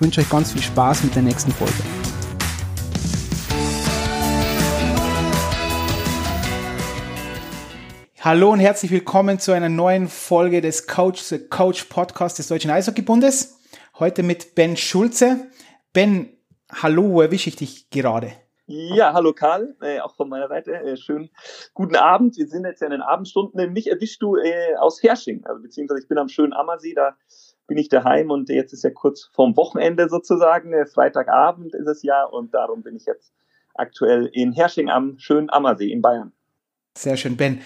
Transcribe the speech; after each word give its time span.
ich 0.00 0.02
wünsche 0.02 0.22
euch 0.22 0.30
ganz 0.30 0.52
viel 0.52 0.62
Spaß 0.62 1.04
mit 1.04 1.14
der 1.14 1.20
nächsten 1.20 1.52
Folge. 1.52 1.74
Hallo 8.18 8.50
und 8.50 8.60
herzlich 8.60 8.90
willkommen 8.92 9.38
zu 9.38 9.52
einer 9.52 9.68
neuen 9.68 10.08
Folge 10.08 10.62
des 10.62 10.86
Coach 10.86 11.20
the 11.20 11.38
Coach 11.50 11.84
Podcast 11.84 12.38
des 12.38 12.48
Deutschen 12.48 12.70
Eishockeybundes. 12.70 13.60
Heute 13.98 14.22
mit 14.22 14.54
Ben 14.54 14.78
Schulze. 14.78 15.50
Ben, 15.92 16.30
hallo, 16.72 17.10
wo 17.10 17.20
erwische 17.20 17.50
ich 17.50 17.56
dich 17.56 17.90
gerade? 17.90 18.32
Ja, 18.72 19.12
hallo 19.12 19.34
Karl, 19.34 19.76
äh, 19.82 20.00
auch 20.00 20.14
von 20.14 20.30
meiner 20.30 20.48
Seite. 20.48 20.72
Äh, 20.72 20.96
schönen 20.96 21.28
guten 21.74 21.96
Abend. 21.96 22.38
Wir 22.38 22.46
sind 22.46 22.64
jetzt 22.64 22.80
ja 22.80 22.86
in 22.86 22.92
den 22.92 23.02
Abendstunden. 23.02 23.72
Mich 23.74 23.90
erwischst 23.90 24.22
du 24.22 24.36
äh, 24.36 24.76
aus 24.78 25.02
Hersching, 25.02 25.44
also 25.44 25.60
beziehungsweise 25.60 26.00
ich 26.00 26.08
bin 26.08 26.16
am 26.16 26.28
schönen 26.28 26.54
Ammersee, 26.54 26.94
da 26.94 27.16
bin 27.70 27.78
ich 27.78 27.88
daheim 27.88 28.32
und 28.32 28.48
jetzt 28.48 28.72
ist 28.72 28.82
ja 28.82 28.90
kurz 28.90 29.30
vorm 29.32 29.56
Wochenende 29.56 30.08
sozusagen, 30.08 30.72
äh, 30.72 30.86
Freitagabend 30.86 31.72
ist 31.72 31.86
es 31.86 32.02
ja 32.02 32.24
und 32.24 32.52
darum 32.52 32.82
bin 32.82 32.96
ich 32.96 33.06
jetzt 33.06 33.32
aktuell 33.74 34.28
in 34.32 34.52
Hersching 34.52 34.90
am 34.90 35.20
schönen 35.20 35.50
Ammersee 35.50 35.92
in 35.92 36.02
Bayern. 36.02 36.32
Sehr 36.98 37.16
schön, 37.16 37.36
Ben. 37.36 37.60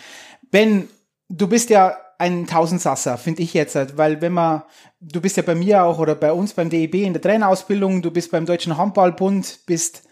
Ben, 0.51 0.91
du 1.31 1.49
bist 1.49 1.71
ja 1.71 1.97
ein 2.19 2.47
Tausendsasser, 2.47 3.17
finde 3.17 3.41
ich 3.41 3.55
jetzt, 3.55 3.97
weil 3.97 4.21
wenn 4.21 4.35
man, 4.35 4.63
du 5.01 5.23
bist 5.23 5.39
ja 5.39 5.43
bei 5.43 5.55
mir 5.55 5.85
auch 5.85 5.99
oder 5.99 6.15
bei 6.15 6.33
uns 6.33 6.53
beim 6.53 6.69
DEB 6.69 6.97
in 6.97 7.15
der 7.15 7.23
Trainerausbildung, 7.23 8.03
du 8.03 8.11
bist 8.11 8.31
beim 8.31 8.45
Deutschen 8.45 8.77
Handballbund, 8.77 9.61
bist 9.67 10.07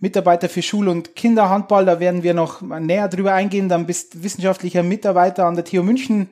Mitarbeiter 0.00 0.48
für 0.48 0.62
Schul- 0.62 0.88
und 0.88 1.14
Kinderhandball, 1.14 1.86
da 1.86 2.00
werden 2.00 2.24
wir 2.24 2.34
noch 2.34 2.60
näher 2.60 3.06
drüber 3.06 3.34
eingehen, 3.34 3.68
dann 3.68 3.86
bist 3.86 4.20
wissenschaftlicher 4.24 4.82
Mitarbeiter 4.82 5.46
an 5.46 5.54
der 5.54 5.64
TU 5.64 5.84
München 5.84 6.30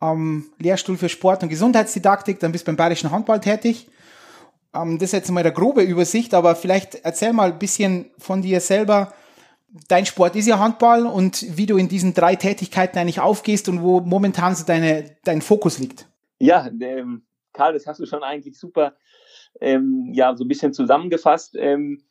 am 0.00 0.46
Lehrstuhl 0.58 0.96
für 0.96 1.08
Sport- 1.08 1.42
und 1.42 1.48
Gesundheitsdidaktik, 1.48 2.38
dann 2.40 2.52
bist 2.52 2.66
du 2.66 2.70
beim 2.70 2.76
Bayerischen 2.76 3.10
Handball 3.10 3.40
tätig. 3.40 3.88
Ähm, 4.74 4.98
das 4.98 5.08
ist 5.08 5.12
jetzt 5.12 5.30
mal 5.30 5.42
der 5.42 5.52
grobe 5.52 5.82
Übersicht, 5.82 6.34
aber 6.34 6.54
vielleicht 6.54 6.96
erzähl 6.96 7.32
mal 7.32 7.52
ein 7.52 7.58
bisschen 7.58 8.10
von 8.18 8.42
dir 8.42 8.60
selber. 8.60 9.12
Dein 9.88 10.06
Sport 10.06 10.36
ist 10.36 10.46
ja 10.46 10.58
Handball 10.58 11.06
und 11.06 11.44
wie 11.56 11.66
du 11.66 11.76
in 11.76 11.88
diesen 11.88 12.14
drei 12.14 12.36
Tätigkeiten 12.36 12.98
eigentlich 12.98 13.20
aufgehst 13.20 13.68
und 13.68 13.82
wo 13.82 14.00
momentan 14.00 14.54
so 14.54 14.64
deine, 14.64 15.16
dein 15.24 15.42
Fokus 15.42 15.78
liegt. 15.78 16.06
Ja, 16.38 16.68
ähm, 16.80 17.26
Karl, 17.52 17.74
das 17.74 17.86
hast 17.86 18.00
du 18.00 18.06
schon 18.06 18.22
eigentlich 18.22 18.58
super 18.58 18.94
ähm, 19.60 20.10
ja, 20.12 20.34
so 20.36 20.44
ein 20.44 20.48
bisschen 20.48 20.72
zusammengefasst. 20.72 21.56
Ähm, 21.58 22.02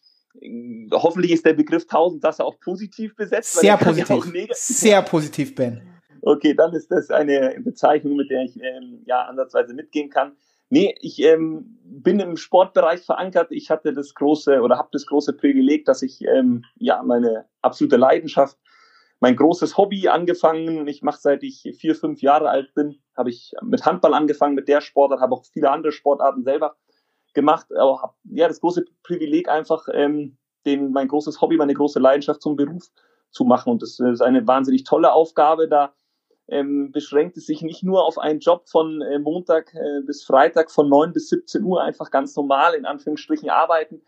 hoffentlich 0.92 1.32
ist 1.32 1.46
der 1.46 1.54
Begriff 1.54 1.88
Tausendsasser 1.88 2.46
auch 2.46 2.60
positiv 2.60 3.16
besetzt. 3.16 3.60
Sehr 3.60 3.78
positiv. 3.78 4.34
Ja 4.34 4.48
Sehr 4.52 5.02
positiv, 5.02 5.56
Ben. 5.56 5.82
Okay, 6.28 6.54
dann 6.54 6.74
ist 6.74 6.92
das 6.92 7.10
eine 7.10 7.56
Bezeichnung, 7.64 8.18
mit 8.18 8.30
der 8.30 8.44
ich 8.44 8.62
ähm, 8.62 9.02
ja 9.06 9.22
ansatzweise 9.22 9.74
mitgehen 9.74 10.10
kann. 10.10 10.36
Nee, 10.70 10.94
ich 11.00 11.24
ähm, 11.24 11.80
bin 11.86 12.20
im 12.20 12.36
Sportbereich 12.36 13.06
verankert. 13.06 13.48
Ich 13.52 13.72
hatte 13.72 13.94
das 13.94 14.14
große 14.14 14.60
oder 14.60 14.78
habe 14.78 14.90
das 14.92 15.06
große 15.06 15.32
Privileg, 15.32 15.86
dass 15.86 16.02
ich 16.02 16.22
ähm, 16.26 16.66
ja 16.76 17.02
meine 17.02 17.46
absolute 17.62 17.96
Leidenschaft, 17.96 18.58
mein 19.22 19.38
großes 19.38 19.78
Hobby 19.78 20.10
angefangen. 20.10 20.86
Ich 20.88 21.02
mache 21.02 21.22
seit 21.22 21.44
ich 21.44 21.62
vier, 21.80 21.96
fünf 21.96 22.22
Jahre 22.22 22.50
alt 22.50 22.74
bin, 22.74 22.98
habe 23.16 23.30
ich 23.30 23.54
mit 23.62 23.86
Handball 23.86 24.14
angefangen, 24.14 24.56
mit 24.56 24.68
der 24.68 24.82
Sportart, 24.82 25.22
habe 25.22 25.34
auch 25.34 25.46
viele 25.46 25.72
andere 25.72 25.94
Sportarten 25.94 26.44
selber 26.44 26.76
gemacht, 27.36 27.68
aber 27.74 28.02
habe 28.02 28.16
ja 28.26 28.50
das 28.50 28.60
große 28.60 28.84
Privileg 29.02 29.48
einfach, 29.48 29.88
ähm, 29.94 30.38
den 30.66 30.92
mein 30.92 31.08
großes 31.08 31.40
Hobby, 31.40 31.56
meine 31.56 31.74
große 31.74 32.00
Leidenschaft 32.00 32.42
zum 32.42 32.58
Beruf 32.58 32.90
zu 33.32 33.46
machen. 33.46 33.72
Und 33.72 33.82
das 33.82 33.98
ist 33.98 34.22
eine 34.22 34.46
wahnsinnig 34.46 34.84
tolle 34.84 35.14
Aufgabe, 35.14 35.70
da 35.70 35.94
ähm, 36.48 36.92
beschränkt 36.92 37.38
es 37.38 37.46
sich 37.46 37.62
nicht 37.62 37.84
nur 37.84 38.06
auf 38.06 38.18
einen 38.18 38.40
Job 38.40 38.68
von 38.70 39.02
äh, 39.02 39.20
Montag 39.20 39.74
äh, 39.74 40.02
bis 40.06 40.24
Freitag 40.24 40.72
von 40.72 40.90
9 40.90 41.14
bis 41.14 41.30
17 41.30 41.64
Uhr 41.64 41.84
einfach 41.84 42.12
ganz 42.12 42.36
normal 42.36 42.74
in 42.74 42.86
Anführungsstrichen 42.86 43.50
arbeiten, 43.50 44.02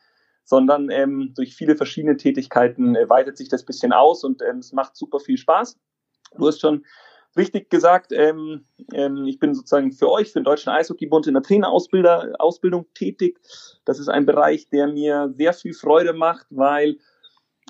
sondern 0.43 0.89
ähm, 0.89 1.33
durch 1.35 1.55
viele 1.55 1.75
verschiedene 1.75 2.17
Tätigkeiten 2.17 2.95
äh, 2.95 3.09
weitet 3.09 3.37
sich 3.37 3.49
das 3.49 3.65
bisschen 3.65 3.93
aus 3.93 4.23
und 4.23 4.41
ähm, 4.41 4.59
es 4.59 4.71
macht 4.71 4.95
super 4.95 5.19
viel 5.19 5.37
Spaß. 5.37 5.77
Du 6.37 6.47
hast 6.47 6.61
schon 6.61 6.85
richtig 7.37 7.69
gesagt, 7.69 8.11
ähm, 8.11 8.65
ähm, 8.93 9.25
ich 9.25 9.39
bin 9.39 9.53
sozusagen 9.53 9.91
für 9.91 10.09
euch, 10.09 10.31
für 10.31 10.39
den 10.39 10.45
Deutschen 10.45 10.69
Eishockeybund 10.71 11.27
in 11.27 11.33
der 11.33 11.43
Trainerausbildung 11.43 12.87
tätig. 12.93 13.39
Das 13.85 13.99
ist 13.99 14.09
ein 14.09 14.25
Bereich, 14.25 14.69
der 14.69 14.87
mir 14.87 15.31
sehr 15.35 15.53
viel 15.53 15.73
Freude 15.73 16.13
macht, 16.13 16.47
weil 16.49 16.97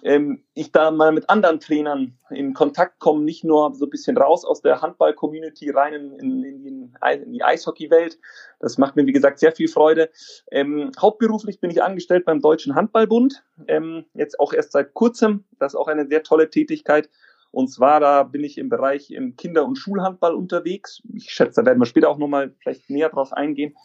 ähm, 0.04 0.44
ich 0.54 0.72
da 0.72 0.92
mal 0.92 1.12
mit 1.12 1.30
anderen 1.30 1.60
Trainern 1.60 2.18
in 2.30 2.54
Kontakt 2.54 3.00
komme, 3.00 3.24
nicht 3.24 3.44
nur 3.44 3.74
so 3.74 3.86
ein 3.86 3.90
bisschen 3.90 4.18
raus 4.18 4.46
aus 4.46 4.62
der 4.62 4.82
Handball-Community 4.82 5.70
rein 5.72 5.94
in, 5.94 6.20
in, 6.20 6.44
in, 6.44 6.94
in 7.24 7.32
die 7.32 7.44
Eishockey-Welt. 7.44 8.20
Das 8.60 8.78
macht 8.78 8.96
mir, 8.96 9.06
wie 9.06 9.12
gesagt, 9.12 9.40
sehr 9.40 9.52
viel 9.52 9.68
Freude. 9.68 10.10
Ähm, 10.52 10.92
hauptberuflich 11.00 11.60
bin 11.60 11.70
ich 11.70 11.84
angestellt 11.84 12.26
beim 12.26 12.42
Deutschen 12.42 12.76
Handballbund, 12.76 13.44
ähm, 13.68 14.06
jetzt 14.14 14.40
auch 14.40 14.54
erst 14.54 14.72
seit 14.72 14.94
kurzem. 14.94 15.46
Das 15.60 15.74
ist 15.74 15.80
auch 15.80 15.88
eine 15.88 16.08
sehr 16.08 16.24
tolle 16.24 16.50
Tätigkeit. 16.50 17.10
Und 17.52 17.70
zwar, 17.70 18.00
da 18.00 18.24
bin 18.24 18.44
ich 18.44 18.60
im 18.60 18.70
Bereich 18.70 19.10
im 19.10 19.36
Kinder- 19.36 19.66
und 19.66 19.76
Schulhandball 19.76 20.36
unterwegs. 20.36 21.02
Ich 21.16 21.32
schätze, 21.32 21.62
da 21.62 21.66
werden 21.66 21.80
wir 21.80 21.88
später 21.88 22.10
auch 22.10 22.20
nochmal 22.20 22.54
vielleicht 22.60 22.90
näher 22.92 23.10
drauf 23.10 23.34
eingehen. 23.34 23.76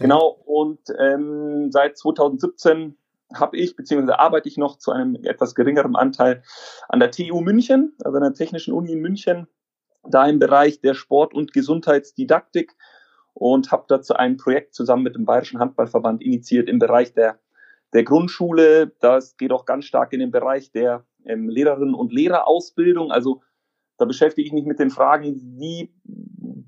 Genau. 0.00 0.42
Und 0.44 0.80
ähm, 0.98 1.70
seit 1.70 1.96
2017 1.96 2.96
habe 3.34 3.56
ich, 3.56 3.76
beziehungsweise 3.76 4.18
arbeite 4.18 4.48
ich 4.48 4.56
noch 4.56 4.78
zu 4.78 4.92
einem 4.92 5.16
etwas 5.24 5.54
geringeren 5.54 5.96
Anteil 5.96 6.42
an 6.88 7.00
der 7.00 7.10
TU 7.10 7.40
München, 7.40 7.94
also 8.04 8.16
an 8.16 8.22
der 8.22 8.34
Technischen 8.34 8.74
Uni 8.74 8.92
in 8.92 9.00
München, 9.00 9.46
da 10.08 10.26
im 10.26 10.38
Bereich 10.38 10.80
der 10.80 10.94
Sport- 10.94 11.34
und 11.34 11.52
Gesundheitsdidaktik 11.52 12.74
und 13.34 13.72
habe 13.72 13.84
dazu 13.88 14.14
ein 14.14 14.36
Projekt 14.36 14.74
zusammen 14.74 15.04
mit 15.04 15.14
dem 15.14 15.24
Bayerischen 15.24 15.58
Handballverband 15.58 16.22
initiiert 16.22 16.68
im 16.68 16.78
Bereich 16.78 17.14
der, 17.14 17.38
der 17.92 18.04
Grundschule. 18.04 18.92
Das 19.00 19.36
geht 19.36 19.52
auch 19.52 19.64
ganz 19.64 19.84
stark 19.84 20.12
in 20.12 20.20
den 20.20 20.30
Bereich 20.30 20.72
der 20.72 21.04
ähm, 21.24 21.48
Lehrerinnen 21.48 21.94
und 21.94 22.12
Lehrerausbildung. 22.12 23.10
Also 23.10 23.42
da 23.98 24.04
beschäftige 24.04 24.46
ich 24.46 24.52
mich 24.52 24.64
mit 24.64 24.78
den 24.78 24.90
Fragen, 24.90 25.40
wie 25.58 25.94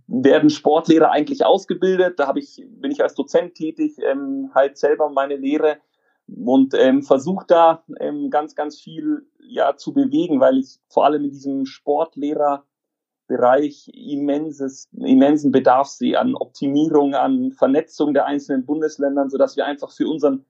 werden 0.06 0.50
Sportlehrer 0.50 1.10
eigentlich 1.10 1.44
ausgebildet? 1.44 2.18
Da 2.18 2.28
habe 2.28 2.38
ich, 2.38 2.64
bin 2.68 2.90
ich 2.90 3.02
als 3.02 3.14
Dozent 3.14 3.54
tätig, 3.54 3.96
ähm, 3.98 4.50
halt 4.54 4.78
selber 4.78 5.10
meine 5.10 5.36
Lehre 5.36 5.78
und 6.26 6.74
ähm, 6.74 7.02
versuche 7.02 7.44
da 7.46 7.84
ähm, 8.00 8.30
ganz, 8.30 8.54
ganz 8.54 8.80
viel 8.80 9.28
ja 9.40 9.76
zu 9.76 9.92
bewegen, 9.92 10.40
weil 10.40 10.56
ich 10.58 10.78
vor 10.88 11.04
allem 11.04 11.24
in 11.24 11.30
diesem 11.30 11.66
Sportlehrerbereich 11.66 13.90
immenses, 13.92 14.88
immensen 14.92 15.52
Bedarf 15.52 15.88
sehe 15.88 16.18
an 16.18 16.34
Optimierung, 16.34 17.14
an 17.14 17.52
Vernetzung 17.52 18.14
der 18.14 18.24
einzelnen 18.26 18.64
Bundesländern, 18.64 19.28
so 19.28 19.38
dass 19.38 19.56
wir 19.56 19.66
einfach 19.66 19.92
für 19.92 20.08
unseren 20.08 20.46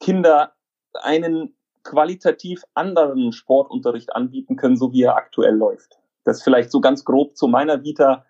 Kinder 0.00 0.52
einen 0.94 1.54
qualitativ 1.84 2.64
anderen 2.74 3.32
Sportunterricht 3.32 4.14
anbieten 4.14 4.56
können, 4.56 4.76
so 4.76 4.92
wie 4.92 5.02
er 5.02 5.16
aktuell 5.16 5.54
läuft. 5.54 5.98
Das 6.24 6.42
vielleicht 6.42 6.70
so 6.70 6.80
ganz 6.80 7.04
grob 7.04 7.36
zu 7.36 7.48
meiner 7.48 7.82
Vita. 7.82 8.24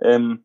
Ähm, 0.00 0.44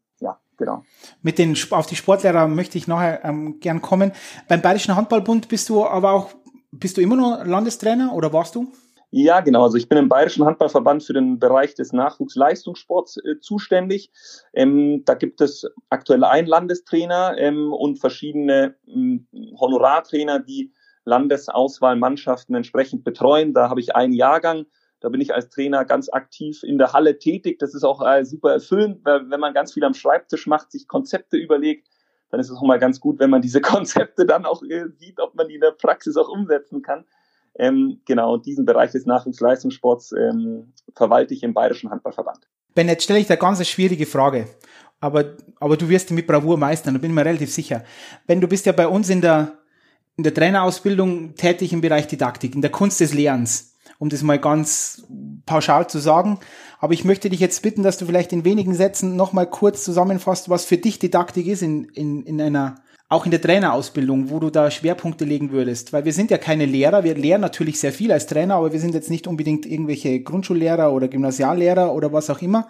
genau. 0.57 0.83
Mit 1.21 1.37
den, 1.37 1.57
auf 1.71 1.85
die 1.85 1.95
Sportlehrer 1.95 2.47
möchte 2.47 2.77
ich 2.77 2.87
nachher 2.87 3.23
ähm, 3.23 3.59
gern 3.59 3.81
kommen. 3.81 4.11
Beim 4.47 4.61
Bayerischen 4.61 4.95
Handballbund 4.95 5.47
bist 5.49 5.69
du 5.69 5.85
aber 5.85 6.11
auch, 6.11 6.29
bist 6.71 6.97
du 6.97 7.01
immer 7.01 7.15
noch 7.15 7.45
Landestrainer 7.45 8.13
oder 8.13 8.33
warst 8.33 8.55
du? 8.55 8.71
Ja, 9.15 9.41
genau. 9.41 9.61
Also 9.61 9.77
ich 9.77 9.87
bin 9.87 9.99
im 9.99 10.09
Bayerischen 10.09 10.43
Handballverband 10.43 11.03
für 11.03 11.13
den 11.13 11.37
Bereich 11.37 11.75
des 11.75 11.93
Nachwuchsleistungssports 11.93 13.17
äh, 13.17 13.39
zuständig. 13.39 14.11
Ähm, 14.53 15.03
da 15.05 15.13
gibt 15.13 15.39
es 15.39 15.67
aktuell 15.89 16.23
einen 16.23 16.47
Landestrainer 16.47 17.37
ähm, 17.37 17.71
und 17.71 17.99
verschiedene 17.99 18.73
ähm, 18.87 19.27
Honorartrainer, 19.59 20.39
die 20.39 20.73
Landesauswahlmannschaften 21.05 22.55
entsprechend 22.55 23.03
betreuen. 23.03 23.53
Da 23.53 23.69
habe 23.69 23.81
ich 23.81 23.95
einen 23.95 24.13
Jahrgang 24.13 24.65
da 25.03 25.09
bin 25.09 25.19
ich 25.19 25.33
als 25.33 25.49
Trainer 25.49 25.83
ganz 25.83 26.07
aktiv 26.07 26.63
in 26.63 26.77
der 26.77 26.93
Halle 26.93 27.19
tätig. 27.19 27.59
Das 27.59 27.75
ist 27.75 27.83
auch 27.83 28.01
äh, 28.07 28.23
super 28.23 28.53
erfüllend, 28.53 29.01
weil 29.03 29.29
wenn 29.29 29.39
man 29.41 29.53
ganz 29.53 29.73
viel 29.73 29.83
am 29.83 29.93
Schreibtisch 29.93 30.47
macht, 30.47 30.71
sich 30.71 30.87
Konzepte 30.87 31.35
überlegt, 31.35 31.89
dann 32.29 32.39
ist 32.39 32.49
es 32.49 32.55
auch 32.55 32.63
mal 32.63 32.79
ganz 32.79 33.01
gut, 33.01 33.19
wenn 33.19 33.29
man 33.29 33.41
diese 33.41 33.59
Konzepte 33.61 34.25
dann 34.25 34.45
auch 34.45 34.63
äh, 34.63 34.85
sieht, 34.97 35.19
ob 35.19 35.35
man 35.35 35.49
die 35.49 35.55
in 35.55 35.61
der 35.61 35.71
Praxis 35.71 36.15
auch 36.15 36.29
umsetzen 36.29 36.81
kann. 36.81 37.03
Ähm, 37.55 37.99
genau, 38.05 38.37
diesen 38.37 38.65
Bereich 38.65 38.91
des 38.91 39.05
Nachwuchsleistungssports 39.05 40.13
ähm, 40.13 40.71
verwalte 40.95 41.33
ich 41.33 41.43
im 41.43 41.53
Bayerischen 41.53 41.91
Handballverband. 41.91 42.47
Ben, 42.73 42.87
jetzt 42.87 43.03
stelle 43.03 43.19
ich 43.19 43.27
da 43.27 43.35
ganz 43.35 43.57
eine 43.57 43.65
schwierige 43.65 44.05
Frage, 44.05 44.47
aber, 45.01 45.35
aber 45.59 45.75
du 45.75 45.89
wirst 45.89 46.11
die 46.11 46.13
mit 46.13 46.27
Bravour 46.27 46.57
meistern, 46.57 46.93
da 46.93 47.01
bin 47.01 47.11
ich 47.11 47.15
mir 47.15 47.25
relativ 47.25 47.51
sicher. 47.51 47.83
Ben, 48.25 48.39
du 48.39 48.47
bist 48.47 48.65
ja 48.65 48.71
bei 48.71 48.87
uns 48.87 49.09
in 49.09 49.19
der, 49.19 49.59
in 50.15 50.23
der 50.23 50.33
Trainerausbildung 50.33 51.35
tätig 51.35 51.73
im 51.73 51.81
Bereich 51.81 52.07
Didaktik, 52.07 52.55
in 52.55 52.61
der 52.61 52.71
Kunst 52.71 53.01
des 53.01 53.13
Lernens, 53.13 53.72
um 53.99 54.09
das 54.09 54.23
mal 54.23 54.39
ganz 54.39 55.07
pauschal 55.45 55.87
zu 55.87 55.99
sagen. 55.99 56.39
Aber 56.79 56.93
ich 56.93 57.05
möchte 57.05 57.29
dich 57.29 57.39
jetzt 57.39 57.61
bitten, 57.61 57.83
dass 57.83 57.97
du 57.97 58.05
vielleicht 58.05 58.33
in 58.33 58.45
wenigen 58.45 58.73
Sätzen 58.73 59.15
nochmal 59.15 59.47
kurz 59.47 59.83
zusammenfasst, 59.83 60.49
was 60.49 60.65
für 60.65 60.77
dich 60.77 60.99
Didaktik 60.99 61.47
ist 61.47 61.61
in, 61.61 61.85
in, 61.85 62.23
in 62.23 62.41
einer, 62.41 62.75
auch 63.09 63.25
in 63.25 63.31
der 63.31 63.41
Trainerausbildung, 63.41 64.29
wo 64.29 64.39
du 64.39 64.49
da 64.49 64.69
Schwerpunkte 64.69 65.25
legen 65.25 65.51
würdest. 65.51 65.93
Weil 65.93 66.05
wir 66.05 66.13
sind 66.13 66.31
ja 66.31 66.37
keine 66.37 66.65
Lehrer, 66.65 67.03
wir 67.03 67.15
lehren 67.15 67.41
natürlich 67.41 67.79
sehr 67.79 67.93
viel 67.93 68.11
als 68.11 68.27
Trainer, 68.27 68.55
aber 68.55 68.73
wir 68.73 68.79
sind 68.79 68.93
jetzt 68.93 69.09
nicht 69.09 69.27
unbedingt 69.27 69.65
irgendwelche 69.65 70.21
Grundschullehrer 70.21 70.91
oder 70.91 71.07
Gymnasiallehrer 71.07 71.93
oder 71.93 72.11
was 72.11 72.29
auch 72.29 72.41
immer. 72.41 72.67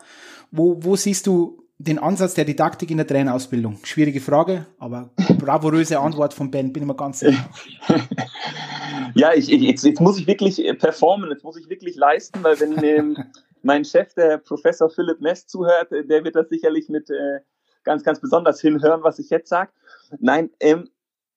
Wo, 0.51 0.77
wo 0.83 0.95
siehst 0.95 1.25
du 1.25 1.62
den 1.83 1.99
Ansatz 1.99 2.33
der 2.33 2.45
Didaktik 2.45 2.91
in 2.91 2.97
der 2.97 3.07
Trainerausbildung? 3.07 3.79
Schwierige 3.83 4.21
Frage, 4.21 4.65
aber 4.79 5.09
bravouröse 5.37 5.99
Antwort 5.99 6.33
von 6.33 6.49
Ben, 6.49 6.71
bin 6.71 6.83
immer 6.83 6.95
ganz 6.95 7.19
sicher. 7.19 7.49
ja, 9.15 9.33
ich, 9.33 9.51
ich, 9.51 9.61
jetzt, 9.61 9.83
jetzt 9.83 9.99
muss 9.99 10.17
ich 10.17 10.27
wirklich 10.27 10.63
äh, 10.65 10.73
performen, 10.73 11.29
jetzt 11.29 11.43
muss 11.43 11.57
ich 11.57 11.69
wirklich 11.69 11.95
leisten, 11.95 12.43
weil 12.43 12.59
wenn 12.59 12.83
ähm, 12.83 13.17
mein 13.61 13.83
Chef, 13.83 14.13
der 14.13 14.37
Professor 14.37 14.89
Philipp 14.89 15.19
Mess, 15.19 15.45
zuhört, 15.47 15.91
äh, 15.91 16.05
der 16.05 16.23
wird 16.23 16.35
das 16.35 16.49
sicherlich 16.49 16.89
mit 16.89 17.09
äh, 17.09 17.39
ganz, 17.83 18.03
ganz 18.03 18.21
besonders 18.21 18.61
hinhören, 18.61 19.03
was 19.03 19.19
ich 19.19 19.29
jetzt 19.29 19.49
sage. 19.49 19.71
Nein, 20.19 20.49
ähm, 20.59 20.89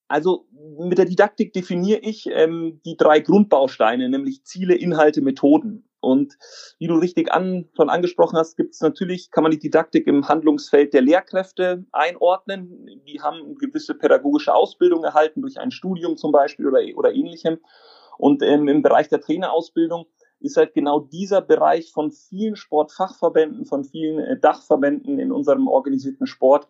also 0.09 0.47
mit 0.79 0.99
der 0.99 1.07
Didaktik 1.07 1.53
definiere 1.53 1.99
ich 2.01 2.29
ähm, 2.31 2.81
die 2.85 2.97
drei 2.97 3.19
Grundbausteine, 3.19 4.09
nämlich 4.09 4.45
Ziele, 4.45 4.75
Inhalte, 4.75 5.21
Methoden. 5.21 5.89
Und 6.07 6.39
wie 6.79 6.87
du 6.87 6.95
richtig 6.95 7.33
an, 7.33 7.69
schon 7.75 7.91
angesprochen 7.91 8.39
hast, 8.39 8.57
gibt 8.57 8.75
es 8.75 8.81
natürlich, 8.81 9.33
kann 9.33 9.43
man 9.43 9.51
die 9.51 9.59
Didaktik 9.59 10.07
im 10.07 10.29
Handlungsfeld 10.29 10.95
der 10.95 11.03
Lehrkräfte 11.03 11.85
einordnen. 11.91 12.87
Die 13.07 13.21
haben 13.21 13.57
gewisse 13.57 13.95
pädagogische 13.95 14.55
Ausbildung 14.55 15.03
erhalten 15.03 15.43
durch 15.43 15.59
ein 15.59 15.73
Studium 15.73 16.17
zum 16.17 16.31
Beispiel 16.31 16.69
oder, 16.69 16.81
oder 16.97 17.13
ähnlichem. 17.13 17.59
Und 18.19 18.43
ähm, 18.45 18.69
im 18.69 18.83
Bereich 18.83 19.09
der 19.09 19.21
Trainerausbildung 19.21 20.07
ist 20.39 20.57
halt 20.57 20.75
genau 20.75 21.01
dieser 21.01 21.43
Bereich 21.43 21.91
von 21.91 22.13
vielen 22.13 22.55
Sportfachverbänden, 22.55 23.67
von 23.67 23.83
vielen 23.83 24.21
äh, 24.21 24.39
Dachverbänden 24.39 25.19
in 25.19 25.33
unserem 25.33 25.67
organisierten 25.67 26.29
Sport, 26.29 26.69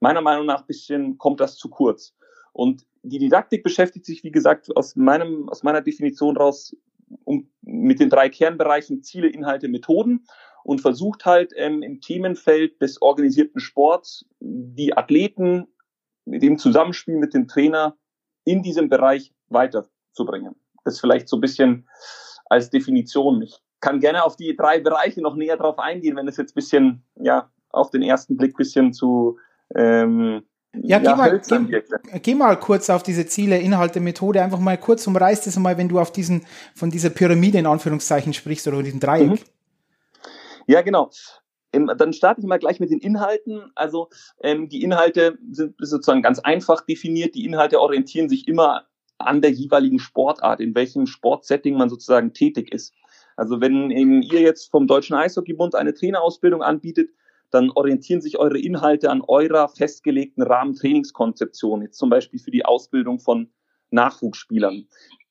meiner 0.00 0.20
Meinung 0.20 0.44
nach 0.44 0.66
bisschen 0.66 1.16
kommt 1.16 1.40
das 1.40 1.56
zu 1.56 1.70
kurz. 1.70 2.14
Und 2.52 2.86
die 3.02 3.18
Didaktik 3.18 3.62
beschäftigt 3.62 4.04
sich, 4.04 4.22
wie 4.22 4.32
gesagt, 4.32 4.76
aus 4.76 4.96
meinem, 4.96 5.48
aus 5.48 5.62
meiner 5.62 5.80
Definition 5.80 6.36
raus 6.36 6.76
um, 7.24 7.50
mit 7.62 8.00
den 8.00 8.10
drei 8.10 8.28
Kernbereichen 8.28 9.02
Ziele, 9.02 9.28
Inhalte, 9.28 9.68
Methoden 9.68 10.26
und 10.64 10.80
versucht 10.80 11.24
halt 11.24 11.52
ähm, 11.56 11.82
im 11.82 12.00
Themenfeld 12.00 12.80
des 12.82 13.00
organisierten 13.00 13.60
Sports 13.60 14.26
die 14.40 14.96
Athleten 14.96 15.66
mit 16.24 16.42
dem 16.42 16.58
Zusammenspiel 16.58 17.16
mit 17.16 17.34
dem 17.34 17.46
Trainer 17.46 17.96
in 18.44 18.62
diesem 18.62 18.88
Bereich 18.88 19.32
weiterzubringen. 19.48 20.56
Das 20.84 21.00
vielleicht 21.00 21.28
so 21.28 21.36
ein 21.36 21.40
bisschen 21.40 21.88
als 22.46 22.70
Definition. 22.70 23.42
Ich 23.42 23.60
kann 23.80 24.00
gerne 24.00 24.24
auf 24.24 24.36
die 24.36 24.56
drei 24.56 24.80
Bereiche 24.80 25.20
noch 25.20 25.36
näher 25.36 25.56
drauf 25.56 25.78
eingehen, 25.78 26.16
wenn 26.16 26.28
es 26.28 26.36
jetzt 26.36 26.54
bisschen, 26.54 27.04
ja, 27.16 27.50
auf 27.70 27.90
den 27.90 28.02
ersten 28.02 28.36
Blick 28.36 28.56
bisschen 28.56 28.92
zu 28.92 29.38
ähm, 29.74 30.42
ja, 30.82 30.98
geh, 30.98 31.04
ja, 31.04 31.16
mal, 31.16 31.40
geh, 31.40 31.82
geh, 32.20 32.34
mal 32.34 32.58
kurz 32.58 32.90
auf 32.90 33.02
diese 33.02 33.26
Ziele, 33.26 33.58
Inhalte, 33.58 34.00
Methode, 34.00 34.42
einfach 34.42 34.58
mal 34.58 34.78
kurz 34.78 35.06
umreißt 35.06 35.46
es 35.46 35.58
mal, 35.58 35.78
wenn 35.78 35.88
du 35.88 35.98
auf 35.98 36.12
diesen, 36.12 36.46
von 36.74 36.90
dieser 36.90 37.10
Pyramide 37.10 37.58
in 37.58 37.66
Anführungszeichen 37.66 38.32
sprichst 38.32 38.66
oder 38.66 38.76
von 38.76 38.84
diesem 38.84 39.00
Dreieck. 39.00 39.30
Mhm. 39.30 39.38
Ja, 40.66 40.82
genau. 40.82 41.10
Ähm, 41.72 41.90
dann 41.96 42.12
starte 42.12 42.40
ich 42.40 42.46
mal 42.46 42.58
gleich 42.58 42.80
mit 42.80 42.90
den 42.90 43.00
Inhalten. 43.00 43.70
Also 43.74 44.08
ähm, 44.42 44.68
die 44.68 44.82
Inhalte 44.82 45.38
sind 45.50 45.74
sozusagen 45.78 46.22
ganz 46.22 46.38
einfach 46.38 46.84
definiert. 46.84 47.34
Die 47.34 47.44
Inhalte 47.44 47.80
orientieren 47.80 48.28
sich 48.28 48.48
immer 48.48 48.86
an 49.18 49.40
der 49.40 49.50
jeweiligen 49.50 49.98
Sportart, 49.98 50.60
in 50.60 50.74
welchem 50.74 51.06
Sportsetting 51.06 51.76
man 51.76 51.88
sozusagen 51.88 52.32
tätig 52.32 52.72
ist. 52.72 52.94
Also 53.36 53.60
wenn 53.60 53.90
eben 53.90 54.22
ihr 54.22 54.40
jetzt 54.40 54.70
vom 54.70 54.86
Deutschen 54.86 55.16
Eishockeybund 55.16 55.74
eine 55.74 55.94
Trainerausbildung 55.94 56.62
anbietet, 56.62 57.10
dann 57.50 57.70
orientieren 57.70 58.20
sich 58.20 58.38
eure 58.38 58.58
Inhalte 58.58 59.10
an 59.10 59.22
eurer 59.26 59.68
festgelegten 59.68 60.42
Rahmentrainingskonzeption, 60.42 61.82
jetzt 61.82 61.98
zum 61.98 62.10
Beispiel 62.10 62.40
für 62.40 62.50
die 62.50 62.64
Ausbildung 62.64 63.20
von 63.20 63.50
Nachwuchsspielern. 63.90 64.88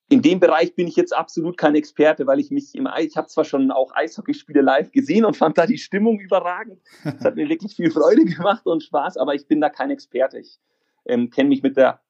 In 0.08 0.22
dem 0.22 0.40
Bereich 0.40 0.76
bin 0.76 0.88
ich 0.88 0.96
jetzt 0.96 1.16
absolut 1.16 1.58
kein 1.58 1.74
Experte, 1.74 2.28
weil 2.28 2.40
ich 2.40 2.52
mich 2.52 2.76
im 2.76 2.88
ich 3.00 3.18
habe 3.18 3.28
zwar 3.28 3.44
schon 3.44 3.72
auch 3.72 3.92
Eishockeyspiele 3.96 4.62
live 4.62 4.92
gesehen 4.92 5.26
und 5.26 5.36
fand 5.36 5.58
da 5.58 5.66
die 5.66 5.80
Stimmung 5.80 6.20
überragend. 6.20 6.80
Das 7.04 7.22
hat 7.22 7.36
mir 7.36 7.50
wirklich 7.50 7.76
viel 7.76 7.90
Freude 7.90 8.24
gemacht 8.24 8.68
und 8.68 8.84
Spaß, 8.84 9.18
aber 9.18 9.34
ich 9.34 9.48
bin 9.48 9.62
da 9.62 9.70
kein 9.70 9.90
Experte. 9.90 10.40
Ich 10.40 10.60
ähm, 11.06 11.30
kenne 11.30 11.50
mich 11.50 11.64
mit 11.64 11.78
der 11.78 12.02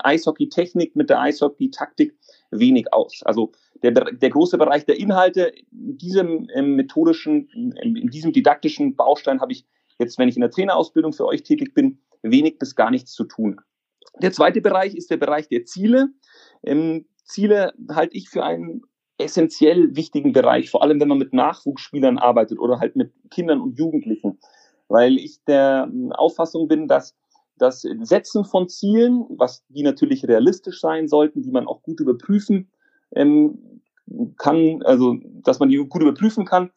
Eishockey-Technik, 0.00 0.96
mit 0.96 1.10
der 1.10 1.20
Eishockey-Taktik 1.20 2.16
wenig 2.50 2.92
aus. 2.92 3.22
Also 3.24 3.52
der, 3.82 3.92
der 3.92 4.30
große 4.30 4.58
Bereich 4.58 4.86
der 4.86 4.98
Inhalte, 4.98 5.52
in 5.72 5.98
diesem 5.98 6.48
ähm, 6.54 6.76
methodischen, 6.76 7.48
in, 7.48 7.96
in 7.96 8.08
diesem 8.08 8.32
didaktischen 8.32 8.96
Baustein 8.96 9.40
habe 9.40 9.52
ich 9.52 9.66
jetzt, 9.98 10.18
wenn 10.18 10.28
ich 10.28 10.36
in 10.36 10.40
der 10.40 10.50
Trainerausbildung 10.50 11.12
für 11.12 11.26
euch 11.26 11.42
tätig 11.42 11.74
bin, 11.74 11.98
wenig 12.22 12.58
bis 12.58 12.74
gar 12.74 12.90
nichts 12.90 13.12
zu 13.12 13.24
tun. 13.24 13.60
Der 14.22 14.32
zweite 14.32 14.60
Bereich 14.60 14.94
ist 14.94 15.10
der 15.10 15.16
Bereich 15.16 15.48
der 15.48 15.64
Ziele. 15.64 16.08
Ähm, 16.62 17.06
Ziele 17.24 17.72
halte 17.90 18.16
ich 18.16 18.28
für 18.28 18.44
einen 18.44 18.82
essentiell 19.18 19.94
wichtigen 19.94 20.32
Bereich, 20.32 20.70
vor 20.70 20.82
allem 20.82 21.00
wenn 21.00 21.08
man 21.08 21.18
mit 21.18 21.32
Nachwuchsspielern 21.32 22.18
arbeitet 22.18 22.58
oder 22.58 22.80
halt 22.80 22.96
mit 22.96 23.12
Kindern 23.30 23.60
und 23.60 23.78
Jugendlichen, 23.78 24.38
weil 24.88 25.16
ich 25.18 25.44
der 25.44 25.88
ähm, 25.90 26.12
Auffassung 26.12 26.68
bin, 26.68 26.88
dass 26.88 27.14
das 27.56 27.82
Setzen 27.82 28.44
von 28.44 28.68
Zielen, 28.68 29.26
was 29.30 29.64
die 29.68 29.82
natürlich 29.82 30.26
realistisch 30.26 30.80
sein 30.80 31.08
sollten, 31.08 31.42
die 31.42 31.50
man 31.50 31.66
auch 31.66 31.82
gut 31.82 32.00
überprüfen 32.00 32.70
ähm, 33.14 33.80
kann, 34.36 34.82
also 34.82 35.16
dass 35.42 35.60
man 35.60 35.68
die 35.68 35.76
gut 35.76 36.02
überprüfen 36.02 36.44
kann, 36.44 36.70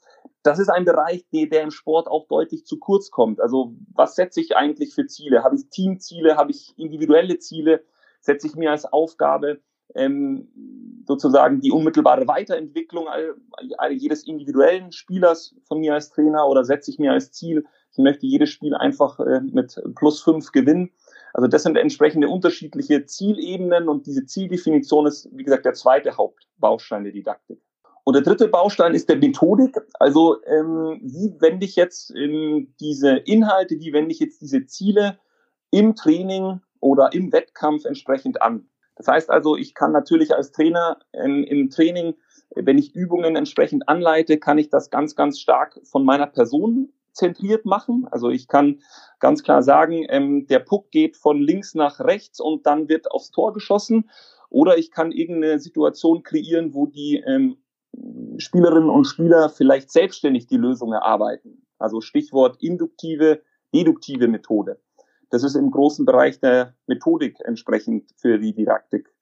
das 0.43 0.59
ist 0.59 0.69
ein 0.69 0.85
Bereich, 0.85 1.25
der, 1.33 1.61
im 1.61 1.71
Sport 1.71 2.07
auch 2.07 2.27
deutlich 2.27 2.65
zu 2.65 2.79
kurz 2.79 3.11
kommt. 3.11 3.41
Also 3.41 3.75
was 3.93 4.15
setze 4.15 4.39
ich 4.39 4.55
eigentlich 4.55 4.93
für 4.93 5.05
Ziele? 5.05 5.43
Habe 5.43 5.55
ich 5.55 5.69
Teamziele? 5.69 6.37
Habe 6.37 6.51
ich 6.51 6.73
individuelle 6.77 7.37
Ziele? 7.39 7.83
Setze 8.21 8.47
ich 8.47 8.55
mir 8.55 8.71
als 8.71 8.85
Aufgabe 8.85 9.59
ähm, 9.95 10.47
sozusagen 11.05 11.61
die 11.61 11.71
unmittelbare 11.71 12.27
Weiterentwicklung 12.27 13.07
all, 13.07 13.35
all, 13.77 13.91
jedes 13.91 14.25
individuellen 14.25 14.91
Spielers 14.91 15.55
von 15.63 15.79
mir 15.79 15.93
als 15.93 16.09
Trainer 16.09 16.47
oder 16.47 16.63
setze 16.63 16.91
ich 16.91 16.99
mir 16.99 17.11
als 17.11 17.31
Ziel, 17.31 17.65
ich 17.97 18.03
möchte 18.03 18.27
jedes 18.27 18.49
Spiel 18.49 18.75
einfach 18.75 19.19
äh, 19.19 19.41
mit 19.41 19.81
plus 19.95 20.21
fünf 20.21 20.51
gewinnen. 20.51 20.91
Also 21.33 21.47
das 21.47 21.63
sind 21.63 21.77
entsprechende 21.77 22.29
unterschiedliche 22.29 23.05
Zielebenen 23.05 23.89
und 23.89 24.05
diese 24.05 24.25
Zieldefinition 24.25 25.07
ist, 25.07 25.29
wie 25.33 25.43
gesagt, 25.43 25.65
der 25.65 25.73
zweite 25.73 26.15
Hauptbaustein 26.15 27.03
der 27.03 27.13
Didaktik. 27.13 27.59
Und 28.03 28.13
der 28.13 28.21
dritte 28.21 28.47
Baustein 28.47 28.93
ist 28.93 29.09
der 29.09 29.17
Methodik. 29.17 29.75
Also 29.99 30.37
ähm, 30.45 30.99
wie 31.03 31.33
wende 31.41 31.65
ich 31.65 31.75
jetzt 31.75 32.13
ähm, 32.15 32.73
diese 32.79 33.17
Inhalte, 33.17 33.79
wie 33.79 33.93
wende 33.93 34.11
ich 34.11 34.19
jetzt 34.19 34.41
diese 34.41 34.65
Ziele 34.65 35.17
im 35.71 35.95
Training 35.95 36.61
oder 36.79 37.09
im 37.13 37.33
Wettkampf 37.33 37.85
entsprechend 37.85 38.41
an? 38.41 38.69
Das 38.95 39.07
heißt 39.07 39.29
also, 39.29 39.57
ich 39.57 39.73
kann 39.73 39.91
natürlich 39.91 40.33
als 40.33 40.51
Trainer 40.51 40.99
ähm, 41.13 41.43
im 41.43 41.69
Training, 41.69 42.15
wenn 42.55 42.77
ich 42.77 42.95
Übungen 42.95 43.35
entsprechend 43.35 43.89
anleite, 43.89 44.37
kann 44.37 44.57
ich 44.57 44.69
das 44.69 44.89
ganz, 44.89 45.15
ganz 45.15 45.39
stark 45.39 45.79
von 45.83 46.05
meiner 46.05 46.27
Person 46.27 46.93
zentriert 47.17 47.65
machen. 47.65 48.07
Also 48.09 48.29
ich 48.29 48.47
kann 48.47 48.81
ganz 49.19 49.43
klar 49.43 49.61
sagen, 49.63 50.05
ähm, 50.09 50.47
der 50.47 50.59
Puck 50.59 50.91
geht 50.91 51.17
von 51.17 51.41
links 51.41 51.75
nach 51.75 51.99
rechts 51.99 52.39
und 52.39 52.65
dann 52.65 52.87
wird 52.87 53.11
aufs 53.11 53.31
Tor 53.31 53.53
geschossen. 53.53 54.09
Oder 54.49 54.77
ich 54.77 54.91
kann 54.91 55.11
irgendeine 55.11 55.59
Situation 55.59 56.23
kreieren, 56.23 56.73
wo 56.73 56.85
die 56.85 57.21
ähm, 57.27 57.57
Spielerinnen 58.37 58.89
und 58.89 59.05
Spieler 59.05 59.49
vielleicht 59.49 59.91
selbstständig 59.91 60.47
die 60.47 60.57
Lösung 60.57 60.93
erarbeiten. 60.93 61.65
Also 61.79 62.01
Stichwort 62.01 62.57
induktive, 62.61 63.41
deduktive 63.73 64.27
Methode. 64.27 64.79
Das 65.29 65.43
ist 65.43 65.55
im 65.55 65.71
großen 65.71 66.05
Bereich 66.05 66.39
der 66.39 66.75
Methodik 66.85 67.37
entsprechend 67.43 68.11
für 68.15 68.39
die 68.39 68.53
Didaktik 68.53 69.13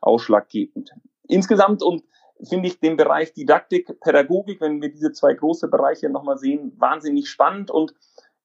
ausschlaggebend. 0.00 0.90
Insgesamt 1.28 1.82
und 1.82 2.02
finde 2.48 2.68
ich 2.68 2.80
den 2.80 2.96
Bereich 2.96 3.32
Didaktik, 3.32 4.00
Pädagogik, 4.00 4.60
wenn 4.60 4.80
wir 4.82 4.90
diese 4.90 5.12
zwei 5.12 5.34
große 5.34 5.68
Bereiche 5.68 6.08
nochmal 6.08 6.38
sehen, 6.38 6.72
wahnsinnig 6.78 7.28
spannend 7.28 7.70
und 7.70 7.94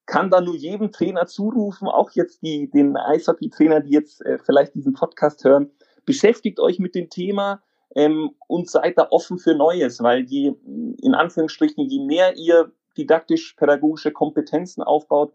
kann 0.06 0.30
da 0.30 0.40
nur 0.40 0.54
jedem 0.54 0.90
Trainer 0.90 1.26
zurufen, 1.26 1.86
auch 1.86 2.10
jetzt 2.12 2.42
die, 2.42 2.70
den 2.70 2.96
Eishockey-Trainer, 2.96 3.80
die 3.80 3.90
jetzt 3.90 4.24
äh, 4.24 4.38
vielleicht 4.38 4.74
diesen 4.74 4.94
Podcast 4.94 5.44
hören, 5.44 5.70
beschäftigt 6.06 6.60
euch 6.60 6.78
mit 6.78 6.94
dem 6.94 7.10
Thema 7.10 7.62
ähm, 7.94 8.30
und 8.46 8.70
seid 8.70 8.96
da 8.96 9.08
offen 9.10 9.38
für 9.38 9.54
Neues, 9.54 10.02
weil 10.02 10.24
je, 10.24 10.54
in 11.02 11.14
Anführungsstrichen, 11.14 11.84
je 11.84 12.04
mehr 12.04 12.36
ihr 12.36 12.72
didaktisch-pädagogische 12.96 14.12
Kompetenzen 14.12 14.82
aufbaut, 14.82 15.34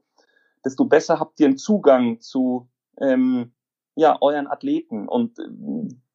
desto 0.66 0.86
besser 0.86 1.20
habt 1.20 1.40
ihr 1.40 1.48
einen 1.48 1.58
Zugang 1.58 2.20
zu 2.20 2.68
ähm, 3.00 3.52
ja, 3.96 4.18
euren 4.22 4.48
Athleten. 4.48 5.08
Und 5.08 5.38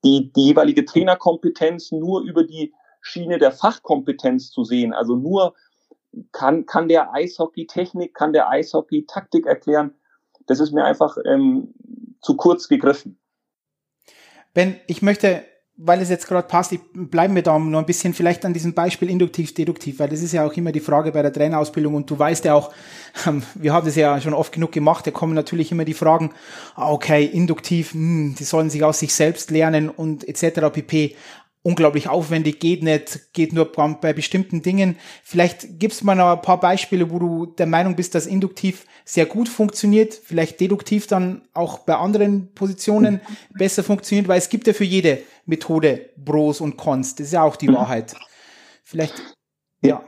die, 0.04 0.32
die 0.32 0.46
jeweilige 0.46 0.84
Trainerkompetenz 0.84 1.92
nur 1.92 2.22
über 2.22 2.44
die 2.44 2.72
Schiene 3.00 3.38
der 3.38 3.52
Fachkompetenz 3.52 4.50
zu 4.50 4.64
sehen. 4.64 4.92
Also 4.92 5.16
nur 5.16 5.54
kann, 6.32 6.66
kann 6.66 6.88
der 6.88 7.12
Eishockey-Technik, 7.12 8.14
kann 8.14 8.32
der 8.32 8.48
Eishockey-Taktik 8.48 9.46
erklären. 9.46 9.94
Das 10.46 10.60
ist 10.60 10.72
mir 10.72 10.84
einfach 10.84 11.16
ähm, 11.26 11.74
zu 12.20 12.36
kurz 12.36 12.68
gegriffen. 12.68 13.18
Ben, 14.54 14.80
ich 14.86 15.02
möchte 15.02 15.44
weil 15.80 16.02
es 16.02 16.10
jetzt 16.10 16.26
gerade 16.26 16.46
passt, 16.46 16.72
ich 16.72 16.80
bleiben 16.92 17.36
wir 17.36 17.42
da 17.42 17.56
noch 17.56 17.78
ein 17.78 17.86
bisschen 17.86 18.12
vielleicht 18.12 18.44
an 18.44 18.52
diesem 18.52 18.74
Beispiel 18.74 19.08
induktiv, 19.08 19.54
deduktiv, 19.54 20.00
weil 20.00 20.08
das 20.08 20.22
ist 20.22 20.32
ja 20.32 20.44
auch 20.44 20.52
immer 20.54 20.72
die 20.72 20.80
Frage 20.80 21.12
bei 21.12 21.22
der 21.22 21.32
Trainerausbildung 21.32 21.94
und 21.94 22.10
du 22.10 22.18
weißt 22.18 22.44
ja 22.44 22.54
auch, 22.54 22.72
ähm, 23.26 23.44
wir 23.54 23.72
haben 23.72 23.86
das 23.86 23.94
ja 23.94 24.20
schon 24.20 24.34
oft 24.34 24.52
genug 24.52 24.72
gemacht, 24.72 25.06
da 25.06 25.12
kommen 25.12 25.34
natürlich 25.34 25.70
immer 25.70 25.84
die 25.84 25.94
Fragen, 25.94 26.32
ah, 26.74 26.90
okay, 26.90 27.24
induktiv, 27.24 27.94
mh, 27.94 28.00
hm, 28.00 28.34
die 28.34 28.44
sollen 28.44 28.70
sich 28.70 28.82
aus 28.82 28.98
sich 28.98 29.14
selbst 29.14 29.52
lernen 29.52 29.88
und 29.88 30.26
etc. 30.26 30.72
pp 30.72 31.14
unglaublich 31.62 32.08
aufwendig, 32.08 32.60
geht 32.60 32.82
nicht, 32.82 33.32
geht 33.32 33.52
nur 33.52 33.70
bei 33.72 34.12
bestimmten 34.12 34.62
Dingen. 34.62 34.96
Vielleicht 35.22 35.78
gibst 35.78 36.00
du 36.00 36.06
mal 36.06 36.14
noch 36.14 36.32
ein 36.32 36.42
paar 36.42 36.60
Beispiele, 36.60 37.10
wo 37.10 37.18
du 37.18 37.46
der 37.46 37.66
Meinung 37.66 37.96
bist, 37.96 38.14
dass 38.14 38.26
induktiv 38.26 38.86
sehr 39.04 39.26
gut 39.26 39.48
funktioniert, 39.48 40.14
vielleicht 40.14 40.60
deduktiv 40.60 41.06
dann 41.06 41.42
auch 41.54 41.80
bei 41.80 41.96
anderen 41.96 42.54
Positionen 42.54 43.20
besser 43.54 43.82
funktioniert, 43.82 44.28
weil 44.28 44.38
es 44.38 44.48
gibt 44.48 44.66
ja 44.66 44.72
für 44.72 44.84
jede 44.84 45.22
Methode 45.46 46.10
Pros 46.24 46.60
und 46.60 46.76
Cons. 46.76 47.14
Das 47.14 47.28
ist 47.28 47.32
ja 47.32 47.42
auch 47.42 47.56
die 47.56 47.68
mhm. 47.68 47.74
Wahrheit. 47.74 48.14
Vielleicht, 48.84 49.14
ja. 49.82 50.02
Ja, 50.02 50.04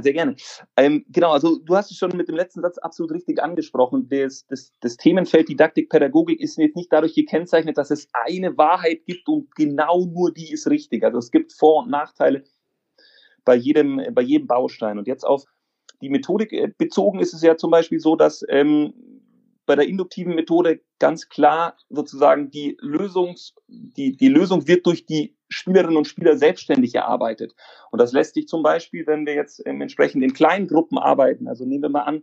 sehr 0.00 0.12
gerne. 0.12 0.36
Ähm, 0.76 1.04
genau, 1.08 1.32
also 1.32 1.58
du 1.58 1.76
hast 1.76 1.90
es 1.90 1.98
schon 1.98 2.16
mit 2.16 2.28
dem 2.28 2.36
letzten 2.36 2.62
Satz 2.62 2.78
absolut 2.78 3.12
richtig 3.12 3.42
angesprochen. 3.42 4.08
Das, 4.08 4.46
das, 4.46 4.72
das 4.80 4.96
Themenfeld 4.96 5.48
Didaktik, 5.48 5.90
Pädagogik 5.90 6.40
ist 6.40 6.58
jetzt 6.58 6.76
nicht 6.76 6.92
dadurch 6.92 7.14
gekennzeichnet, 7.14 7.76
dass 7.78 7.90
es 7.90 8.08
eine 8.12 8.56
Wahrheit 8.56 9.04
gibt 9.06 9.28
und 9.28 9.54
genau 9.54 10.04
nur 10.04 10.32
die 10.32 10.52
ist 10.52 10.68
richtig. 10.68 11.04
Also 11.04 11.18
es 11.18 11.30
gibt 11.30 11.52
Vor- 11.52 11.84
und 11.84 11.90
Nachteile 11.90 12.44
bei 13.44 13.54
jedem, 13.54 14.02
bei 14.12 14.22
jedem 14.22 14.46
Baustein. 14.46 14.98
Und 14.98 15.06
jetzt 15.06 15.24
auf 15.24 15.44
die 16.00 16.10
Methodik 16.10 16.52
äh, 16.52 16.72
bezogen 16.76 17.20
ist 17.20 17.34
es 17.34 17.42
ja 17.42 17.56
zum 17.56 17.70
Beispiel 17.70 18.00
so, 18.00 18.16
dass 18.16 18.44
ähm, 18.48 18.92
bei 19.66 19.76
der 19.76 19.86
induktiven 19.86 20.34
Methode 20.34 20.80
ganz 20.98 21.28
klar 21.28 21.76
sozusagen 21.90 22.50
die 22.50 22.76
Lösungs, 22.80 23.54
die, 23.68 24.16
die 24.16 24.28
Lösung 24.28 24.66
wird 24.66 24.86
durch 24.86 25.06
die 25.06 25.37
Spielerinnen 25.48 25.96
und 25.96 26.06
Spieler 26.06 26.36
selbstständig 26.36 26.94
erarbeitet. 26.94 27.54
Und 27.90 28.00
das 28.00 28.12
lässt 28.12 28.34
sich 28.34 28.48
zum 28.48 28.62
Beispiel, 28.62 29.06
wenn 29.06 29.26
wir 29.26 29.34
jetzt 29.34 29.62
ähm, 29.66 29.80
entsprechend 29.80 30.22
in 30.22 30.32
kleinen 30.32 30.66
Gruppen 30.66 30.98
arbeiten, 30.98 31.48
also 31.48 31.64
nehmen 31.64 31.82
wir 31.82 31.88
mal 31.88 32.02
an, 32.02 32.22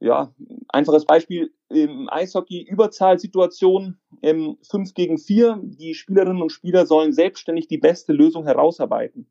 ja, 0.00 0.34
einfaches 0.68 1.04
Beispiel 1.04 1.52
im 1.68 2.08
Eishockey 2.10 2.62
Überzahlsituation 2.62 3.98
ähm, 4.22 4.56
5 4.68 4.94
gegen 4.94 5.18
4. 5.18 5.60
Die 5.62 5.94
Spielerinnen 5.94 6.42
und 6.42 6.52
Spieler 6.52 6.86
sollen 6.86 7.12
selbstständig 7.12 7.68
die 7.68 7.78
beste 7.78 8.14
Lösung 8.14 8.44
herausarbeiten. 8.44 9.30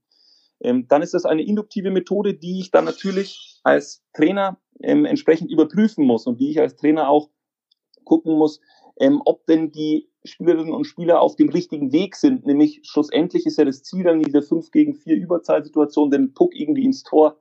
Ähm, 0.62 0.88
dann 0.88 1.02
ist 1.02 1.14
das 1.14 1.26
eine 1.26 1.44
induktive 1.44 1.90
Methode, 1.90 2.36
die 2.36 2.60
ich 2.60 2.70
dann 2.72 2.86
natürlich 2.86 3.60
als 3.64 4.04
Trainer 4.14 4.60
ähm, 4.82 5.06
entsprechend 5.06 5.52
überprüfen 5.52 6.06
muss 6.06 6.28
und 6.28 6.40
die 6.40 6.52
ich 6.52 6.60
als 6.60 6.76
Trainer 6.76 7.10
auch 7.10 7.30
gucken 8.04 8.38
muss, 8.38 8.60
ähm, 9.00 9.22
ob 9.26 9.46
denn 9.48 9.72
die 9.72 10.09
Spielerinnen 10.26 10.74
und 10.74 10.86
Spieler 10.86 11.22
auf 11.22 11.36
dem 11.36 11.50
richtigen 11.50 11.92
Weg 11.92 12.16
sind. 12.16 12.46
Nämlich 12.46 12.82
schlussendlich 12.84 13.46
ist 13.46 13.58
ja 13.58 13.66
das 13.66 13.84
Ziel 13.84 14.04
dann 14.04 14.22
dieser 14.22 14.42
5 14.42 14.72
gegen 14.72 14.96
4 14.96 15.16
Überzahlsituation, 15.16 16.12
den 16.12 16.34
Puck 16.34 16.56
irgendwie 16.56 16.86
ins 16.86 17.04
Tor 17.04 17.38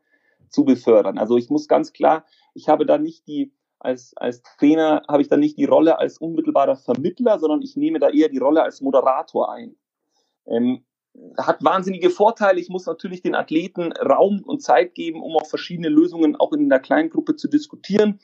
zu 0.49 0.65
befördern. 0.65 1.19
Also 1.19 1.37
ich 1.37 1.51
muss 1.51 1.69
ganz 1.69 1.93
klar, 1.93 2.25
ich 2.55 2.69
habe 2.69 2.87
da 2.87 2.99
nicht 2.99 3.27
die, 3.27 3.53
als, 3.79 4.17
als 4.17 4.43
Trainer 4.43 5.03
habe 5.09 5.23
ich 5.23 5.29
da 5.29 5.37
nicht 5.37 5.59
die 5.59 5.65
Rolle 5.65 5.99
als 5.99 6.19
unmittelbarer 6.19 6.77
Vermittler, 6.77 7.39
sondern 7.39 7.63
ich 7.63 7.77
nehme 7.77 7.99
da 7.99 8.11
eher 8.11 8.29
die 8.29 8.39
Rolle 8.39 8.63
als 8.63 8.81
Moderator 8.81 9.53
ein. 9.53 9.77
Ähm, 10.47 10.85
hat 11.37 11.65
wahnsinnige 11.65 12.11
Vorteile. 12.11 12.61
Ich 12.61 12.69
muss 12.69 12.87
natürlich 12.87 13.23
den 13.23 13.35
Athleten 13.35 13.93
Raum 13.93 14.43
und 14.45 14.63
Zeit 14.63 14.95
geben, 14.95 15.23
um 15.23 15.37
auch 15.37 15.47
verschiedene 15.47 15.89
Lösungen 15.89 16.37
auch 16.37 16.53
in 16.53 16.65
einer 16.65 16.81
kleinen 16.81 17.11
Gruppe 17.11 17.37
zu 17.37 17.49
diskutieren. 17.49 18.21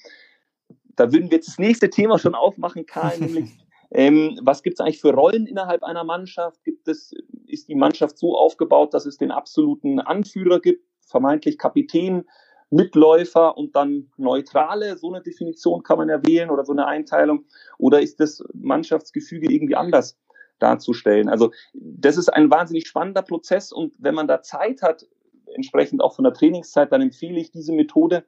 Da 0.97 1.13
würden 1.13 1.31
wir 1.31 1.39
jetzt 1.39 1.49
das 1.49 1.59
nächste 1.59 1.91
Thema 1.91 2.19
schon 2.19 2.35
aufmachen, 2.35 2.87
Karl, 2.87 3.19
nämlich 3.21 3.64
ähm, 3.91 4.39
was 4.43 4.63
gibt 4.63 4.79
es 4.79 4.81
eigentlich 4.81 5.01
für 5.01 5.15
Rollen 5.15 5.47
innerhalb 5.47 5.83
einer 5.83 6.05
Mannschaft? 6.05 6.65
Gibt 6.65 6.89
es, 6.89 7.15
ist 7.47 7.69
die 7.69 7.75
Mannschaft 7.75 8.19
so 8.19 8.37
aufgebaut, 8.37 8.95
dass 8.95 9.07
es 9.07 9.19
den 9.19 9.31
absoluten 9.31 10.01
Anführer 10.01 10.61
gibt, 10.61 10.85
vermeintlich 11.07 11.59
Kapitän, 11.59 12.25
Mitläufer 12.71 13.57
und 13.57 13.77
dann 13.77 14.11
Neutrale? 14.17 14.97
So 14.97 15.13
eine 15.13 15.23
Definition 15.23 15.83
kann 15.83 15.99
man 15.99 16.09
ja 16.09 16.25
wählen 16.27 16.51
oder 16.51 16.65
so 16.65 16.73
eine 16.73 16.87
Einteilung. 16.87 17.45
Oder 17.79 18.01
ist 18.01 18.21
das 18.21 18.43
Mannschaftsgefüge 18.53 19.53
irgendwie 19.53 19.77
anders 19.77 20.19
darzustellen? 20.59 21.29
Also 21.29 21.53
das 21.75 22.17
ist 22.17 22.29
ein 22.29 22.51
wahnsinnig 22.51 22.87
spannender 22.87 23.23
Prozess 23.23 23.73
und 23.73 23.95
wenn 23.99 24.15
man 24.15 24.29
da 24.29 24.43
Zeit 24.43 24.83
hat, 24.83 25.07
entsprechend 25.55 26.03
auch 26.03 26.15
von 26.15 26.25
der 26.25 26.33
Trainingszeit, 26.33 26.91
dann 26.91 27.03
empfehle 27.03 27.39
ich 27.39 27.53
diese 27.53 27.73
Methode, 27.73 28.25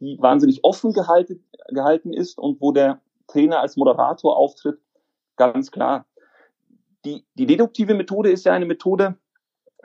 die 0.00 0.18
wahnsinnig 0.20 0.62
offen 0.62 0.92
gehalten, 0.92 1.42
gehalten 1.68 2.12
ist 2.12 2.38
und 2.38 2.60
wo 2.60 2.72
der 2.72 3.00
Trainer 3.28 3.60
als 3.60 3.76
Moderator 3.76 4.36
auftritt, 4.36 4.78
ganz 5.36 5.70
klar. 5.70 6.06
Die, 7.04 7.24
die 7.34 7.46
deduktive 7.46 7.94
Methode 7.94 8.30
ist 8.30 8.44
ja 8.44 8.52
eine 8.52 8.66
Methode, 8.66 9.16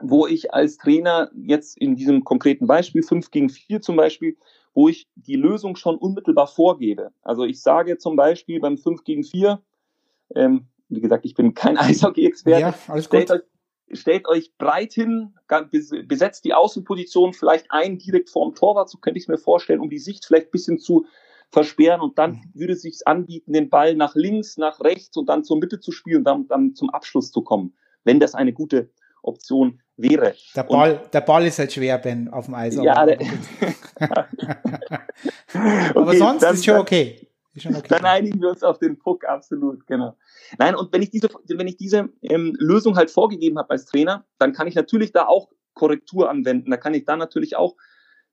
wo 0.01 0.25
ich 0.25 0.53
als 0.53 0.77
Trainer 0.77 1.29
jetzt 1.35 1.77
in 1.77 1.95
diesem 1.95 2.23
konkreten 2.23 2.67
Beispiel, 2.67 3.03
5 3.03 3.29
gegen 3.31 3.49
4 3.49 3.81
zum 3.81 3.95
Beispiel, 3.95 4.37
wo 4.73 4.87
ich 4.87 5.07
die 5.15 5.35
Lösung 5.35 5.75
schon 5.75 5.97
unmittelbar 5.97 6.47
vorgebe. 6.47 7.11
Also 7.21 7.43
ich 7.43 7.61
sage 7.61 7.97
zum 7.97 8.15
Beispiel 8.15 8.59
beim 8.59 8.77
5 8.77 9.03
gegen 9.03 9.23
4, 9.23 9.61
ähm, 10.35 10.67
wie 10.89 11.01
gesagt, 11.01 11.25
ich 11.25 11.35
bin 11.35 11.53
kein 11.53 11.77
Eishockey-Experte, 11.77 12.73
ja, 12.87 13.01
stellt. 13.01 13.31
Euch, 13.31 13.41
stellt 13.93 14.27
euch 14.27 14.55
breit 14.57 14.93
hin, 14.93 15.35
besetzt 16.07 16.45
die 16.45 16.53
Außenposition 16.53 17.33
vielleicht 17.33 17.65
ein 17.69 17.97
direkt 17.97 18.29
vorm 18.29 18.55
Torwart, 18.55 18.89
so 18.89 18.97
könnte 18.97 19.17
ich 19.17 19.25
es 19.25 19.27
mir 19.27 19.37
vorstellen, 19.37 19.81
um 19.81 19.89
die 19.89 19.99
Sicht 19.99 20.25
vielleicht 20.25 20.47
ein 20.47 20.51
bisschen 20.51 20.79
zu 20.79 21.05
versperren 21.51 22.01
und 22.01 22.17
dann 22.17 22.31
mhm. 22.31 22.51
würde 22.53 22.73
es 22.73 22.81
sich 22.81 22.99
anbieten, 23.05 23.53
den 23.53 23.69
Ball 23.69 23.95
nach 23.95 24.15
links, 24.15 24.57
nach 24.57 24.79
rechts 24.81 25.15
und 25.17 25.27
dann 25.27 25.43
zur 25.43 25.59
Mitte 25.59 25.79
zu 25.79 25.91
spielen 25.91 26.19
und 26.19 26.23
dann, 26.23 26.47
dann 26.47 26.75
zum 26.75 26.89
Abschluss 26.89 27.31
zu 27.31 27.41
kommen, 27.41 27.73
wenn 28.03 28.19
das 28.19 28.35
eine 28.35 28.53
gute 28.53 28.89
Option 29.21 29.81
wäre. 29.97 30.33
Der 30.55 30.63
Ball, 30.63 30.99
und, 31.03 31.13
der 31.13 31.21
Ball 31.21 31.45
ist 31.45 31.59
halt 31.59 31.71
schwer, 31.73 31.97
Ben, 31.99 32.29
auf 32.29 32.45
dem 32.45 32.55
Eis. 32.55 32.75
Ja, 32.75 32.97
aber, 32.97 33.13
aber 35.93 36.07
okay, 36.07 36.17
sonst 36.17 36.41
dann, 36.41 36.55
ist 36.55 36.65
schon 36.65 36.77
okay. 36.77 37.27
Ist 37.53 37.63
schon 37.63 37.75
okay. 37.75 37.87
Dann 37.89 38.05
einigen 38.05 38.41
wir 38.41 38.49
uns 38.49 38.63
auf 38.63 38.79
den 38.79 38.97
Puck, 38.97 39.25
absolut, 39.25 39.85
genau. 39.85 40.15
Nein, 40.57 40.75
und 40.75 40.91
wenn 40.93 41.01
ich 41.01 41.11
diese, 41.11 41.29
wenn 41.49 41.67
ich 41.67 41.77
diese 41.77 42.09
ähm, 42.21 42.55
Lösung 42.57 42.95
halt 42.95 43.11
vorgegeben 43.11 43.59
habe 43.59 43.71
als 43.71 43.85
Trainer, 43.85 44.25
dann 44.39 44.53
kann 44.53 44.67
ich 44.67 44.75
natürlich 44.75 45.11
da 45.11 45.27
auch 45.27 45.49
Korrektur 45.73 46.29
anwenden. 46.29 46.71
Da 46.71 46.77
kann 46.77 46.93
ich 46.93 47.05
dann 47.05 47.19
natürlich 47.19 47.55
auch 47.55 47.75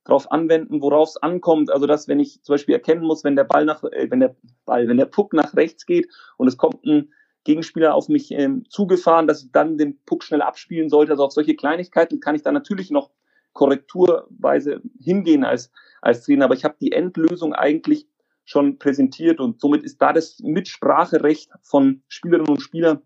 darauf 0.09 0.31
anwenden, 0.31 0.81
worauf 0.81 1.09
es 1.09 1.17
ankommt. 1.17 1.71
Also 1.71 1.87
dass, 1.87 2.07
wenn 2.07 2.19
ich 2.19 2.41
zum 2.43 2.53
Beispiel 2.53 2.75
erkennen 2.75 3.03
muss, 3.03 3.23
wenn 3.23 3.35
der 3.35 3.43
Ball 3.43 3.65
nach, 3.65 3.83
äh, 3.83 4.09
wenn 4.09 4.19
der 4.19 4.35
Ball, 4.65 4.87
wenn 4.87 4.97
der 4.97 5.05
Puck 5.05 5.33
nach 5.33 5.55
rechts 5.55 5.85
geht 5.85 6.07
und 6.37 6.47
es 6.47 6.57
kommt 6.57 6.83
ein 6.85 7.13
Gegenspieler 7.43 7.95
auf 7.95 8.09
mich 8.09 8.31
ähm, 8.31 8.65
zugefahren, 8.69 9.27
dass 9.27 9.43
ich 9.43 9.51
dann 9.51 9.77
den 9.77 9.99
Puck 10.05 10.23
schnell 10.23 10.41
abspielen 10.41 10.89
sollte. 10.89 11.13
Also 11.13 11.23
auf 11.23 11.31
solche 11.31 11.55
Kleinigkeiten 11.55 12.19
kann 12.19 12.35
ich 12.35 12.41
dann 12.41 12.53
natürlich 12.53 12.91
noch 12.91 13.11
korrekturweise 13.53 14.81
hingehen 14.99 15.43
als, 15.43 15.71
als 16.01 16.23
Trainer. 16.23 16.45
Aber 16.45 16.53
ich 16.53 16.63
habe 16.63 16.75
die 16.79 16.91
Endlösung 16.91 17.53
eigentlich 17.53 18.07
schon 18.45 18.77
präsentiert 18.79 19.39
und 19.39 19.61
somit 19.61 19.83
ist 19.83 20.01
da 20.01 20.11
das 20.11 20.39
Mitspracherecht 20.39 21.51
von 21.61 22.03
Spielerinnen 22.07 22.49
und 22.49 22.61
Spielern 22.61 23.01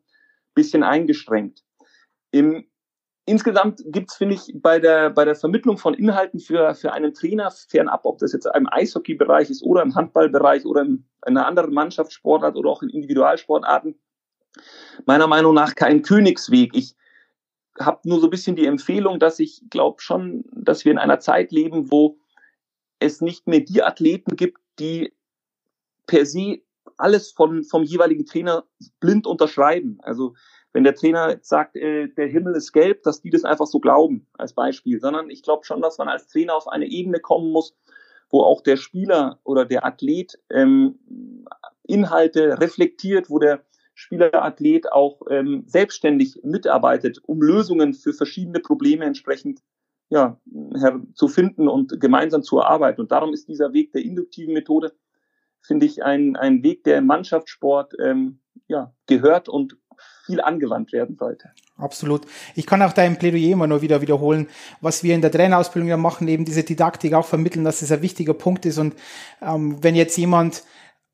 bisschen 0.56 0.84
eingeschränkt. 0.84 1.64
Im 2.32 2.66
Insgesamt 3.26 3.82
gibt's 3.86 4.16
finde 4.16 4.36
ich, 4.36 4.54
bei 4.56 4.80
der, 4.80 5.10
bei 5.10 5.24
der 5.24 5.36
Vermittlung 5.36 5.78
von 5.78 5.94
Inhalten 5.94 6.40
für, 6.40 6.76
für 6.76 6.92
einen 6.92 7.14
Trainer, 7.14 7.52
fernab, 7.52 8.02
ob 8.04 8.18
das 8.20 8.34
jetzt 8.34 8.48
im 8.54 8.68
Eishockey-Bereich 8.70 9.50
ist 9.50 9.64
oder 9.64 9.82
im 9.82 9.96
Handballbereich 9.96 10.66
oder 10.66 10.82
in 10.82 11.06
einer 11.22 11.48
anderen 11.48 11.74
Mannschaftssportart 11.74 12.58
oder 12.58 12.70
auch 12.70 12.84
in 12.84 12.90
Individualsportarten, 12.90 13.98
meiner 15.06 15.28
Meinung 15.28 15.54
nach 15.54 15.76
kein 15.76 16.02
Königsweg. 16.02 16.76
Ich 16.76 16.96
habe 17.80 18.02
nur 18.04 18.20
so 18.20 18.28
ein 18.28 18.30
bisschen 18.30 18.58
die 18.58 18.66
Empfehlung, 18.66 19.20
dass 19.20 19.40
ich 19.40 19.64
glaube 19.70 20.02
schon, 20.02 20.44
dass 20.52 20.84
wir 20.84 20.92
in 20.92 21.00
einer 21.00 21.20
Zeit 21.20 21.52
leben, 21.52 21.92
wo 21.92 22.18
es 23.00 23.22
nicht 23.22 23.48
mehr 23.48 23.62
die 23.62 23.84
Athleten 23.84 24.36
gibt, 24.36 24.60
die 24.80 25.14
per 26.08 26.26
se 26.26 26.62
alles 26.98 27.32
von, 27.32 27.64
vom 27.64 27.84
jeweiligen 27.84 28.26
Trainer 28.26 28.66
blind 29.00 29.26
unterschreiben. 29.26 29.98
Also 30.02 30.36
wenn 30.74 30.84
der 30.84 30.96
Trainer 30.96 31.38
sagt, 31.42 31.76
äh, 31.76 32.08
der 32.10 32.28
Himmel 32.28 32.56
ist 32.56 32.74
gelb, 32.74 33.04
dass 33.04 33.22
die 33.22 33.30
das 33.30 33.46
einfach 33.46 33.68
so 33.68 33.80
glauben 33.80 34.28
als 34.34 34.54
Beispiel, 34.54 35.00
sondern 35.00 35.30
ich 35.30 35.44
glaube 35.44 35.66
schon, 35.66 35.82
dass 35.82 35.98
man 36.00 36.10
als 36.10 36.28
Trainer 36.28 36.56
auf 36.56 36.68
eine 36.68 36.88
Ebene 36.88 37.20
kommen 37.20 37.52
muss, 37.52 37.76
wo 38.30 38.42
auch 38.42 38.62
der 38.62 38.78
Spieler 38.78 39.40
oder 39.44 39.66
der 39.66 39.86
Athlet 39.86 40.40
ähm, 40.50 41.00
Inhalte 41.84 42.60
reflektiert, 42.60 43.30
wo 43.30 43.38
der 43.38 43.64
Spielerathlet 43.94 44.92
auch 44.92 45.22
ähm, 45.30 45.64
selbstständig 45.68 46.42
mitarbeitet, 46.44 47.20
um 47.24 47.42
Lösungen 47.42 47.94
für 47.94 48.14
verschiedene 48.14 48.60
Probleme 48.60 49.06
entsprechend 49.06 49.62
ja, 50.10 50.40
zu 51.14 51.28
finden 51.28 51.68
und 51.68 52.00
gemeinsam 52.00 52.44
zu 52.44 52.58
erarbeiten. 52.60 53.02
Und 53.02 53.12
darum 53.12 53.34
ist 53.34 53.48
dieser 53.48 53.74
Weg 53.74 53.92
der 53.94 54.04
induktiven 54.04 54.54
Methode, 54.54 54.94
finde 55.62 55.86
ich, 55.86 56.04
ein, 56.04 56.36
ein 56.36 56.64
Weg, 56.64 56.84
der 56.84 56.98
im 56.98 57.06
Mannschaftssport 57.06 57.94
ähm, 58.00 58.40
ja, 58.68 58.94
gehört 59.08 59.50
und 59.50 59.78
viel 60.26 60.42
angewandt 60.42 60.94
werden 60.94 61.18
sollte. 61.18 61.52
Absolut. 61.78 62.22
Ich 62.56 62.66
kann 62.66 62.82
auch 62.82 62.94
dein 62.94 63.18
Plädoyer 63.18 63.52
immer 63.52 63.68
nur 63.68 63.82
wieder 63.82 64.02
wiederholen, 64.02 64.48
was 64.80 65.04
wir 65.04 65.16
in 65.16 65.22
der 65.22 65.32
Trainerausbildung 65.32 65.90
ja 65.90 65.98
machen, 65.98 66.28
eben 66.28 66.46
diese 66.46 66.64
Didaktik 66.64 67.14
auch 67.14 67.26
vermitteln, 67.26 67.66
dass 67.66 67.82
es 67.82 67.92
ein 67.92 68.02
wichtiger 68.02 68.34
Punkt 68.34 68.66
ist. 68.66 68.78
Und 68.78 68.96
ähm, 69.42 69.84
wenn 69.84 69.96
jetzt 69.96 70.18
jemand 70.18 70.64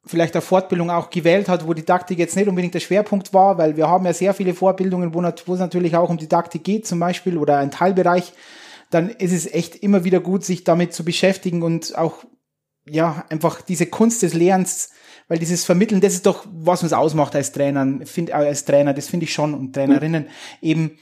vielleicht 0.05 0.35
eine 0.35 0.41
Fortbildung 0.41 0.89
auch 0.89 1.09
gewählt 1.09 1.49
hat, 1.49 1.67
wo 1.67 1.73
Didaktik 1.73 2.19
jetzt 2.19 2.35
nicht 2.35 2.47
unbedingt 2.47 2.73
der 2.73 2.79
Schwerpunkt 2.79 3.33
war, 3.33 3.57
weil 3.57 3.77
wir 3.77 3.87
haben 3.87 4.05
ja 4.05 4.13
sehr 4.13 4.33
viele 4.33 4.53
Fortbildungen, 4.53 5.13
wo, 5.13 5.21
wo 5.21 5.53
es 5.53 5.59
natürlich 5.59 5.95
auch 5.95 6.09
um 6.09 6.17
Didaktik 6.17 6.63
geht 6.63 6.87
zum 6.87 6.99
Beispiel 6.99 7.37
oder 7.37 7.57
ein 7.57 7.71
Teilbereich, 7.71 8.33
dann 8.89 9.09
ist 9.09 9.33
es 9.33 9.51
echt 9.51 9.75
immer 9.75 10.03
wieder 10.03 10.19
gut, 10.19 10.43
sich 10.43 10.63
damit 10.63 10.93
zu 10.93 11.03
beschäftigen 11.03 11.61
und 11.63 11.97
auch 11.97 12.23
ja 12.85 13.25
einfach 13.29 13.61
diese 13.61 13.85
Kunst 13.85 14.23
des 14.23 14.33
Lernens, 14.33 14.91
weil 15.29 15.39
dieses 15.39 15.63
Vermitteln, 15.63 16.01
das 16.01 16.13
ist 16.13 16.25
doch 16.25 16.45
was 16.51 16.83
uns 16.83 16.91
ausmacht 16.91 17.35
als 17.35 17.53
Trainer, 17.53 18.05
find, 18.05 18.31
als 18.31 18.65
Trainer, 18.65 18.93
das 18.93 19.07
finde 19.07 19.23
ich 19.23 19.33
schon 19.33 19.53
und 19.53 19.73
Trainerinnen 19.73 20.25
eben 20.61 20.97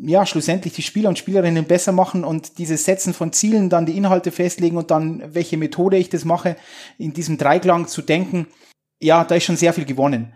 ja, 0.00 0.24
schlussendlich 0.24 0.72
die 0.72 0.82
Spieler 0.82 1.10
und 1.10 1.18
Spielerinnen 1.18 1.66
besser 1.66 1.92
machen 1.92 2.24
und 2.24 2.56
dieses 2.56 2.84
Setzen 2.86 3.12
von 3.12 3.32
Zielen, 3.32 3.68
dann 3.68 3.84
die 3.84 3.96
Inhalte 3.96 4.30
festlegen 4.30 4.78
und 4.78 4.90
dann 4.90 5.34
welche 5.34 5.58
Methode 5.58 5.98
ich 5.98 6.08
das 6.08 6.24
mache, 6.24 6.56
in 6.96 7.12
diesem 7.12 7.36
Dreiklang 7.36 7.88
zu 7.88 8.00
denken, 8.00 8.46
ja, 9.02 9.24
da 9.24 9.34
ist 9.34 9.44
schon 9.44 9.56
sehr 9.56 9.72
viel 9.72 9.84
gewonnen. 9.84 10.32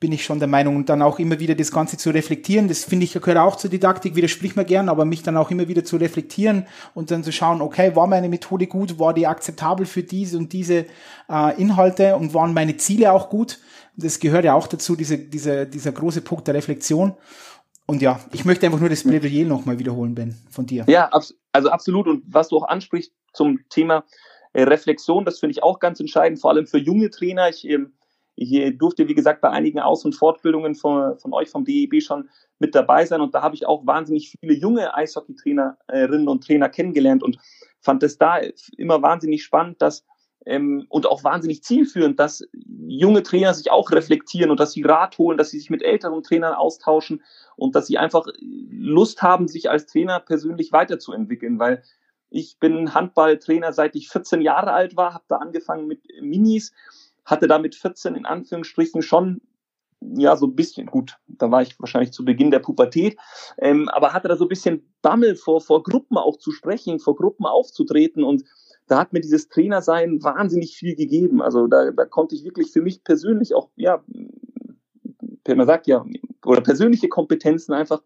Bin 0.00 0.12
ich 0.12 0.24
schon 0.24 0.38
der 0.38 0.48
Meinung. 0.48 0.76
Und 0.76 0.88
dann 0.88 1.02
auch 1.02 1.18
immer 1.18 1.40
wieder 1.40 1.54
das 1.54 1.72
Ganze 1.72 1.96
zu 1.96 2.10
reflektieren. 2.10 2.68
Das 2.68 2.84
finde 2.84 3.04
ich 3.04 3.12
gehört 3.12 3.38
auch 3.38 3.56
zur 3.56 3.70
Didaktik, 3.70 4.14
widerspricht 4.14 4.56
mir 4.56 4.64
gern, 4.64 4.88
aber 4.88 5.04
mich 5.04 5.22
dann 5.22 5.36
auch 5.36 5.50
immer 5.50 5.66
wieder 5.68 5.84
zu 5.84 5.96
reflektieren 5.96 6.66
und 6.94 7.10
dann 7.10 7.24
zu 7.24 7.32
schauen, 7.32 7.60
okay, 7.60 7.96
war 7.96 8.06
meine 8.06 8.28
Methode 8.28 8.66
gut, 8.66 8.98
war 8.98 9.12
die 9.12 9.26
akzeptabel 9.26 9.86
für 9.86 10.02
diese 10.02 10.38
und 10.38 10.52
diese 10.52 10.86
äh, 11.28 11.60
Inhalte 11.60 12.16
und 12.16 12.34
waren 12.34 12.54
meine 12.54 12.76
Ziele 12.76 13.12
auch 13.12 13.28
gut? 13.28 13.58
Das 13.96 14.20
gehört 14.20 14.44
ja 14.44 14.54
auch 14.54 14.68
dazu, 14.68 14.94
diese, 14.94 15.18
dieser, 15.18 15.66
dieser 15.66 15.90
große 15.90 16.20
Punkt 16.20 16.46
der 16.46 16.54
Reflexion. 16.54 17.14
Und 17.86 18.02
ja, 18.02 18.20
ich 18.32 18.44
möchte 18.44 18.66
einfach 18.66 18.80
nur 18.80 18.90
das 18.90 19.02
Plädoyer 19.02 19.46
nochmal 19.46 19.78
wiederholen, 19.78 20.14
Ben, 20.14 20.36
von 20.50 20.66
dir. 20.66 20.84
Ja, 20.88 21.10
also 21.52 21.70
absolut. 21.70 22.06
Und 22.06 22.22
was 22.26 22.48
du 22.48 22.58
auch 22.58 22.68
ansprichst 22.68 23.12
zum 23.32 23.60
Thema 23.70 24.04
äh, 24.52 24.62
Reflexion, 24.62 25.24
das 25.24 25.38
finde 25.38 25.52
ich 25.52 25.62
auch 25.62 25.80
ganz 25.80 25.98
entscheidend, 25.98 26.38
vor 26.38 26.50
allem 26.50 26.66
für 26.66 26.78
junge 26.78 27.10
Trainer. 27.10 27.48
Ich, 27.48 27.64
ähm, 27.64 27.94
ich 28.40 28.78
durfte, 28.78 29.08
wie 29.08 29.14
gesagt, 29.14 29.40
bei 29.40 29.50
einigen 29.50 29.80
Aus- 29.80 30.04
und 30.04 30.14
Fortbildungen 30.14 30.76
von, 30.76 31.18
von 31.18 31.32
euch 31.32 31.50
vom 31.50 31.64
DEB 31.64 32.00
schon 32.00 32.28
mit 32.60 32.74
dabei 32.74 33.04
sein. 33.04 33.20
Und 33.20 33.34
da 33.34 33.42
habe 33.42 33.56
ich 33.56 33.66
auch 33.66 33.84
wahnsinnig 33.84 34.36
viele 34.38 34.54
junge 34.54 34.94
Eishockeytrainerinnen 34.94 36.28
und 36.28 36.44
Trainer 36.44 36.68
kennengelernt 36.68 37.22
und 37.22 37.38
fand 37.80 38.02
es 38.04 38.16
da 38.16 38.38
immer 38.76 39.02
wahnsinnig 39.02 39.42
spannend, 39.42 39.82
dass 39.82 40.04
ähm, 40.46 40.86
und 40.88 41.06
auch 41.06 41.24
wahnsinnig 41.24 41.64
zielführend, 41.64 42.20
dass 42.20 42.46
junge 42.86 43.24
Trainer 43.24 43.54
sich 43.54 43.72
auch 43.72 43.90
reflektieren 43.90 44.50
und 44.50 44.60
dass 44.60 44.72
sie 44.72 44.82
Rat 44.82 45.18
holen, 45.18 45.36
dass 45.36 45.50
sie 45.50 45.58
sich 45.58 45.68
mit 45.68 45.82
älteren 45.82 46.22
Trainern 46.22 46.54
austauschen 46.54 47.22
und 47.56 47.74
dass 47.74 47.88
sie 47.88 47.98
einfach 47.98 48.24
Lust 48.40 49.20
haben, 49.20 49.48
sich 49.48 49.68
als 49.68 49.86
Trainer 49.86 50.20
persönlich 50.20 50.70
weiterzuentwickeln, 50.70 51.58
weil 51.58 51.82
ich 52.30 52.58
bin 52.58 52.94
Handballtrainer, 52.94 53.72
seit 53.72 53.96
ich 53.96 54.08
14 54.10 54.40
Jahre 54.40 54.72
alt 54.72 54.96
war, 54.96 55.14
habe 55.14 55.24
da 55.28 55.36
angefangen 55.36 55.86
mit 55.86 56.02
Minis, 56.20 56.72
hatte 57.28 57.46
da 57.46 57.58
mit 57.58 57.74
14 57.74 58.14
in 58.14 58.26
Anführungsstrichen 58.26 59.02
schon 59.02 59.40
ja, 60.00 60.36
so 60.36 60.46
ein 60.46 60.54
bisschen, 60.54 60.86
gut, 60.86 61.16
da 61.26 61.50
war 61.50 61.62
ich 61.62 61.78
wahrscheinlich 61.80 62.12
zu 62.12 62.24
Beginn 62.24 62.50
der 62.50 62.60
Pubertät, 62.60 63.18
ähm, 63.58 63.88
aber 63.88 64.12
hatte 64.12 64.28
da 64.28 64.36
so 64.36 64.44
ein 64.44 64.48
bisschen 64.48 64.92
Bammel 65.02 65.34
vor, 65.34 65.60
vor 65.60 65.82
Gruppen 65.82 66.16
auch 66.16 66.36
zu 66.38 66.52
sprechen, 66.52 67.00
vor 67.00 67.16
Gruppen 67.16 67.46
aufzutreten 67.46 68.22
und 68.22 68.44
da 68.86 68.98
hat 68.98 69.12
mir 69.12 69.20
dieses 69.20 69.48
Trainersein 69.48 70.22
wahnsinnig 70.22 70.76
viel 70.76 70.94
gegeben. 70.94 71.42
Also 71.42 71.66
da, 71.66 71.90
da 71.90 72.04
konnte 72.06 72.34
ich 72.34 72.44
wirklich 72.44 72.72
für 72.72 72.80
mich 72.80 73.04
persönlich 73.04 73.54
auch, 73.54 73.70
ja, 73.76 74.02
man 75.46 75.66
sagt 75.66 75.86
ja, 75.86 76.04
oder 76.44 76.60
persönliche 76.60 77.08
Kompetenzen 77.08 77.74
einfach 77.74 78.02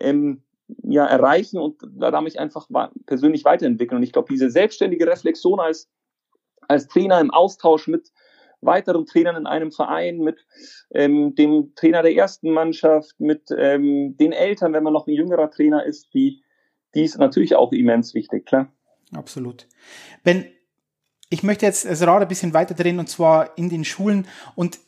ähm, 0.00 0.42
ja, 0.82 1.06
erreichen 1.06 1.58
und 1.58 1.76
da, 1.82 2.20
mich 2.20 2.38
einfach 2.38 2.68
persönlich 3.06 3.44
weiterentwickeln. 3.44 3.96
Und 3.98 4.02
ich 4.02 4.12
glaube, 4.12 4.28
diese 4.30 4.50
selbstständige 4.50 5.06
Reflexion 5.06 5.60
als, 5.60 5.90
als 6.68 6.88
Trainer 6.88 7.20
im 7.20 7.30
Austausch 7.30 7.88
mit 7.88 8.12
weiteren 8.60 9.06
Trainern 9.06 9.36
in 9.36 9.46
einem 9.46 9.72
Verein, 9.72 10.18
mit 10.18 10.44
ähm, 10.90 11.34
dem 11.34 11.72
Trainer 11.74 12.02
der 12.02 12.14
ersten 12.14 12.50
Mannschaft, 12.50 13.18
mit 13.18 13.50
ähm, 13.56 14.16
den 14.16 14.32
Eltern, 14.32 14.72
wenn 14.72 14.82
man 14.82 14.92
noch 14.92 15.06
ein 15.06 15.14
jüngerer 15.14 15.50
Trainer 15.50 15.84
ist, 15.84 16.12
die, 16.14 16.42
die 16.94 17.04
ist 17.04 17.18
natürlich 17.18 17.54
auch 17.56 17.72
immens 17.72 18.14
wichtig, 18.14 18.46
klar. 18.46 18.72
Absolut. 19.12 19.66
Ben, 20.24 20.46
ich 21.30 21.42
möchte 21.42 21.66
jetzt 21.66 21.84
das 21.84 22.06
Rad 22.06 22.22
ein 22.22 22.28
bisschen 22.28 22.54
weiter 22.54 22.74
drehen 22.74 22.98
und 22.98 23.08
zwar 23.08 23.56
in 23.56 23.68
den 23.68 23.84
Schulen 23.84 24.26
und 24.54 24.78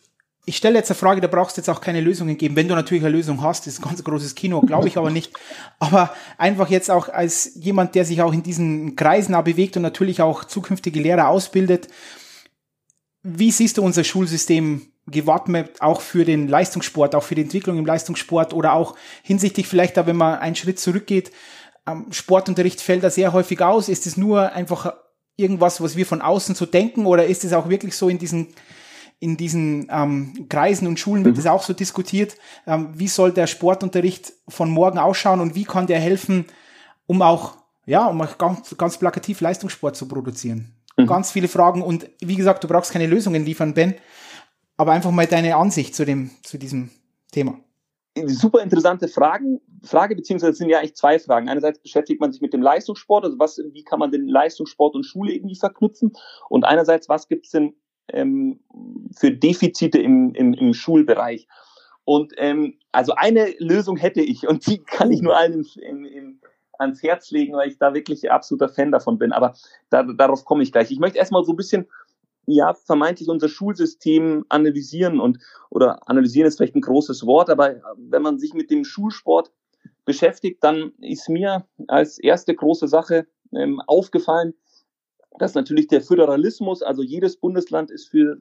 ich 0.47 0.57
stelle 0.57 0.79
jetzt 0.79 0.91
eine 0.91 0.97
Frage, 0.97 1.21
da 1.21 1.29
brauchst 1.29 1.57
du 1.57 1.61
jetzt 1.61 1.69
auch 1.69 1.81
keine 1.81 2.01
Lösungen 2.01 2.37
geben. 2.37 2.57
Wenn 2.57 2.67
du 2.67 2.75
natürlich 2.75 3.05
eine 3.05 3.15
Lösung 3.15 3.43
hast, 3.43 3.67
das 3.67 3.75
ist 3.75 3.81
ein 3.81 3.89
ganz 3.89 4.03
großes 4.03 4.35
Kino, 4.35 4.61
glaube 4.63 4.89
ich 4.89 4.97
aber 4.97 5.11
nicht. 5.11 5.33
Aber 5.79 6.13
einfach 6.39 6.69
jetzt 6.71 6.91
auch 6.91 7.09
als 7.09 7.53
jemand, 7.57 7.95
der 7.95 8.05
sich 8.05 8.23
auch 8.23 8.33
in 8.33 8.43
diesen 8.43 8.97
Kreisen 8.97 9.37
bewegt 9.45 9.77
und 9.77 9.83
natürlich 9.83 10.23
auch 10.23 10.45
zukünftige 10.45 11.01
Lehrer 11.01 11.29
ausbildet. 11.29 11.89
Wie 13.23 13.51
siehst 13.51 13.79
du 13.79 13.83
unser 13.83 14.05
Schulsystem 14.05 14.83
gewappnet, 15.07 15.81
auch 15.81 16.01
für 16.01 16.25
den 16.25 16.49
Leistungssport, 16.49 17.15
auch 17.15 17.23
für 17.23 17.35
die 17.35 17.43
Entwicklung 17.43 17.79
im 17.79 17.87
Leistungssport 17.87 18.53
oder 18.53 18.75
auch 18.75 18.95
hinsichtlich 19.23 19.67
vielleicht 19.67 19.97
da, 19.97 20.07
wenn 20.07 20.17
man 20.17 20.39
einen 20.39 20.57
Schritt 20.57 20.79
zurückgeht, 20.79 21.33
Sportunterricht 22.11 22.81
fällt 22.81 23.03
da 23.03 23.11
sehr 23.11 23.33
häufig 23.33 23.61
aus. 23.63 23.89
Ist 23.89 24.07
es 24.07 24.17
nur 24.17 24.53
einfach 24.53 24.95
irgendwas, 25.37 25.81
was 25.81 25.97
wir 25.97 26.07
von 26.07 26.23
außen 26.23 26.55
so 26.55 26.67
denken 26.67 27.07
oder 27.07 27.27
ist 27.27 27.45
es 27.45 27.53
auch 27.53 27.69
wirklich 27.69 27.97
so 27.97 28.09
in 28.09 28.19
diesen 28.19 28.49
in 29.23 29.37
diesen 29.37 29.87
ähm, 29.91 30.47
Kreisen 30.49 30.89
und 30.89 30.99
Schulen 30.99 31.27
wird 31.27 31.37
mhm. 31.37 31.43
das 31.43 31.47
auch 31.47 31.63
so 31.63 31.75
diskutiert. 31.75 32.37
Ähm, 32.67 32.89
wie 32.95 33.07
soll 33.07 33.33
der 33.33 33.47
Sportunterricht 33.47 34.33
von 34.49 34.71
morgen 34.71 34.99
ausschauen 34.99 35.41
und 35.41 35.55
wie 35.55 35.65
kann 35.65 35.87
der 35.87 36.01
helfen, 36.01 36.47
um 37.07 37.21
auch, 37.21 37.59
ja, 37.85 38.07
um 38.07 38.19
auch 38.23 38.39
ganz, 38.39 38.75
ganz 38.79 38.97
plakativ 38.97 39.43
Leistungssport 39.43 39.95
zu 39.95 40.09
produzieren? 40.09 40.75
Mhm. 41.03 41.07
Ganz 41.07 41.33
viele 41.33 41.49
Fragen 41.49 41.83
und 41.83 42.09
wie 42.21 42.37
gesagt, 42.37 42.65
du 42.65 42.69
brauchst 42.69 42.93
keine 42.93 43.07
Lösungen 43.07 43.45
liefern, 43.45 43.75
Ben, 43.75 43.95
aber 44.77 44.93
einfach 44.93 45.11
mal 45.11 45.27
deine 45.27 45.57
Ansicht 45.57 45.95
zu 45.95 46.05
dem, 46.05 46.31
zu 46.43 46.59
diesem 46.59 46.91
Thema 47.33 47.59
super 48.27 48.63
interessante 48.63 49.09
Fragen, 49.09 49.61
Frage, 49.83 50.17
beziehungsweise 50.17 50.55
sind 50.55 50.69
ja 50.69 50.79
eigentlich 50.79 50.97
zwei 50.97 51.19
Fragen. 51.19 51.49
Einerseits 51.49 51.79
beschäftigt 51.79 52.21
man 52.21 52.33
sich 52.33 52.41
mit 52.41 52.53
dem 52.53 52.63
Leistungssport, 52.63 53.25
also 53.25 53.39
was, 53.39 53.59
wie 53.73 53.85
kann 53.85 53.99
man 53.99 54.11
den 54.11 54.27
Leistungssport 54.27 54.95
und 54.95 55.05
Schule 55.05 55.33
irgendwie 55.33 55.57
verknüpfen? 55.57 56.13
Und 56.49 56.65
einerseits, 56.65 57.09
was 57.09 57.29
gibt 57.29 57.47
es 57.47 57.53
denn 57.53 57.75
ähm, 58.09 58.61
für 59.17 59.31
Defizite 59.31 59.99
im, 59.99 60.35
im, 60.35 60.55
im 60.55 60.75
Schulbereich? 60.75 61.47
Und 62.05 62.33
ähm, 62.39 62.79
also 62.93 63.15
eine 63.15 63.55
Lösung 63.59 63.97
hätte 63.97 64.21
ich 64.21 64.49
und 64.49 64.67
die 64.67 64.79
kann 64.79 65.13
ich 65.13 65.23
nur 65.23 65.37
allen 65.37 65.65
im, 65.81 66.05
im, 66.05 66.41
ans 66.81 67.03
Herz 67.03 67.31
legen, 67.31 67.55
weil 67.55 67.69
ich 67.69 67.79
da 67.79 67.95
wirklich 67.95 68.31
absoluter 68.31 68.69
Fan 68.69 68.91
davon 68.91 69.19
bin. 69.19 69.33
Aber 69.33 69.55
da, 69.91 70.03
darauf 70.03 70.45
komme 70.45 70.63
ich 70.63 70.73
gleich. 70.73 70.91
Ich 70.91 70.99
möchte 70.99 71.19
erstmal 71.19 71.45
so 71.45 71.53
ein 71.53 71.57
bisschen 71.57 71.87
ja, 72.47 72.75
vermeintlich 72.75 73.29
unser 73.29 73.49
Schulsystem 73.49 74.45
analysieren 74.49 75.21
und, 75.21 75.39
oder 75.69 76.09
analysieren 76.09 76.49
ist 76.49 76.57
vielleicht 76.57 76.75
ein 76.75 76.81
großes 76.81 77.25
Wort, 77.27 77.51
aber 77.51 77.77
wenn 77.97 78.23
man 78.23 78.39
sich 78.39 78.55
mit 78.55 78.71
dem 78.71 78.85
Schulsport 78.85 79.53
beschäftigt, 80.05 80.65
dann 80.65 80.93
ist 81.01 81.29
mir 81.29 81.67
als 81.87 82.19
erste 82.19 82.55
große 82.55 82.89
Sache 82.89 83.27
ähm, 83.53 83.81
aufgefallen, 83.87 84.55
dass 85.39 85.55
natürlich 85.55 85.87
der 85.87 86.01
Föderalismus, 86.01 86.83
also 86.83 87.03
jedes 87.03 87.37
Bundesland 87.37 87.91
ist 87.91 88.09
für 88.09 88.39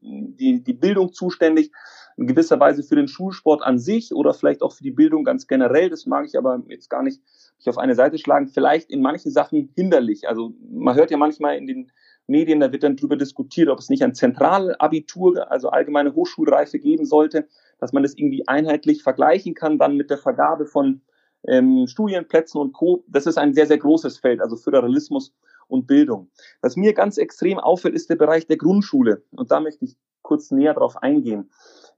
die, 0.00 0.62
die 0.62 0.72
Bildung 0.72 1.12
zuständig, 1.12 1.70
in 2.16 2.26
gewisser 2.26 2.60
Weise 2.60 2.82
für 2.82 2.96
den 2.96 3.08
Schulsport 3.08 3.62
an 3.62 3.78
sich 3.78 4.14
oder 4.14 4.34
vielleicht 4.34 4.62
auch 4.62 4.72
für 4.72 4.84
die 4.84 4.90
Bildung 4.90 5.24
ganz 5.24 5.46
generell. 5.46 5.90
Das 5.90 6.06
mag 6.06 6.26
ich 6.26 6.36
aber 6.38 6.62
jetzt 6.68 6.90
gar 6.90 7.02
nicht 7.02 7.20
mich 7.56 7.68
auf 7.68 7.78
eine 7.78 7.94
Seite 7.94 8.18
schlagen. 8.18 8.48
Vielleicht 8.48 8.90
in 8.90 9.02
manchen 9.02 9.30
Sachen 9.30 9.70
hinderlich. 9.74 10.28
Also 10.28 10.54
man 10.70 10.94
hört 10.94 11.10
ja 11.10 11.16
manchmal 11.16 11.56
in 11.56 11.66
den 11.66 11.90
Medien, 12.26 12.60
da 12.60 12.72
wird 12.72 12.82
dann 12.82 12.96
darüber 12.96 13.16
diskutiert, 13.16 13.68
ob 13.68 13.78
es 13.78 13.90
nicht 13.90 14.02
ein 14.02 14.14
Zentralabitur, 14.14 15.50
also 15.50 15.68
allgemeine 15.68 16.14
Hochschulreife 16.14 16.78
geben 16.78 17.04
sollte, 17.04 17.48
dass 17.78 17.92
man 17.92 18.02
das 18.02 18.14
irgendwie 18.16 18.48
einheitlich 18.48 19.02
vergleichen 19.02 19.54
kann, 19.54 19.78
dann 19.78 19.96
mit 19.96 20.10
der 20.10 20.18
Vergabe 20.18 20.64
von 20.64 21.02
ähm, 21.46 21.86
Studienplätzen 21.86 22.60
und 22.60 22.72
Co. 22.72 23.04
Das 23.08 23.26
ist 23.26 23.36
ein 23.36 23.52
sehr, 23.52 23.66
sehr 23.66 23.78
großes 23.78 24.18
Feld, 24.18 24.40
also 24.40 24.56
Föderalismus 24.56 25.34
und 25.68 25.86
Bildung. 25.86 26.30
Was 26.62 26.76
mir 26.76 26.94
ganz 26.94 27.18
extrem 27.18 27.58
auffällt, 27.58 27.94
ist 27.94 28.08
der 28.08 28.16
Bereich 28.16 28.46
der 28.46 28.56
Grundschule. 28.56 29.22
Und 29.32 29.50
da 29.50 29.60
möchte 29.60 29.84
ich 29.84 29.96
kurz 30.22 30.50
näher 30.50 30.74
drauf 30.74 31.02
eingehen. 31.02 31.50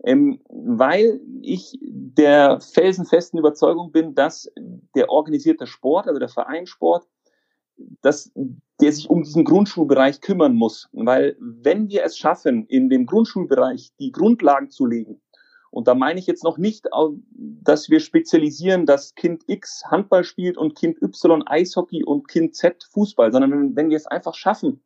Ähm, 0.05 0.41
weil 0.49 1.21
ich 1.43 1.79
der 1.81 2.61
felsenfesten 2.61 3.39
Überzeugung 3.39 3.93
bin, 3.93 4.15
dass 4.15 4.51
der 4.95 5.09
organisierte 5.09 5.67
Sport, 5.67 6.07
also 6.07 6.19
der 6.19 6.29
Vereinssport, 6.29 7.07
dass 8.03 8.31
der 8.81 8.93
sich 8.93 9.09
um 9.09 9.23
diesen 9.23 9.45
Grundschulbereich 9.45 10.21
kümmern 10.21 10.55
muss. 10.55 10.89
Weil 10.93 11.37
wenn 11.41 11.89
wir 11.89 12.05
es 12.05 12.17
schaffen, 12.17 12.67
in 12.67 12.89
dem 12.89 13.07
Grundschulbereich 13.07 13.93
die 13.99 14.13
Grundlagen 14.13 14.71
zu 14.71 14.87
legen, 14.87 15.21
und 15.71 15.89
da 15.89 15.95
meine 15.95 16.19
ich 16.19 16.27
jetzt 16.27 16.45
noch 16.45 16.57
nicht, 16.57 16.87
dass 17.37 17.91
wir 17.91 18.01
spezialisieren, 18.01 18.87
dass 18.87 19.15
Kind 19.15 19.43
X 19.47 19.83
Handball 19.87 20.25
spielt 20.25 20.57
und 20.57 20.75
Kind 20.75 21.03
Y 21.03 21.47
Eishockey 21.47 22.03
und 22.03 22.29
Kind 22.29 22.55
Z 22.55 22.89
Fußball, 22.93 23.31
sondern 23.31 23.77
wenn 23.77 23.91
wir 23.91 23.97
es 23.97 24.07
einfach 24.07 24.35
schaffen, 24.35 24.81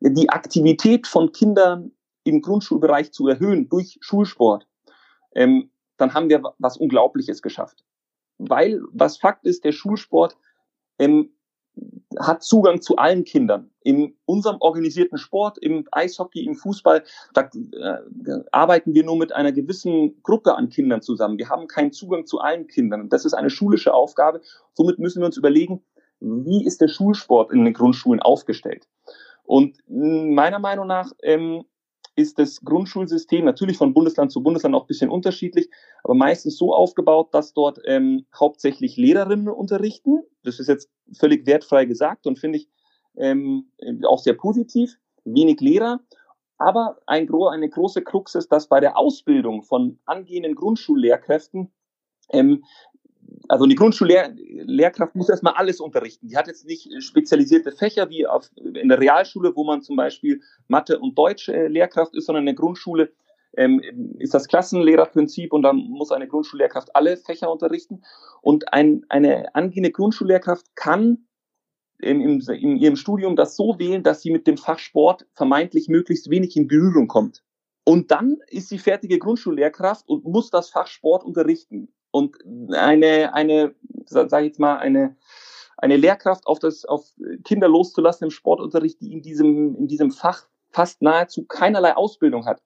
die 0.00 0.28
Aktivität 0.28 1.06
von 1.06 1.32
Kindern 1.32 1.92
im 2.24 2.42
Grundschulbereich 2.42 3.12
zu 3.12 3.28
erhöhen 3.28 3.68
durch 3.68 3.98
Schulsport, 4.00 4.66
ähm, 5.34 5.70
dann 5.96 6.14
haben 6.14 6.28
wir 6.28 6.42
was 6.58 6.76
Unglaubliches 6.76 7.42
geschafft. 7.42 7.84
Weil, 8.38 8.80
was 8.92 9.18
Fakt 9.18 9.44
ist, 9.44 9.64
der 9.64 9.72
Schulsport 9.72 10.36
ähm, 10.98 11.32
hat 12.18 12.42
Zugang 12.42 12.80
zu 12.80 12.96
allen 12.96 13.24
Kindern. 13.24 13.70
In 13.82 14.16
unserem 14.24 14.56
organisierten 14.60 15.18
Sport, 15.18 15.58
im 15.58 15.86
Eishockey, 15.92 16.44
im 16.44 16.56
Fußball, 16.56 17.04
da 17.34 17.42
äh, 17.42 18.42
arbeiten 18.50 18.94
wir 18.94 19.04
nur 19.04 19.16
mit 19.16 19.32
einer 19.32 19.52
gewissen 19.52 20.20
Gruppe 20.22 20.56
an 20.56 20.68
Kindern 20.68 21.02
zusammen. 21.02 21.38
Wir 21.38 21.48
haben 21.48 21.68
keinen 21.68 21.92
Zugang 21.92 22.26
zu 22.26 22.40
allen 22.40 22.66
Kindern. 22.66 23.08
Das 23.08 23.24
ist 23.24 23.34
eine 23.34 23.50
schulische 23.50 23.94
Aufgabe. 23.94 24.40
Somit 24.74 24.98
müssen 24.98 25.20
wir 25.20 25.26
uns 25.26 25.36
überlegen, 25.36 25.82
wie 26.20 26.64
ist 26.64 26.80
der 26.80 26.88
Schulsport 26.88 27.52
in 27.52 27.64
den 27.64 27.74
Grundschulen 27.74 28.20
aufgestellt? 28.20 28.86
Und 29.44 29.78
meiner 29.88 30.58
Meinung 30.58 30.86
nach 30.86 31.12
ähm, 31.22 31.64
ist 32.16 32.38
das 32.38 32.60
Grundschulsystem 32.62 33.44
natürlich 33.44 33.76
von 33.76 33.94
Bundesland 33.94 34.32
zu 34.32 34.42
Bundesland 34.42 34.74
auch 34.74 34.84
ein 34.84 34.88
bisschen 34.88 35.10
unterschiedlich, 35.10 35.70
aber 36.02 36.14
meistens 36.14 36.56
so 36.56 36.74
aufgebaut, 36.74 37.32
dass 37.32 37.52
dort 37.52 37.80
ähm, 37.84 38.26
hauptsächlich 38.38 38.96
Lehrerinnen 38.96 39.48
unterrichten. 39.48 40.22
Das 40.42 40.58
ist 40.58 40.68
jetzt 40.68 40.90
völlig 41.12 41.46
wertfrei 41.46 41.84
gesagt 41.84 42.26
und 42.26 42.38
finde 42.38 42.58
ich 42.58 42.68
ähm, 43.16 43.70
auch 44.04 44.18
sehr 44.18 44.34
positiv. 44.34 44.96
Wenig 45.24 45.60
Lehrer. 45.60 46.00
Aber 46.58 46.98
ein, 47.06 47.28
eine 47.32 47.68
große 47.68 48.02
Krux 48.02 48.34
ist, 48.34 48.52
dass 48.52 48.68
bei 48.68 48.80
der 48.80 48.98
Ausbildung 48.98 49.62
von 49.62 49.98
angehenden 50.04 50.54
Grundschullehrkräften 50.54 51.72
ähm, 52.32 52.64
also 53.48 53.66
die 53.66 53.74
Grundschullehrkraft 53.74 55.14
muss 55.14 55.28
erstmal 55.28 55.54
alles 55.54 55.80
unterrichten. 55.80 56.28
Die 56.28 56.36
hat 56.36 56.46
jetzt 56.46 56.66
nicht 56.66 56.88
spezialisierte 57.02 57.72
Fächer 57.72 58.08
wie 58.08 58.26
auf, 58.26 58.50
in 58.56 58.88
der 58.88 59.00
Realschule, 59.00 59.54
wo 59.54 59.64
man 59.64 59.82
zum 59.82 59.96
Beispiel 59.96 60.40
Mathe 60.68 60.98
und 60.98 61.18
Deutsch 61.18 61.48
äh, 61.48 61.66
ist, 61.66 62.26
sondern 62.26 62.42
in 62.42 62.46
der 62.46 62.54
Grundschule 62.54 63.12
ähm, 63.56 63.80
ist 64.18 64.34
das 64.34 64.46
Klassenlehrerprinzip 64.46 65.52
und 65.52 65.62
dann 65.62 65.76
muss 65.76 66.12
eine 66.12 66.28
Grundschullehrkraft 66.28 66.94
alle 66.94 67.16
Fächer 67.16 67.50
unterrichten. 67.50 68.02
Und 68.42 68.72
ein, 68.72 69.04
eine 69.08 69.54
angehende 69.54 69.90
Grundschullehrkraft 69.90 70.76
kann 70.76 71.26
in, 71.98 72.20
in, 72.20 72.40
in 72.40 72.76
ihrem 72.76 72.96
Studium 72.96 73.36
das 73.36 73.56
so 73.56 73.78
wählen, 73.78 74.02
dass 74.02 74.22
sie 74.22 74.30
mit 74.30 74.46
dem 74.46 74.56
Fach 74.56 74.78
Sport 74.78 75.26
vermeintlich 75.34 75.88
möglichst 75.88 76.30
wenig 76.30 76.56
in 76.56 76.68
Berührung 76.68 77.08
kommt. 77.08 77.42
Und 77.84 78.10
dann 78.10 78.38
ist 78.46 78.68
sie 78.68 78.78
fertige 78.78 79.18
Grundschullehrkraft 79.18 80.08
und 80.08 80.24
muss 80.24 80.50
das 80.50 80.70
Fach 80.70 80.86
Sport 80.86 81.24
unterrichten 81.24 81.92
und 82.10 82.36
eine, 82.72 83.34
eine, 83.34 83.74
sage 84.06 84.44
ich 84.44 84.50
jetzt 84.50 84.60
mal, 84.60 84.78
eine, 84.78 85.16
eine 85.76 85.96
Lehrkraft 85.96 86.46
auf 86.46 86.58
das, 86.58 86.84
auf 86.84 87.06
Kinder 87.44 87.68
loszulassen 87.68 88.24
im 88.24 88.30
Sportunterricht, 88.30 89.00
die 89.00 89.12
in 89.12 89.22
diesem, 89.22 89.76
in 89.76 89.86
diesem 89.86 90.10
Fach 90.10 90.46
fast 90.70 91.02
nahezu 91.02 91.44
keinerlei 91.46 91.96
Ausbildung 91.96 92.46
hat. 92.46 92.62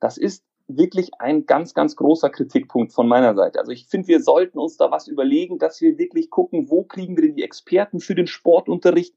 Das 0.00 0.18
ist 0.18 0.44
wirklich 0.68 1.10
ein 1.18 1.46
ganz, 1.46 1.74
ganz 1.74 1.96
großer 1.96 2.30
Kritikpunkt 2.30 2.92
von 2.92 3.08
meiner 3.08 3.34
Seite. 3.34 3.58
Also 3.58 3.72
ich 3.72 3.86
finde, 3.86 4.08
wir 4.08 4.22
sollten 4.22 4.58
uns 4.58 4.76
da 4.76 4.90
was 4.90 5.08
überlegen, 5.08 5.58
dass 5.58 5.80
wir 5.80 5.98
wirklich 5.98 6.30
gucken, 6.30 6.70
wo 6.70 6.84
kriegen 6.84 7.16
wir 7.16 7.24
denn 7.24 7.36
die 7.36 7.42
Experten 7.42 8.00
für 8.00 8.14
den 8.14 8.26
Sportunterricht 8.26 9.16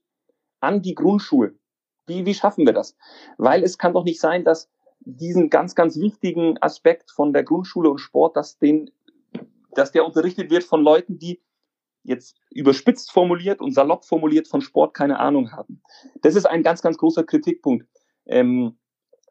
an 0.60 0.82
die 0.82 0.96
Grundschulen? 0.96 1.60
Wie, 2.08 2.26
wie 2.26 2.34
schaffen 2.34 2.66
wir 2.66 2.74
das? 2.74 2.96
Weil 3.38 3.64
es 3.64 3.78
kann 3.78 3.94
doch 3.94 4.04
nicht 4.04 4.20
sein, 4.20 4.44
dass 4.44 4.70
diesen 5.00 5.50
ganz, 5.50 5.76
ganz 5.76 6.00
wichtigen 6.00 6.58
Aspekt 6.62 7.12
von 7.12 7.34
der 7.34 7.44
Grundschule 7.44 7.90
und 7.90 8.00
Sport, 8.00 8.36
dass 8.36 8.58
den 8.58 8.90
dass 9.76 9.92
der 9.92 10.06
unterrichtet 10.06 10.50
wird 10.50 10.64
von 10.64 10.84
Leuten, 10.84 11.20
die 11.20 11.42
jetzt 12.04 12.38
überspitzt 12.52 13.12
formuliert 13.12 13.62
und 13.62 13.74
salopp 13.74 14.06
formuliert 14.06 14.48
von 14.48 14.62
Sport 14.62 14.94
keine 14.94 15.20
Ahnung 15.20 15.52
haben. 15.52 15.82
Das 16.22 16.36
ist 16.36 16.46
ein 16.46 16.64
ganz, 16.64 16.82
ganz 16.82 16.98
großer 16.98 17.24
Kritikpunkt, 17.24 17.88
ähm, 18.26 18.78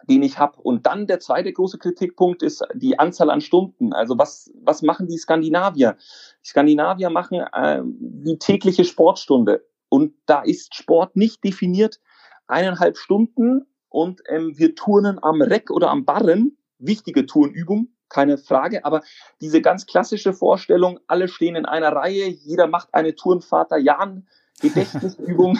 den 0.08 0.22
ich 0.22 0.38
habe. 0.38 0.60
Und 0.60 0.86
dann 0.86 1.06
der 1.06 1.20
zweite 1.20 1.52
große 1.52 1.78
Kritikpunkt 1.78 2.42
ist 2.42 2.64
die 2.74 2.98
Anzahl 2.98 3.30
an 3.30 3.40
Stunden. 3.40 3.92
Also 3.92 4.18
was, 4.18 4.50
was 4.62 4.82
machen 4.82 5.06
die 5.06 5.18
Skandinavier? 5.18 5.96
Die 6.44 6.48
Skandinavier 6.48 7.10
machen 7.10 7.40
äh, 7.52 7.82
die 7.84 8.38
tägliche 8.38 8.84
Sportstunde. 8.84 9.64
Und 9.88 10.14
da 10.26 10.40
ist 10.40 10.74
Sport 10.74 11.16
nicht 11.16 11.44
definiert. 11.44 12.00
Eineinhalb 12.46 12.96
Stunden 12.96 13.66
und 13.88 14.22
ähm, 14.28 14.56
wir 14.56 14.74
turnen 14.74 15.22
am 15.22 15.42
Reck 15.42 15.70
oder 15.70 15.90
am 15.90 16.04
Barren, 16.04 16.56
wichtige 16.78 17.26
Turnübung, 17.26 17.88
keine 18.12 18.38
Frage. 18.38 18.84
Aber 18.84 19.02
diese 19.40 19.60
ganz 19.60 19.86
klassische 19.86 20.32
Vorstellung, 20.32 21.00
alle 21.06 21.28
stehen 21.28 21.56
in 21.56 21.66
einer 21.66 21.92
Reihe, 21.92 22.26
jeder 22.26 22.66
macht 22.66 22.92
eine 22.92 23.14
Turnvater 23.14 23.78
Jan 23.78 24.26
Gedächtnisübung. 24.60 25.58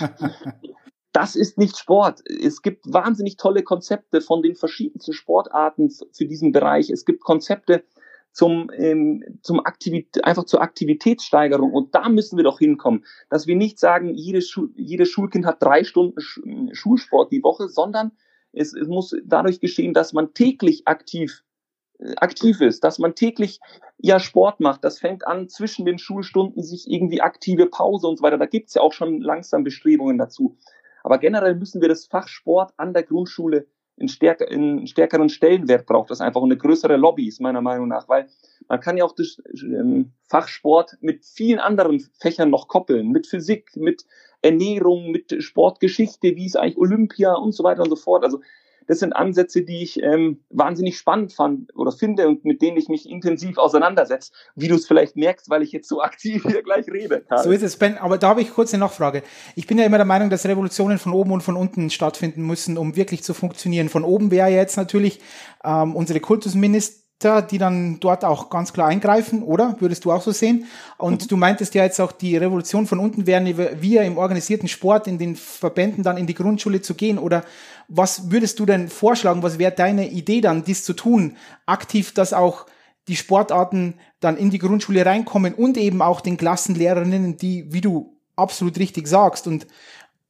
das 1.12 1.36
ist 1.36 1.58
nicht 1.58 1.76
Sport. 1.76 2.22
Es 2.28 2.62
gibt 2.62 2.84
wahnsinnig 2.92 3.36
tolle 3.36 3.62
Konzepte 3.62 4.20
von 4.20 4.42
den 4.42 4.54
verschiedensten 4.54 5.12
Sportarten 5.12 5.90
für 6.12 6.26
diesen 6.26 6.52
Bereich. 6.52 6.90
Es 6.90 7.04
gibt 7.04 7.22
Konzepte 7.22 7.84
zum, 8.32 8.70
ähm, 8.74 9.22
zum 9.42 9.60
Aktivität, 9.60 10.24
einfach 10.24 10.44
zur 10.44 10.62
Aktivitätssteigerung. 10.62 11.72
Und 11.72 11.94
da 11.94 12.08
müssen 12.08 12.36
wir 12.36 12.44
doch 12.44 12.58
hinkommen, 12.58 13.04
dass 13.28 13.46
wir 13.46 13.56
nicht 13.56 13.78
sagen, 13.78 14.14
jedes, 14.14 14.48
Schu 14.48 14.68
jedes 14.74 15.10
Schulkind 15.10 15.44
hat 15.44 15.62
drei 15.62 15.84
Stunden 15.84 16.20
Schulsport 16.74 17.30
die 17.30 17.42
Woche, 17.42 17.68
sondern 17.68 18.12
es, 18.52 18.74
es 18.74 18.88
muss 18.88 19.14
dadurch 19.24 19.60
geschehen, 19.60 19.94
dass 19.94 20.12
man 20.12 20.32
täglich 20.34 20.86
aktiv 20.86 21.42
aktiv 22.16 22.60
ist, 22.60 22.84
dass 22.84 22.98
man 22.98 23.14
täglich 23.14 23.60
ja 23.98 24.18
Sport 24.18 24.60
macht. 24.60 24.84
Das 24.84 24.98
fängt 24.98 25.26
an 25.26 25.48
zwischen 25.48 25.84
den 25.84 25.98
Schulstunden, 25.98 26.62
sich 26.62 26.90
irgendwie 26.90 27.20
aktive 27.20 27.66
Pause 27.66 28.08
und 28.08 28.18
so 28.18 28.22
weiter. 28.22 28.38
Da 28.38 28.46
gibt's 28.46 28.74
ja 28.74 28.82
auch 28.82 28.92
schon 28.92 29.20
langsam 29.20 29.64
Bestrebungen 29.64 30.18
dazu. 30.18 30.56
Aber 31.04 31.18
generell 31.18 31.54
müssen 31.54 31.80
wir 31.80 31.88
das 31.88 32.06
Fach 32.06 32.28
Sport 32.28 32.72
an 32.76 32.92
der 32.92 33.02
Grundschule 33.02 33.66
in, 33.96 34.08
stärker, 34.08 34.50
in 34.50 34.86
stärkeren 34.86 35.28
Stellenwert 35.28 35.86
braucht 35.86 36.10
das 36.10 36.20
einfach 36.20 36.42
eine 36.42 36.56
größere 36.56 36.96
Lobby 36.96 37.28
ist 37.28 37.40
meiner 37.40 37.60
Meinung 37.60 37.88
nach, 37.88 38.08
weil 38.08 38.28
man 38.68 38.80
kann 38.80 38.96
ja 38.96 39.04
auch 39.04 39.14
das 39.14 39.40
ähm, 39.62 40.12
Fachsport 40.28 40.96
mit 41.00 41.24
vielen 41.24 41.58
anderen 41.58 42.00
Fächern 42.18 42.50
noch 42.50 42.68
koppeln, 42.68 43.10
mit 43.10 43.26
Physik, 43.26 43.76
mit 43.76 44.04
Ernährung, 44.40 45.10
mit 45.10 45.42
Sportgeschichte, 45.42 46.34
wie 46.36 46.46
ist 46.46 46.56
eigentlich 46.56 46.78
Olympia 46.78 47.34
und 47.34 47.52
so 47.52 47.64
weiter 47.64 47.82
und 47.82 47.90
so 47.90 47.96
fort. 47.96 48.24
Also 48.24 48.40
das 48.86 49.00
sind 49.00 49.12
Ansätze, 49.12 49.62
die 49.62 49.82
ich 49.82 50.02
ähm, 50.02 50.40
wahnsinnig 50.50 50.96
spannend 50.96 51.32
fand 51.32 51.74
oder 51.76 51.92
finde 51.92 52.28
und 52.28 52.44
mit 52.44 52.62
denen 52.62 52.76
ich 52.76 52.88
mich 52.88 53.08
intensiv 53.08 53.58
auseinandersetze, 53.58 54.32
wie 54.54 54.68
du 54.68 54.74
es 54.74 54.86
vielleicht 54.86 55.16
merkst, 55.16 55.50
weil 55.50 55.62
ich 55.62 55.72
jetzt 55.72 55.88
so 55.88 56.02
aktiv 56.02 56.44
hier 56.46 56.62
gleich 56.62 56.88
rede. 56.88 57.22
Karl. 57.28 57.44
So 57.44 57.50
ist 57.50 57.62
es, 57.62 57.76
Ben. 57.76 57.98
Aber 57.98 58.18
da 58.18 58.28
habe 58.28 58.42
ich 58.42 58.52
kurz 58.52 58.72
eine 58.72 58.84
Nachfrage. 58.84 59.22
Ich 59.56 59.66
bin 59.66 59.78
ja 59.78 59.84
immer 59.84 59.98
der 59.98 60.06
Meinung, 60.06 60.30
dass 60.30 60.46
Revolutionen 60.46 60.98
von 60.98 61.12
oben 61.12 61.32
und 61.32 61.42
von 61.42 61.56
unten 61.56 61.90
stattfinden 61.90 62.42
müssen, 62.46 62.78
um 62.78 62.96
wirklich 62.96 63.22
zu 63.22 63.34
funktionieren. 63.34 63.88
Von 63.88 64.04
oben 64.04 64.30
wäre 64.30 64.48
jetzt 64.48 64.76
natürlich 64.76 65.20
ähm, 65.64 65.94
unsere 65.94 66.20
Kultusminister 66.20 67.01
die 67.24 67.58
dann 67.58 68.00
dort 68.00 68.24
auch 68.24 68.50
ganz 68.50 68.72
klar 68.72 68.88
eingreifen, 68.88 69.42
oder? 69.42 69.76
Würdest 69.78 70.04
du 70.04 70.12
auch 70.12 70.22
so 70.22 70.32
sehen? 70.32 70.66
Und 70.98 71.22
mhm. 71.22 71.28
du 71.28 71.36
meintest 71.36 71.74
ja 71.74 71.84
jetzt 71.84 72.00
auch, 72.00 72.12
die 72.12 72.36
Revolution 72.36 72.86
von 72.86 72.98
unten 72.98 73.26
wären 73.26 73.46
wir 73.46 74.02
im 74.02 74.18
organisierten 74.18 74.68
Sport, 74.68 75.06
in 75.06 75.18
den 75.18 75.36
Verbänden 75.36 76.02
dann 76.02 76.16
in 76.16 76.26
die 76.26 76.34
Grundschule 76.34 76.82
zu 76.82 76.94
gehen. 76.94 77.18
Oder 77.18 77.44
was 77.88 78.30
würdest 78.30 78.58
du 78.58 78.66
denn 78.66 78.88
vorschlagen? 78.88 79.42
Was 79.42 79.58
wäre 79.58 79.72
deine 79.72 80.08
Idee 80.08 80.40
dann, 80.40 80.64
dies 80.64 80.84
zu 80.84 80.92
tun? 80.92 81.36
Aktiv, 81.66 82.12
dass 82.12 82.32
auch 82.32 82.66
die 83.08 83.16
Sportarten 83.16 83.94
dann 84.20 84.36
in 84.36 84.50
die 84.50 84.58
Grundschule 84.58 85.04
reinkommen 85.04 85.54
und 85.54 85.76
eben 85.76 86.02
auch 86.02 86.20
den 86.20 86.36
Klassenlehrerinnen, 86.36 87.36
die, 87.36 87.72
wie 87.72 87.80
du 87.80 88.16
absolut 88.36 88.78
richtig 88.78 89.08
sagst 89.08 89.46
und, 89.46 89.66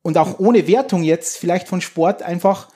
und 0.03 0.19
auch 0.19 0.39
ohne 0.39 0.67
Wertung 0.67 1.03
jetzt 1.03 1.37
vielleicht 1.37 1.69
von 1.69 1.81
Sport 1.81 2.23
einfach 2.23 2.69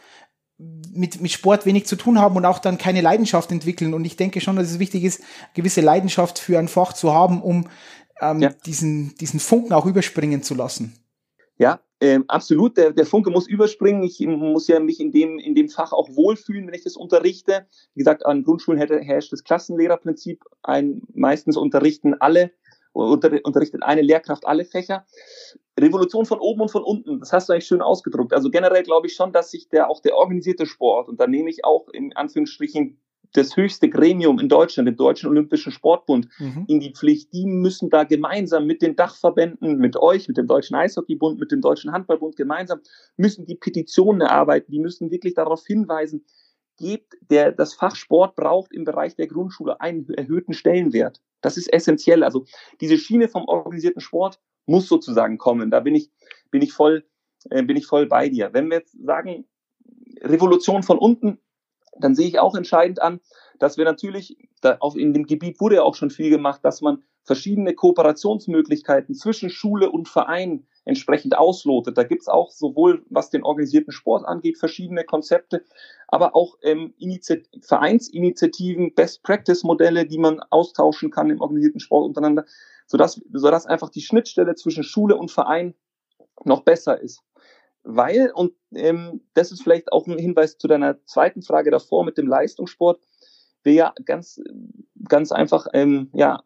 mit, 0.59 1.21
mit 1.21 1.31
Sport 1.31 1.67
wenig 1.67 1.87
zu 1.87 1.97
tun 1.97 2.19
haben 2.19 2.37
und 2.37 2.45
auch 2.45 2.59
dann 2.59 2.79
keine 2.79 3.01
Leidenschaft 3.01 3.51
entwickeln. 3.53 3.95
Und 3.95 4.05
ich 4.05 4.17
denke 4.17 4.41
schon, 4.41 4.57
dass 4.57 4.71
es 4.71 4.79
wichtig 4.79 5.05
ist, 5.05 5.23
gewisse 5.55 5.81
Leidenschaft 5.83 6.39
für 6.39 6.59
ein 6.59 6.69
Fach 6.69 6.93
zu 6.93 7.13
haben, 7.13 7.43
um 7.43 7.69
ähm, 8.21 8.41
ja. 8.41 8.51
diesen, 8.65 9.15
diesen 9.17 9.41
Funken 9.41 9.73
auch 9.73 9.87
überspringen 9.87 10.43
zu 10.43 10.55
lassen. 10.55 10.95
Ja, 11.59 11.81
ähm, 12.01 12.25
absolut. 12.29 12.77
Der, 12.77 12.93
der 12.93 13.07
Funke 13.07 13.31
muss 13.31 13.49
überspringen. 13.49 14.03
Ich 14.03 14.21
muss 14.21 14.69
ja 14.69 14.81
mich 14.81 15.01
in 15.01 15.13
dem, 15.13 15.39
in 15.39 15.55
dem 15.55 15.69
Fach 15.69 15.93
auch 15.93 16.09
wohlfühlen, 16.15 16.67
wenn 16.67 16.75
ich 16.75 16.85
das 16.85 16.97
unterrichte. 16.97 17.67
Wie 17.95 18.01
gesagt, 18.01 18.25
an 18.25 18.43
Grundschulen 18.43 18.81
herrscht 18.81 19.33
das 19.33 19.45
Klassenlehrerprinzip. 19.45 20.43
Ein, 20.63 21.03
meistens 21.15 21.57
unterrichten 21.57 22.15
alle 22.15 22.51
unter, 22.93 23.31
unterrichtet 23.45 23.83
eine 23.83 24.03
Lehrkraft 24.03 24.47
alle 24.47 24.65
Fächer. 24.65 25.05
Revolution 25.79 26.25
von 26.25 26.39
oben 26.39 26.63
und 26.63 26.71
von 26.71 26.83
unten, 26.83 27.21
das 27.21 27.33
hast 27.33 27.49
du 27.49 27.53
eigentlich 27.53 27.67
schön 27.67 27.83
ausgedruckt. 27.83 28.33
Also 28.33 28.51
generell 28.51 28.83
glaube 28.83 29.07
ich 29.07 29.15
schon, 29.15 29.33
dass 29.33 29.51
sich 29.51 29.69
der 29.69 29.91
auch 29.91 30.01
der 30.01 30.17
organisierte 30.17 30.67
Sport, 30.67 31.09
und 31.09 31.21
da 31.21 31.27
nehme 31.27 31.51
ich 31.51 31.65
auch 31.65 31.89
in 31.89 32.15
Anführungsstrichen 32.17 32.99
das 33.33 33.57
höchste 33.57 33.89
Gremium 33.89 34.39
in 34.39 34.49
Deutschland, 34.49 34.89
den 34.89 34.97
Deutschen 34.97 35.29
Olympischen 35.29 35.73
Sportbund, 35.73 36.29
mhm. 36.39 36.65
in 36.69 36.81
die 36.81 36.93
Pflicht. 36.93 37.33
Die 37.33 37.47
müssen 37.47 37.91
da 37.91 38.05
gemeinsam 38.05 38.67
mit 38.67 38.83
den 38.83 38.97
Dachverbänden, 38.97 39.79
mit 39.79 39.97
euch, 39.97 40.29
mit 40.29 40.37
dem 40.37 40.47
Deutschen 40.47 40.77
Eishockeybund, 40.77 41.39
mit 41.39 41.53
dem 41.53 41.61
Deutschen 41.61 41.93
Handballbund 41.93 42.37
gemeinsam, 42.37 42.81
müssen 43.17 43.45
die 43.45 43.57
Petitionen 43.57 44.23
erarbeiten. 44.23 44.71
Die 44.73 44.79
müssen 44.79 45.11
wirklich 45.11 45.35
darauf 45.35 45.67
hinweisen, 45.67 46.25
gebt 46.79 47.15
der, 47.31 47.53
das 47.53 47.75
Fach 47.75 47.97
Sport 47.97 48.37
braucht 48.37 48.73
im 48.73 48.85
Bereich 48.85 49.17
der 49.17 49.27
Grundschule 49.27 49.81
einen 49.81 50.09
erhöhten 50.11 50.53
Stellenwert. 50.53 51.21
Das 51.41 51.57
ist 51.57 51.73
essentiell. 51.73 52.23
Also 52.23 52.45
diese 52.81 52.99
Schiene 52.99 53.29
vom 53.29 53.47
organisierten 53.47 54.01
Sport 54.01 54.41
muss 54.67 54.89
sozusagen 54.89 55.39
kommen. 55.39 55.71
Da 55.71 55.81
bin 55.81 55.95
ich, 55.95 56.11
bin 56.51 56.63
ich 56.63 56.73
voll, 56.73 57.05
äh, 57.51 57.63
bin 57.63 57.77
ich 57.77 57.87
voll 57.87 58.07
bei 58.07 58.29
dir. 58.29 58.53
Wenn 58.53 58.69
wir 58.69 58.79
jetzt 58.79 58.97
sagen, 59.05 59.47
Revolution 60.21 60.83
von 60.83 60.99
unten, 60.99 61.39
dann 61.99 62.15
sehe 62.15 62.29
ich 62.29 62.39
auch 62.39 62.55
entscheidend 62.55 63.01
an, 63.01 63.21
dass 63.59 63.79
wir 63.79 63.85
natürlich, 63.85 64.37
da 64.61 64.77
auf, 64.81 64.97
in 64.97 65.15
dem 65.15 65.27
Gebiet 65.27 65.61
wurde 65.61 65.77
ja 65.77 65.83
auch 65.83 65.95
schon 65.95 66.11
viel 66.11 66.31
gemacht, 66.31 66.61
dass 66.63 66.83
man 66.83 67.03
verschiedene 67.25 67.75
Kooperationsmöglichkeiten 67.75 69.15
zwischen 69.15 69.51
Schule 69.51 69.91
und 69.91 70.09
Verein 70.09 70.67
entsprechend 70.85 71.37
auslotet. 71.37 71.99
Da 71.99 72.05
gibt's 72.05 72.29
auch 72.29 72.51
sowohl, 72.51 73.05
was 73.11 73.31
den 73.31 73.43
organisierten 73.43 73.93
Sport 73.93 74.25
angeht, 74.25 74.59
verschiedene 74.59 75.05
Konzepte, 75.05 75.65
aber 76.07 76.37
auch 76.37 76.57
ähm, 76.63 76.95
Initiat 76.99 77.49
Vereinsinitiativen, 77.63 78.95
Best-Practice-Modelle, 78.95 80.07
die 80.07 80.19
man 80.19 80.41
austauschen 80.51 81.11
kann 81.11 81.31
im 81.31 81.41
organisierten 81.41 81.81
Sport 81.81 82.07
untereinander, 82.07 82.45
sodass, 82.87 83.21
sodass 83.33 83.67
einfach 83.67 83.91
die 83.91 84.03
Schnittstelle 84.03 84.55
zwischen 84.55 84.83
Schule 84.83 85.17
und 85.17 85.31
Verein 85.31 85.75
noch 86.45 86.63
besser 86.63 87.01
ist. 87.01 87.23
Weil, 87.83 88.33
und 88.33 88.53
ähm, 88.75 89.23
das 89.35 89.53
ist 89.53 89.63
vielleicht 89.63 89.93
auch 89.93 90.07
ein 90.07 90.19
Hinweis 90.19 90.59
zu 90.59 90.67
deiner 90.67 91.05
zweiten 91.07 91.43
Frage 91.43 91.71
davor 91.71 92.05
mit 92.05 92.19
dem 92.19 92.27
Leistungssport, 92.27 93.01
wir 93.63 93.73
ja 93.73 93.95
ganz, 94.05 94.41
ganz 95.09 95.33
einfach 95.33 95.67
ähm, 95.73 96.11
ja, 96.13 96.43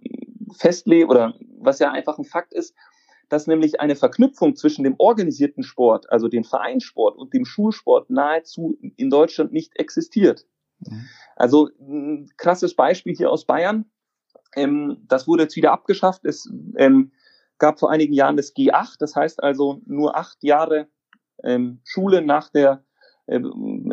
festlegen 0.52 1.08
oder 1.08 1.34
was 1.58 1.78
ja 1.78 1.92
einfach 1.92 2.18
ein 2.18 2.24
Fakt 2.24 2.52
ist, 2.52 2.74
dass 3.28 3.46
nämlich 3.46 3.80
eine 3.80 3.94
Verknüpfung 3.96 4.56
zwischen 4.56 4.82
dem 4.82 4.96
organisierten 4.98 5.62
Sport, 5.62 6.10
also 6.10 6.28
dem 6.28 6.44
Vereinssport 6.44 7.16
und 7.16 7.32
dem 7.32 7.44
Schulsport 7.44 8.10
nahezu 8.10 8.76
in 8.96 9.08
Deutschland 9.08 9.52
nicht 9.52 9.78
existiert. 9.78 10.46
Mhm. 10.80 11.06
Also 11.36 11.70
ein 11.78 12.30
krasses 12.36 12.74
Beispiel 12.74 13.14
hier 13.14 13.30
aus 13.30 13.44
Bayern. 13.46 13.90
Ähm, 14.54 15.04
das 15.08 15.26
wurde 15.28 15.44
jetzt 15.44 15.56
wieder 15.56 15.72
abgeschafft. 15.72 16.24
Es 16.24 16.50
ähm, 16.76 17.12
gab 17.58 17.78
vor 17.78 17.90
einigen 17.90 18.14
Jahren 18.14 18.36
das 18.36 18.54
G8, 18.54 18.96
das 18.98 19.14
heißt 19.14 19.42
also 19.42 19.80
nur 19.86 20.16
acht 20.16 20.42
Jahre 20.42 20.88
ähm, 21.44 21.80
Schule 21.84 22.22
nach 22.22 22.48
der 22.48 22.84
äh, 23.26 23.40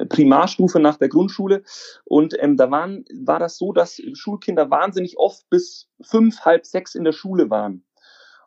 Primarstufe 0.09 0.79
nach 0.79 0.97
der 0.97 1.09
Grundschule. 1.09 1.63
Und 2.05 2.35
ähm, 2.39 2.57
da 2.57 2.71
waren, 2.71 3.05
war 3.21 3.39
das 3.39 3.57
so, 3.57 3.71
dass 3.71 4.01
Schulkinder 4.13 4.71
wahnsinnig 4.71 5.17
oft 5.17 5.47
bis 5.49 5.89
fünf, 6.01 6.41
halb 6.41 6.65
sechs 6.65 6.95
in 6.95 7.03
der 7.03 7.11
Schule 7.11 7.49
waren. 7.49 7.83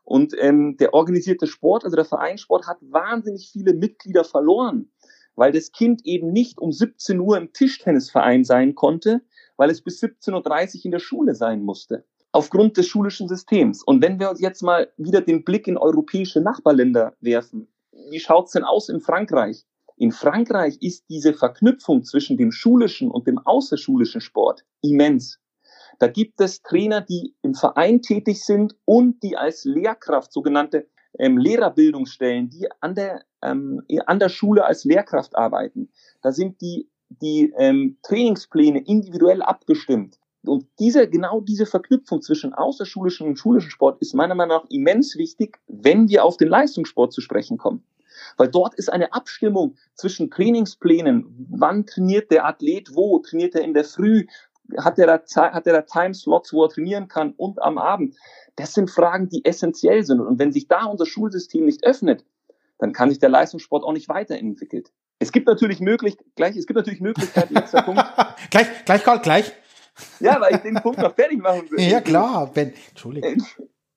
Und 0.02 0.34
ähm, 0.40 0.76
der 0.76 0.92
organisierte 0.92 1.46
Sport, 1.46 1.84
also 1.84 1.94
der 1.94 2.04
Vereinssport, 2.04 2.66
hat 2.66 2.78
wahnsinnig 2.80 3.50
viele 3.52 3.74
Mitglieder 3.74 4.24
verloren, 4.24 4.90
weil 5.36 5.52
das 5.52 5.70
Kind 5.70 6.04
eben 6.04 6.32
nicht 6.32 6.60
um 6.60 6.72
17 6.72 7.20
Uhr 7.20 7.38
im 7.38 7.52
Tischtennisverein 7.52 8.42
sein 8.42 8.74
konnte, 8.74 9.20
weil 9.60 9.68
es 9.68 9.82
bis 9.82 10.02
17.30 10.02 10.78
Uhr 10.78 10.84
in 10.86 10.90
der 10.90 11.00
Schule 11.00 11.34
sein 11.34 11.62
musste. 11.62 12.06
Aufgrund 12.32 12.78
des 12.78 12.86
schulischen 12.86 13.28
Systems. 13.28 13.82
Und 13.82 14.02
wenn 14.02 14.18
wir 14.18 14.30
uns 14.30 14.40
jetzt 14.40 14.62
mal 14.62 14.90
wieder 14.96 15.20
den 15.20 15.44
Blick 15.44 15.68
in 15.68 15.76
europäische 15.76 16.40
Nachbarländer 16.40 17.14
werfen, 17.20 17.68
wie 18.08 18.20
schaut's 18.20 18.52
denn 18.52 18.64
aus 18.64 18.88
in 18.88 19.00
Frankreich? 19.00 19.66
In 19.98 20.12
Frankreich 20.12 20.78
ist 20.80 21.04
diese 21.10 21.34
Verknüpfung 21.34 22.04
zwischen 22.04 22.38
dem 22.38 22.52
schulischen 22.52 23.10
und 23.10 23.26
dem 23.26 23.36
außerschulischen 23.36 24.22
Sport 24.22 24.64
immens. 24.80 25.38
Da 25.98 26.08
gibt 26.08 26.40
es 26.40 26.62
Trainer, 26.62 27.02
die 27.02 27.34
im 27.42 27.52
Verein 27.52 28.00
tätig 28.00 28.42
sind 28.42 28.74
und 28.86 29.22
die 29.22 29.36
als 29.36 29.66
Lehrkraft, 29.66 30.32
sogenannte 30.32 30.88
ähm, 31.18 31.36
Lehrerbildungsstellen, 31.36 32.48
die 32.48 32.66
an 32.80 32.94
der, 32.94 33.26
ähm, 33.42 33.82
an 34.06 34.20
der 34.20 34.30
Schule 34.30 34.64
als 34.64 34.86
Lehrkraft 34.86 35.36
arbeiten. 35.36 35.90
Da 36.22 36.32
sind 36.32 36.62
die, 36.62 36.88
die 37.10 37.52
ähm, 37.58 37.98
Trainingspläne 38.02 38.80
individuell 38.80 39.42
abgestimmt. 39.42 40.18
Und 40.44 40.66
diese, 40.78 41.08
genau 41.08 41.40
diese 41.40 41.66
Verknüpfung 41.66 42.22
zwischen 42.22 42.54
außerschulischen 42.54 43.26
und 43.26 43.38
schulischen 43.38 43.70
Sport 43.70 44.00
ist 44.00 44.14
meiner 44.14 44.34
Meinung 44.34 44.58
nach 44.58 44.70
immens 44.70 45.16
wichtig, 45.16 45.58
wenn 45.68 46.08
wir 46.08 46.24
auf 46.24 46.38
den 46.38 46.48
Leistungssport 46.48 47.12
zu 47.12 47.20
sprechen 47.20 47.58
kommen. 47.58 47.84
Weil 48.36 48.48
dort 48.48 48.74
ist 48.74 48.90
eine 48.90 49.12
Abstimmung 49.12 49.76
zwischen 49.94 50.30
Trainingsplänen. 50.30 51.46
Wann 51.50 51.84
trainiert 51.84 52.30
der 52.30 52.46
Athlet 52.46 52.94
wo? 52.94 53.18
Trainiert 53.18 53.54
er 53.54 53.62
in 53.62 53.74
der 53.74 53.84
Früh? 53.84 54.26
hat 54.78 54.98
er 54.98 55.06
da, 55.06 55.52
hat 55.52 55.66
er 55.66 55.72
da 55.72 55.82
Timeslots, 55.82 56.52
wo 56.52 56.64
er 56.64 56.68
trainieren 56.68 57.08
kann 57.08 57.32
und 57.36 57.60
am 57.62 57.78
Abend? 57.78 58.16
Das 58.56 58.74
sind 58.74 58.90
Fragen, 58.90 59.28
die 59.28 59.44
essentiell 59.44 60.04
sind. 60.04 60.20
Und 60.20 60.38
wenn 60.38 60.52
sich 60.52 60.68
da 60.68 60.84
unser 60.84 61.06
Schulsystem 61.06 61.64
nicht 61.64 61.84
öffnet, 61.84 62.24
dann 62.78 62.92
kann 62.92 63.10
sich 63.10 63.18
der 63.18 63.28
Leistungssport 63.28 63.84
auch 63.84 63.92
nicht 63.92 64.08
weiterentwickeln. 64.08 64.84
Es 65.22 65.32
gibt 65.32 65.46
natürlich 65.46 65.80
möglich, 65.80 66.16
gleich, 66.34 66.56
es 66.56 66.66
gibt 66.66 66.78
natürlich 66.78 67.00
Möglichkeiten, 67.00 67.52
letzter 67.52 67.82
Punkt. 67.82 68.02
gleich, 68.50 68.66
gleich, 68.86 69.04
Karl, 69.04 69.20
gleich. 69.20 69.52
Ja, 70.18 70.40
weil 70.40 70.54
ich 70.54 70.60
den 70.60 70.76
Punkt 70.76 70.98
noch 70.98 71.14
fertig 71.14 71.38
machen 71.38 71.70
will. 71.70 71.78
Ja, 71.78 72.00
klar, 72.00 72.50
Ben. 72.52 72.72
Entschuldigung. 72.88 73.44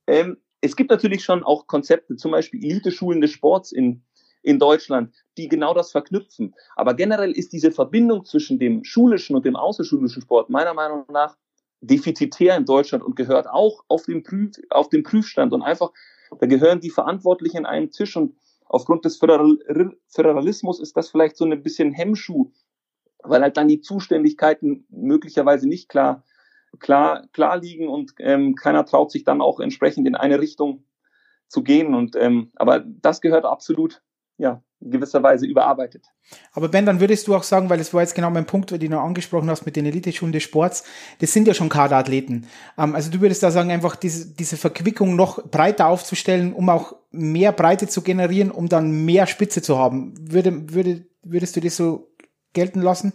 Ähm, 0.06 0.38
es 0.60 0.76
gibt 0.76 0.92
natürlich 0.92 1.24
schon 1.24 1.42
auch 1.44 1.66
Konzepte, 1.66 2.18
zum 2.18 2.32
Beispiel 2.32 2.62
Elite-Schulen 2.64 3.22
des 3.22 3.32
Sports 3.32 3.72
in, 3.72 4.04
in 4.42 4.60
Deutschland, 4.60 5.16
die 5.38 5.48
genau 5.48 5.74
das 5.74 5.92
verknüpfen. 5.92 6.56
Aber 6.76 6.94
generell 6.94 7.32
ist 7.32 7.54
diese 7.54 7.72
Verbindung 7.72 8.26
zwischen 8.26 8.60
dem 8.60 8.84
schulischen 8.84 9.38
und 9.38 9.46
dem 9.46 9.56
außerschulischen 9.56 10.22
Sport 10.22 10.50
meiner 10.50 10.74
Meinung 10.74 11.06
nach 11.10 11.38
defizitär 11.80 12.58
in 12.58 12.66
Deutschland 12.66 13.02
und 13.02 13.16
gehört 13.16 13.48
auch 13.48 13.86
auf 13.88 14.04
den, 14.04 14.24
Prüf, 14.24 14.58
auf 14.70 14.90
den 14.90 15.04
Prüfstand. 15.04 15.54
Und 15.54 15.62
einfach, 15.62 15.92
da 16.38 16.48
gehören 16.48 16.82
die 16.82 16.90
Verantwortlichen 16.90 17.60
an 17.60 17.66
einen 17.66 17.92
Tisch 17.92 18.18
und 18.18 18.36
aufgrund 18.66 19.06
des 19.06 19.18
Föderal 19.18 19.58
Föderalismus 20.08 20.80
ist 20.80 20.98
das 20.98 21.10
vielleicht 21.10 21.38
so 21.38 21.46
ein 21.46 21.64
bisschen 21.64 21.92
Hemmschuh, 21.92 22.52
weil 23.24 23.42
halt 23.42 23.58
dann 23.58 23.68
die 23.68 23.82
Zuständigkeiten 23.82 24.86
möglicherweise 24.90 25.68
nicht 25.68 25.90
klar, 25.90 26.24
klar, 26.80 27.28
klar 27.34 27.58
liegen 27.58 27.88
und 27.88 28.14
ähm, 28.20 28.56
keiner 28.56 28.86
traut 28.86 29.12
sich 29.12 29.24
dann 29.24 29.42
auch 29.42 29.60
entsprechend 29.60 30.08
in 30.08 30.16
eine 30.16 30.40
Richtung 30.40 30.86
zu 31.48 31.64
gehen. 31.64 31.94
Und 31.94 32.16
ähm, 32.16 32.52
aber 32.56 32.80
das 32.80 33.22
gehört 33.22 33.46
absolut 33.46 34.02
ja, 34.38 34.64
gewisser 34.90 35.24
Weise 35.24 35.46
überarbeitet. 35.46 36.06
Aber 36.54 36.70
Ben, 36.70 36.86
dann 36.86 37.00
würdest 37.00 37.28
du 37.28 37.36
auch 37.36 37.44
sagen, 37.44 37.70
weil 37.70 37.78
das 37.78 37.94
war 37.94 38.02
jetzt 38.02 38.16
genau 38.16 38.30
mein 38.30 38.46
Punkt, 38.46 38.72
den 38.72 38.92
du 38.92 39.00
angesprochen 39.00 39.50
hast 39.50 39.66
mit 39.66 39.76
den 39.76 39.86
Elite-Schulen 39.86 40.32
des 40.32 40.44
Sports, 40.44 40.84
das 41.20 41.34
sind 41.34 41.48
ja 41.48 41.54
schon 41.54 41.70
Kaderathleten. 41.70 42.48
Ähm, 42.78 42.96
also 42.96 43.12
du 43.12 43.22
würdest 43.22 43.44
da 43.44 43.52
sagen, 43.52 43.72
einfach 43.72 43.96
diese, 43.96 44.34
diese 44.34 44.58
Verquickung 44.58 45.16
noch 45.16 45.44
breiter 45.50 45.88
aufzustellen, 45.88 46.54
um 46.54 46.70
auch 46.70 46.96
mehr 47.12 47.52
Breite 47.52 47.88
zu 47.88 48.02
generieren, 48.02 48.52
um 48.52 48.70
dann 48.70 49.06
mehr 49.06 49.28
Spitze 49.28 49.62
zu 49.62 49.78
haben. 49.78 50.14
Würde, 50.20 50.74
würde, 50.74 51.06
würdest 51.24 51.56
du 51.56 51.62
das 51.62 51.78
so 51.78 52.12
gelten 52.54 52.82
lassen? 52.82 53.14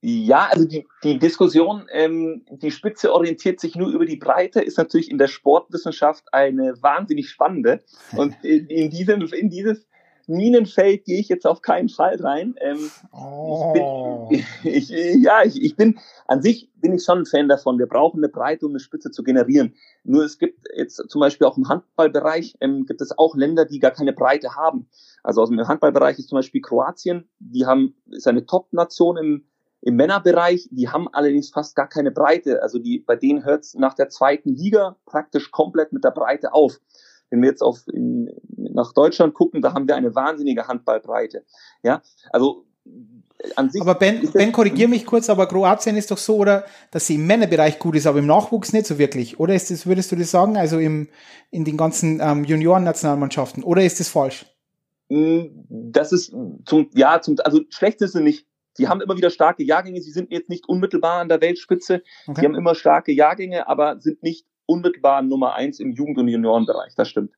Ja, 0.00 0.48
also 0.52 0.64
die, 0.64 0.86
die 1.02 1.18
Diskussion, 1.18 1.86
ähm, 1.90 2.44
die 2.50 2.70
Spitze 2.70 3.12
orientiert 3.12 3.58
sich 3.58 3.74
nur 3.74 3.88
über 3.88 4.06
die 4.06 4.16
Breite, 4.16 4.60
ist 4.60 4.78
natürlich 4.78 5.10
in 5.10 5.18
der 5.18 5.26
Sportwissenschaft 5.26 6.32
eine 6.32 6.80
wahnsinnig 6.80 7.30
spannende. 7.30 7.82
Und 8.16 8.36
in, 8.44 8.66
in 8.68 8.90
diesem, 8.90 9.22
in 9.32 9.50
dieses 9.50 9.87
Minenfeld 10.28 11.04
gehe 11.04 11.18
ich 11.18 11.28
jetzt 11.28 11.46
auf 11.46 11.62
keinen 11.62 11.88
Fall 11.88 12.16
rein. 12.16 12.54
Ähm, 12.60 12.90
oh. 13.12 14.28
ich 14.30 14.44
bin, 14.62 14.72
ich, 14.72 14.88
ja, 15.22 15.42
ich, 15.44 15.62
ich 15.62 15.76
bin 15.76 15.98
an 16.26 16.42
sich 16.42 16.70
bin 16.76 16.92
ich 16.92 17.02
schon 17.02 17.20
ein 17.20 17.26
Fan 17.26 17.48
davon. 17.48 17.78
Wir 17.78 17.86
brauchen 17.86 18.20
eine 18.20 18.28
Breite, 18.28 18.66
um 18.66 18.72
eine 18.72 18.80
Spitze 18.80 19.10
zu 19.10 19.22
generieren. 19.22 19.74
Nur 20.04 20.24
es 20.24 20.38
gibt 20.38 20.68
jetzt 20.76 21.02
zum 21.08 21.20
Beispiel 21.20 21.46
auch 21.46 21.56
im 21.56 21.68
Handballbereich 21.68 22.56
ähm, 22.60 22.86
gibt 22.86 23.00
es 23.00 23.16
auch 23.18 23.34
Länder, 23.34 23.64
die 23.64 23.80
gar 23.80 23.90
keine 23.90 24.12
Breite 24.12 24.54
haben. 24.54 24.88
Also 25.22 25.42
aus 25.42 25.48
dem 25.48 25.66
Handballbereich 25.66 26.18
ist 26.18 26.28
zum 26.28 26.36
Beispiel 26.36 26.60
Kroatien. 26.60 27.28
Die 27.38 27.66
haben 27.66 27.94
ist 28.10 28.28
eine 28.28 28.46
Top-Nation 28.46 29.16
im 29.16 29.44
im 29.80 29.96
Männerbereich, 29.96 30.68
die 30.72 30.88
haben 30.88 31.08
allerdings 31.12 31.50
fast 31.50 31.76
gar 31.76 31.88
keine 31.88 32.10
Breite. 32.10 32.62
Also 32.62 32.78
die, 32.78 32.98
bei 32.98 33.16
denen 33.16 33.44
hört 33.44 33.62
es 33.64 33.74
nach 33.74 33.94
der 33.94 34.08
zweiten 34.08 34.54
Liga 34.54 34.96
praktisch 35.06 35.50
komplett 35.50 35.92
mit 35.92 36.04
der 36.04 36.10
Breite 36.10 36.52
auf. 36.52 36.80
Wenn 37.30 37.42
wir 37.42 37.48
jetzt 37.50 37.62
auf 37.62 37.86
in, 37.92 38.30
nach 38.56 38.92
Deutschland 38.92 39.34
gucken, 39.34 39.62
da 39.62 39.74
haben 39.74 39.86
wir 39.86 39.96
eine 39.96 40.14
wahnsinnige 40.14 40.66
Handballbreite. 40.66 41.44
Ja, 41.82 42.02
also 42.30 42.64
an 43.56 43.70
sich. 43.70 43.80
Aber 43.80 43.94
Ben, 43.94 44.28
Ben, 44.32 44.52
korrigier 44.52 44.88
mich 44.88 45.06
kurz, 45.06 45.30
aber 45.30 45.46
Kroatien 45.46 45.96
ist 45.96 46.10
doch 46.10 46.18
so, 46.18 46.36
oder, 46.36 46.64
dass 46.90 47.06
sie 47.06 47.16
im 47.16 47.26
Männerbereich 47.26 47.78
gut 47.78 47.96
ist, 47.96 48.06
aber 48.06 48.18
im 48.18 48.26
Nachwuchs 48.26 48.72
nicht 48.72 48.86
so 48.86 48.98
wirklich. 48.98 49.38
Oder 49.38 49.54
ist 49.54 49.70
das, 49.70 49.86
würdest 49.86 50.10
du 50.12 50.16
das 50.16 50.30
sagen, 50.30 50.56
also 50.56 50.78
im, 50.78 51.08
in 51.50 51.64
den 51.64 51.76
ganzen 51.76 52.20
ähm, 52.20 52.44
Junioren-Nationalmannschaften? 52.44 53.62
Oder 53.62 53.84
ist 53.84 54.00
das 54.00 54.08
falsch? 54.08 54.46
Mm, 55.08 55.46
das 55.68 56.12
ist 56.12 56.34
zum, 56.64 56.90
ja, 56.94 57.20
zum, 57.20 57.36
also 57.44 57.60
schlecht 57.70 58.00
ist 58.02 58.12
sie 58.12 58.22
nicht. 58.22 58.46
Die 58.78 58.88
haben 58.88 59.00
immer 59.00 59.16
wieder 59.16 59.30
starke 59.30 59.64
Jahrgänge. 59.64 60.00
Sie 60.00 60.12
sind 60.12 60.30
jetzt 60.30 60.48
nicht 60.48 60.68
unmittelbar 60.68 61.20
an 61.20 61.28
der 61.28 61.40
Weltspitze. 61.40 62.02
Okay. 62.26 62.40
Die 62.40 62.46
haben 62.46 62.54
immer 62.54 62.74
starke 62.74 63.12
Jahrgänge, 63.12 63.68
aber 63.68 64.00
sind 64.00 64.22
nicht 64.22 64.46
unmittelbar 64.68 65.22
Nummer 65.22 65.54
eins 65.54 65.80
im 65.80 65.92
Jugend- 65.92 66.18
und 66.18 66.28
Juniorenbereich. 66.28 66.94
Das 66.94 67.08
stimmt. 67.08 67.32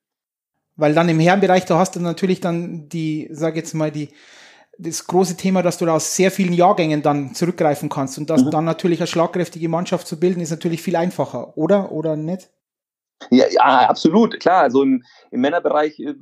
Weil 0.76 0.94
dann 0.94 1.08
im 1.08 1.20
Herrenbereich, 1.20 1.64
da 1.64 1.78
hast 1.78 1.96
du 1.96 2.00
natürlich 2.00 2.40
dann 2.40 2.88
die, 2.88 3.28
sag 3.30 3.56
jetzt 3.56 3.74
mal, 3.74 3.90
die, 3.90 4.08
das 4.78 5.06
große 5.06 5.36
Thema, 5.36 5.62
dass 5.62 5.78
du 5.78 5.86
da 5.86 5.94
aus 5.94 6.16
sehr 6.16 6.30
vielen 6.30 6.52
Jahrgängen 6.52 7.02
dann 7.02 7.34
zurückgreifen 7.34 7.88
kannst 7.88 8.18
und 8.18 8.30
das 8.30 8.44
mhm. 8.44 8.50
dann 8.50 8.64
natürlich 8.64 9.00
eine 9.00 9.06
schlagkräftige 9.06 9.68
Mannschaft 9.68 10.06
zu 10.06 10.18
bilden, 10.18 10.40
ist 10.40 10.50
natürlich 10.50 10.82
viel 10.82 10.96
einfacher, 10.96 11.56
oder? 11.56 11.92
Oder 11.92 12.16
nicht? 12.16 12.50
Ja, 13.30 13.44
ja, 13.50 13.88
absolut, 13.88 14.40
klar. 14.40 14.62
Also 14.62 14.82
im, 14.82 15.04
im 15.30 15.40
Männerbereich 15.42 16.00
äh, 16.00 16.14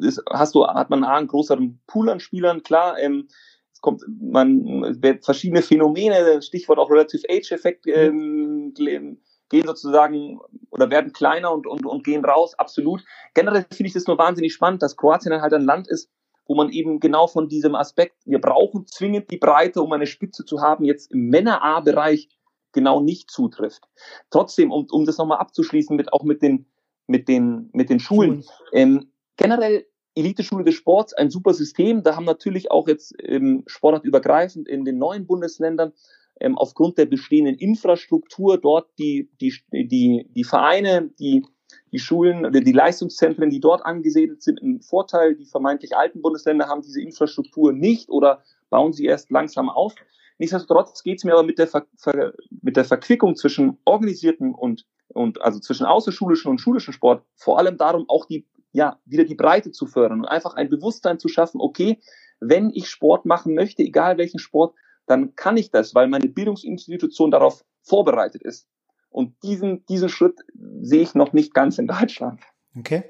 ist, 0.00 0.22
hast 0.30 0.54
du, 0.54 0.66
hat 0.66 0.88
man 0.88 1.04
einen 1.04 1.26
größeren 1.28 1.80
Pool 1.86 2.08
an 2.08 2.20
Spielern, 2.20 2.62
klar. 2.62 2.98
Ähm, 2.98 3.28
es 3.72 3.80
kommt, 3.82 4.02
man 4.18 4.98
verschiedene 5.20 5.60
Phänomene, 5.60 6.40
Stichwort 6.40 6.78
auch 6.78 6.90
Relative 6.90 7.28
Age-Effekt, 7.28 7.84
mhm. 7.84 8.72
ähm, 8.86 9.18
gehen 9.48 9.66
sozusagen 9.66 10.40
oder 10.70 10.90
werden 10.90 11.12
kleiner 11.12 11.52
und, 11.52 11.66
und, 11.66 11.86
und 11.86 12.04
gehen 12.04 12.24
raus, 12.24 12.54
absolut. 12.58 13.04
Generell 13.34 13.66
finde 13.70 13.88
ich 13.88 13.92
das 13.92 14.06
nur 14.06 14.18
wahnsinnig 14.18 14.52
spannend, 14.52 14.82
dass 14.82 14.96
Kroatien 14.96 15.30
dann 15.30 15.42
halt 15.42 15.52
ein 15.52 15.64
Land 15.64 15.88
ist, 15.88 16.10
wo 16.46 16.54
man 16.54 16.70
eben 16.70 17.00
genau 17.00 17.26
von 17.26 17.48
diesem 17.48 17.74
Aspekt, 17.74 18.16
wir 18.24 18.40
brauchen 18.40 18.86
zwingend 18.86 19.30
die 19.30 19.38
Breite, 19.38 19.82
um 19.82 19.92
eine 19.92 20.06
Spitze 20.06 20.44
zu 20.44 20.60
haben, 20.60 20.84
jetzt 20.84 21.12
im 21.12 21.28
Männer-A-Bereich 21.28 22.28
genau 22.72 23.00
nicht 23.00 23.30
zutrifft. 23.30 23.84
Trotzdem, 24.30 24.70
um, 24.70 24.86
um 24.90 25.06
das 25.06 25.18
nochmal 25.18 25.38
abzuschließen, 25.38 25.96
mit, 25.96 26.12
auch 26.12 26.24
mit 26.24 26.42
den, 26.42 26.66
mit 27.06 27.28
den, 27.28 27.70
mit 27.72 27.88
den 27.88 28.00
Schulen, 28.00 28.44
ähm, 28.72 29.10
generell 29.36 29.86
Eliteschule 30.16 30.64
des 30.64 30.74
Sports, 30.74 31.12
ein 31.12 31.30
super 31.30 31.54
System. 31.54 32.02
Da 32.02 32.16
haben 32.16 32.24
natürlich 32.24 32.70
auch 32.70 32.88
jetzt 32.88 33.14
ähm, 33.18 33.64
sportartübergreifend 33.66 34.68
in 34.68 34.84
den 34.84 34.98
neuen 34.98 35.26
Bundesländern 35.26 35.92
ähm, 36.40 36.58
aufgrund 36.58 36.98
der 36.98 37.06
bestehenden 37.06 37.56
Infrastruktur 37.56 38.58
dort 38.58 38.88
die, 38.98 39.30
die, 39.40 39.54
die, 39.72 40.28
die 40.30 40.44
Vereine, 40.44 41.10
die, 41.18 41.44
die 41.92 41.98
Schulen 41.98 42.44
oder 42.44 42.60
die 42.60 42.72
Leistungszentren, 42.72 43.50
die 43.50 43.60
dort 43.60 43.84
angesiedelt 43.84 44.42
sind, 44.42 44.60
einen 44.60 44.80
Vorteil. 44.80 45.36
Die 45.36 45.46
vermeintlich 45.46 45.96
alten 45.96 46.22
Bundesländer 46.22 46.66
haben 46.66 46.82
diese 46.82 47.00
Infrastruktur 47.00 47.72
nicht 47.72 48.08
oder 48.08 48.42
bauen 48.70 48.92
sie 48.92 49.06
erst 49.06 49.30
langsam 49.30 49.68
auf. 49.68 49.94
Nichtsdestotrotz 50.38 51.02
geht 51.04 51.18
es 51.18 51.24
mir 51.24 51.34
aber 51.34 51.44
mit 51.44 51.58
der, 51.58 51.68
Ver 51.68 51.86
Ver 51.96 52.32
mit 52.62 52.76
der 52.76 52.84
Verquickung 52.84 53.36
zwischen 53.36 53.78
organisierten 53.84 54.52
und, 54.52 54.86
und 55.08 55.40
also 55.42 55.60
zwischen 55.60 55.86
außerschulischen 55.86 56.50
und 56.50 56.58
schulischen 56.60 56.92
Sport 56.92 57.24
vor 57.36 57.58
allem 57.58 57.76
darum, 57.76 58.04
auch 58.08 58.26
die, 58.26 58.46
ja, 58.72 58.98
wieder 59.04 59.24
die 59.24 59.36
Breite 59.36 59.70
zu 59.70 59.86
fördern 59.86 60.20
und 60.20 60.26
einfach 60.26 60.54
ein 60.54 60.68
Bewusstsein 60.68 61.20
zu 61.20 61.28
schaffen, 61.28 61.60
okay, 61.60 62.00
wenn 62.40 62.70
ich 62.70 62.88
Sport 62.88 63.24
machen 63.24 63.54
möchte, 63.54 63.82
egal 63.82 64.18
welchen 64.18 64.40
Sport, 64.40 64.74
dann 65.06 65.34
kann 65.34 65.56
ich 65.56 65.70
das, 65.70 65.94
weil 65.94 66.08
meine 66.08 66.28
Bildungsinstitution 66.28 67.30
darauf 67.30 67.64
vorbereitet 67.82 68.42
ist. 68.42 68.66
Und 69.10 69.34
diesen, 69.42 69.84
diesen 69.86 70.08
Schritt 70.08 70.40
sehe 70.80 71.02
ich 71.02 71.14
noch 71.14 71.32
nicht 71.32 71.54
ganz 71.54 71.78
in 71.78 71.86
Deutschland. 71.86 72.40
Okay. 72.76 73.04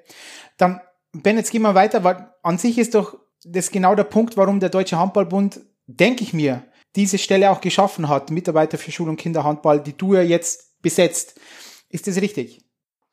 Dann, 0.58 0.80
Ben, 1.12 1.36
jetzt 1.36 1.50
gehen 1.50 1.62
wir 1.62 1.74
weiter, 1.74 2.04
weil 2.04 2.30
an 2.42 2.58
sich 2.58 2.78
ist 2.78 2.94
doch 2.94 3.18
das 3.44 3.70
genau 3.70 3.94
der 3.94 4.04
Punkt, 4.04 4.36
warum 4.36 4.60
der 4.60 4.68
Deutsche 4.68 4.98
Handballbund, 4.98 5.60
denke 5.86 6.22
ich 6.22 6.34
mir, 6.34 6.64
diese 6.96 7.18
Stelle 7.18 7.50
auch 7.50 7.60
geschaffen 7.60 8.08
hat, 8.08 8.30
Mitarbeiter 8.30 8.78
für 8.78 8.92
Schul- 8.92 9.08
und 9.08 9.16
Kinderhandball, 9.16 9.82
die 9.82 9.96
du 9.96 10.14
ja 10.14 10.22
jetzt 10.22 10.80
besetzt. 10.82 11.40
Ist 11.88 12.06
das 12.06 12.20
richtig? 12.20 12.63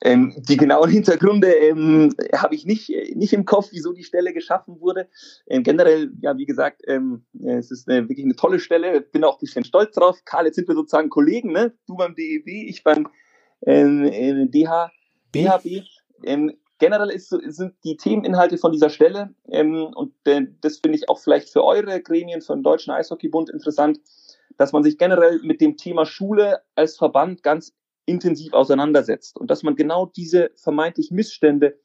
Ähm, 0.03 0.33
die 0.37 0.57
genauen 0.57 0.89
Hintergründe 0.89 1.51
ähm, 1.51 2.13
habe 2.35 2.55
ich 2.55 2.65
nicht, 2.65 2.89
nicht 3.15 3.33
im 3.33 3.45
Kopf, 3.45 3.69
wieso 3.71 3.93
die 3.93 4.03
Stelle 4.03 4.33
geschaffen 4.33 4.79
wurde. 4.79 5.07
Ähm, 5.47 5.63
generell, 5.63 6.11
ja, 6.21 6.37
wie 6.37 6.45
gesagt, 6.45 6.81
ähm, 6.87 7.23
es 7.43 7.69
ist 7.69 7.87
eine, 7.87 8.09
wirklich 8.09 8.25
eine 8.25 8.35
tolle 8.35 8.59
Stelle. 8.59 9.01
Bin 9.01 9.23
auch 9.23 9.37
ein 9.37 9.41
bisschen 9.41 9.63
stolz 9.63 9.93
drauf. 9.93 10.19
Karl, 10.25 10.45
jetzt 10.45 10.55
sind 10.55 10.67
wir 10.67 10.75
sozusagen 10.75 11.09
Kollegen, 11.09 11.51
ne? 11.51 11.73
Du 11.85 11.95
beim 11.95 12.15
DEB, 12.15 12.47
ich 12.47 12.83
beim 12.83 13.07
ähm, 13.65 14.05
äh, 14.05 14.47
DH, 14.47 14.91
DHB. 15.35 15.83
Ähm, 16.23 16.53
generell 16.79 17.09
ist, 17.09 17.29
sind 17.29 17.75
die 17.83 17.95
Themeninhalte 17.95 18.57
von 18.57 18.71
dieser 18.71 18.89
Stelle, 18.89 19.35
ähm, 19.49 19.91
und 19.95 20.13
äh, 20.25 20.47
das 20.61 20.79
finde 20.79 20.97
ich 20.97 21.09
auch 21.09 21.19
vielleicht 21.19 21.49
für 21.49 21.63
eure 21.63 22.01
Gremien, 22.01 22.41
für 22.41 22.53
den 22.53 22.63
Deutschen 22.63 22.91
Eishockeybund 22.91 23.51
interessant, 23.51 23.99
dass 24.57 24.73
man 24.73 24.83
sich 24.83 24.97
generell 24.97 25.39
mit 25.43 25.61
dem 25.61 25.77
Thema 25.77 26.05
Schule 26.05 26.61
als 26.75 26.97
Verband 26.97 27.43
ganz 27.43 27.73
intensiv 28.05 28.53
auseinandersetzt 28.53 29.39
und 29.39 29.51
dass 29.51 29.63
man 29.63 29.75
genau 29.75 30.05
diese 30.05 30.51
vermeintlich 30.55 31.11
Missstände 31.11 31.79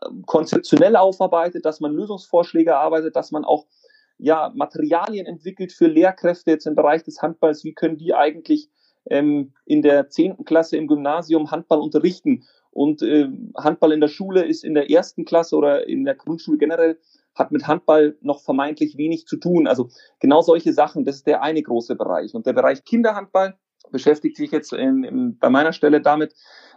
äh, 0.00 0.08
konzeptionell 0.26 0.96
aufarbeitet, 0.96 1.64
dass 1.64 1.80
man 1.80 1.92
Lösungsvorschläge 1.92 2.70
erarbeitet, 2.70 3.16
dass 3.16 3.30
man 3.30 3.44
auch 3.44 3.66
ja, 4.18 4.52
Materialien 4.54 5.26
entwickelt 5.26 5.72
für 5.72 5.86
Lehrkräfte 5.86 6.50
jetzt 6.50 6.66
im 6.66 6.74
Bereich 6.74 7.02
des 7.02 7.20
Handballs. 7.20 7.64
Wie 7.64 7.74
können 7.74 7.96
die 7.96 8.14
eigentlich 8.14 8.70
ähm, 9.06 9.52
in 9.64 9.82
der 9.82 10.08
zehnten 10.08 10.44
Klasse 10.44 10.76
im 10.76 10.86
Gymnasium 10.86 11.50
Handball 11.50 11.80
unterrichten? 11.80 12.44
Und 12.70 13.02
äh, 13.02 13.28
Handball 13.56 13.92
in 13.92 14.00
der 14.00 14.08
Schule 14.08 14.44
ist 14.44 14.64
in 14.64 14.74
der 14.74 14.90
ersten 14.90 15.24
Klasse 15.24 15.56
oder 15.56 15.88
in 15.88 16.04
der 16.04 16.14
Grundschule 16.14 16.58
generell 16.58 16.98
hat 17.34 17.50
mit 17.50 17.66
Handball 17.66 18.16
noch 18.20 18.42
vermeintlich 18.42 18.96
wenig 18.96 19.26
zu 19.26 19.36
tun. 19.36 19.66
Also 19.66 19.90
genau 20.20 20.40
solche 20.40 20.72
Sachen, 20.72 21.04
das 21.04 21.16
ist 21.16 21.26
der 21.26 21.42
eine 21.42 21.62
große 21.62 21.96
Bereich. 21.96 22.34
Und 22.34 22.46
der 22.46 22.52
Bereich 22.52 22.84
Kinderhandball 22.84 23.58
beschäftigt 23.90 24.36
sich 24.36 24.50
jetzt 24.50 24.72
in, 24.72 25.04
in, 25.04 25.38
bei 25.38 25.50
meiner 25.50 25.72
Stelle 25.72 26.00
damit, 26.00 26.34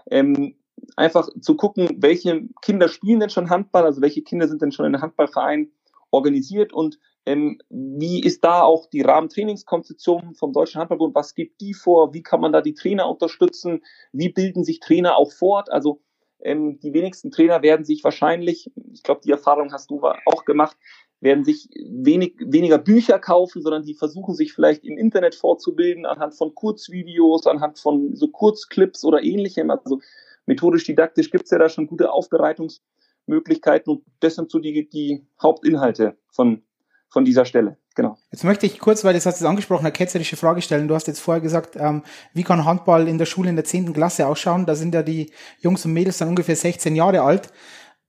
ähm, 0.10 0.56
einfach 0.96 1.28
zu 1.41 1.56
gucken, 1.56 1.98
welche 2.00 2.48
Kinder 2.62 2.88
spielen 2.88 3.20
denn 3.20 3.30
schon 3.30 3.50
Handball, 3.50 3.84
also 3.84 4.02
welche 4.02 4.22
Kinder 4.22 4.48
sind 4.48 4.62
denn 4.62 4.72
schon 4.72 4.86
in 4.86 4.93
einem 4.93 5.02
Handballverein 5.02 5.72
organisiert 6.12 6.74
und 6.74 7.00
ähm, 7.26 7.60
wie 7.70 8.24
ist 8.24 8.46
da 8.46 8.62
auch 8.62 8.86
die 8.86 9.02
Rahmentrainingskonzeption 9.02 10.34
vom 10.36 10.54
Deutschen 10.54 10.80
Handballbund? 10.80 11.13
Was 11.13 11.36
gibt 11.36 11.60
die 11.60 11.74
vor? 11.74 12.13
Wie 12.13 12.24
kann 12.24 12.39
man 12.39 12.54
da 12.54 12.62
die 12.62 12.74
Trainer 12.74 13.10
unterstützen? 13.10 13.84
Wie 14.13 14.30
bilden 14.30 14.63
sich 14.63 14.80
Trainer 14.80 15.17
auch 15.17 15.34
fort? 15.34 15.70
Also 15.70 16.00
ähm, 16.39 16.80
die 16.80 16.93
wenigsten 16.93 17.30
Trainer 17.30 17.62
werden 17.63 17.86
sich 17.86 18.04
wahrscheinlich, 18.06 18.72
ich 18.93 19.04
glaube, 19.04 19.20
die 19.26 19.32
Erfahrung 19.32 19.74
hast 19.74 19.91
du 19.91 20.02
auch 20.26 20.46
gemacht, 20.46 20.78
werden 21.19 21.43
sich 21.43 21.69
wenig, 21.73 22.36
weniger 22.39 22.77
Bücher 22.77 23.19
kaufen, 23.19 23.62
sondern 23.62 23.84
die 23.84 23.95
versuchen 23.95 24.36
sich 24.36 24.53
vielleicht 24.53 24.84
im 24.84 24.97
Internet 24.97 25.36
vorzubilden, 25.36 26.06
anhand 26.06 26.36
von 26.36 26.53
Kurzvideos, 26.53 27.47
anhand 27.47 27.80
von 27.80 28.15
so 28.15 28.27
Kurzclips 28.27 29.03
oder 29.03 29.23
ähnlichem. 29.23 29.71
Also 29.71 29.99
methodisch-didaktisch 30.45 31.32
gibt 31.32 31.45
es 31.45 31.51
ja 31.51 31.58
da 31.58 31.69
schon 31.69 31.88
gute 31.88 32.12
Aufbereitungsmöglichkeiten 32.12 33.91
und 33.91 34.03
das 34.19 34.36
sind 34.36 34.51
so 34.51 34.60
die, 34.60 34.88
die 34.88 35.25
Hauptinhalte 35.41 36.17
von 36.30 36.62
von 37.10 37.25
dieser 37.25 37.45
Stelle. 37.45 37.77
Genau. 37.95 38.17
Jetzt 38.32 38.43
möchte 38.43 38.65
ich 38.65 38.80
kurz, 38.80 39.03
weil 39.03 39.13
das 39.13 39.25
hast 39.25 39.41
du 39.41 39.47
angesprochen, 39.47 39.86
eine 39.86 39.91
ketzerische 39.91 40.36
Frage 40.36 40.62
stellen. 40.62 40.88
Du 40.88 40.93
hast 40.93 41.08
jetzt 41.08 41.19
vorher 41.19 41.41
gesagt, 41.41 41.75
ähm, 41.75 42.03
wie 42.34 42.43
kann 42.43 42.65
Handball 42.65 43.08
in 43.08 43.17
der 43.17 43.25
Schule 43.25 43.49
in 43.49 43.56
der 43.56 43.65
zehnten 43.65 43.93
Klasse 43.93 44.27
ausschauen? 44.27 44.65
Da 44.65 44.75
sind 44.75 44.93
ja 44.93 45.01
die 45.01 45.32
Jungs 45.60 45.86
und 45.86 45.93
Mädels 45.93 46.17
dann 46.17 46.30
ungefähr 46.30 46.56
16 46.56 46.95
Jahre 46.95 47.21
alt. 47.21 47.51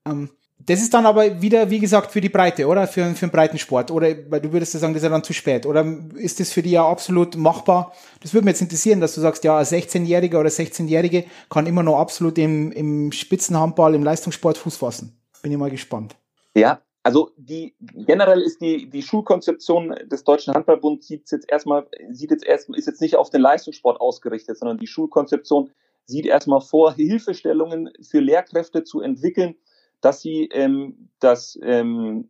Ähm, 0.05 0.31
das 0.69 0.81
ist 0.81 0.93
dann 0.93 1.07
aber 1.07 1.41
wieder, 1.41 1.71
wie 1.71 1.79
gesagt, 1.79 2.13
für 2.13 2.21
die 2.21 2.29
Breite, 2.29 2.67
oder? 2.67 2.87
Für, 2.87 3.15
für 3.15 3.25
einen 3.25 3.33
breiten 3.33 3.57
Sport. 3.57 3.91
Oder, 3.91 4.09
weil 4.29 4.43
du 4.43 4.53
würdest 4.53 4.75
ja 4.75 4.81
sagen, 4.81 4.93
das 4.93 5.03
ist 5.03 5.05
ja 5.05 5.11
dann 5.11 5.25
zu 5.25 5.33
spät. 5.33 5.65
Oder 5.65 5.85
ist 6.17 6.41
das 6.41 6.53
für 6.53 6.61
die 6.61 6.73
ja 6.73 6.87
absolut 6.87 7.37
machbar? 7.37 7.95
Das 8.21 8.35
würde 8.35 8.45
mich 8.45 8.53
jetzt 8.53 8.61
interessieren, 8.61 9.01
dass 9.01 9.15
du 9.15 9.23
sagst, 9.23 9.45
ja, 9.45 9.57
ein 9.57 9.65
16-Jähriger 9.65 10.39
oder 10.39 10.51
16-Jährige 10.51 11.25
kann 11.49 11.67
immer 11.67 11.83
noch 11.83 11.99
absolut 11.99 12.37
im, 12.37 12.71
im 12.73 13.13
Spitzenhandball, 13.13 13.95
im 13.95 14.05
Leistungssport 14.05 14.59
Fuß 14.59 14.77
fassen. 14.77 15.19
Bin 15.43 15.53
ich 15.53 15.59
mal 15.59 15.71
gespannt. 15.71 16.17
Ja, 16.55 16.83
also 17.03 17.31
die 17.39 17.75
generell 17.81 18.43
ist 18.43 18.61
die 18.61 18.91
die 18.91 19.03
Schulkonzeption 19.03 19.95
des 20.11 20.25
Deutschen 20.25 20.53
Handballbunds 20.53 21.07
sieht 21.07 21.31
jetzt 21.31 21.49
erstmal 21.49 21.87
sieht 22.11 22.33
jetzt 22.33 22.45
erst 22.45 22.69
ist 22.71 22.87
jetzt 22.87 23.01
nicht 23.01 23.17
auf 23.17 23.31
den 23.31 23.41
Leistungssport 23.41 24.01
ausgerichtet, 24.01 24.59
sondern 24.59 24.77
die 24.77 24.89
Schulkonzeption 24.89 25.71
sieht 26.05 26.27
erstmal 26.27 26.61
vor 26.61 26.93
Hilfestellungen 26.93 27.91
für 28.03 28.19
Lehrkräfte 28.19 28.83
zu 28.83 29.01
entwickeln, 29.01 29.55
dass 30.01 30.21
sie 30.21 30.49
ähm, 30.53 31.11
dass 31.21 31.59
ähm, 31.63 32.29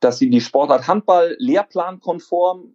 dass 0.00 0.18
sie 0.18 0.30
die 0.30 0.40
Sportart 0.40 0.86
Handball 0.86 1.36
lehrplankonform 1.38 2.74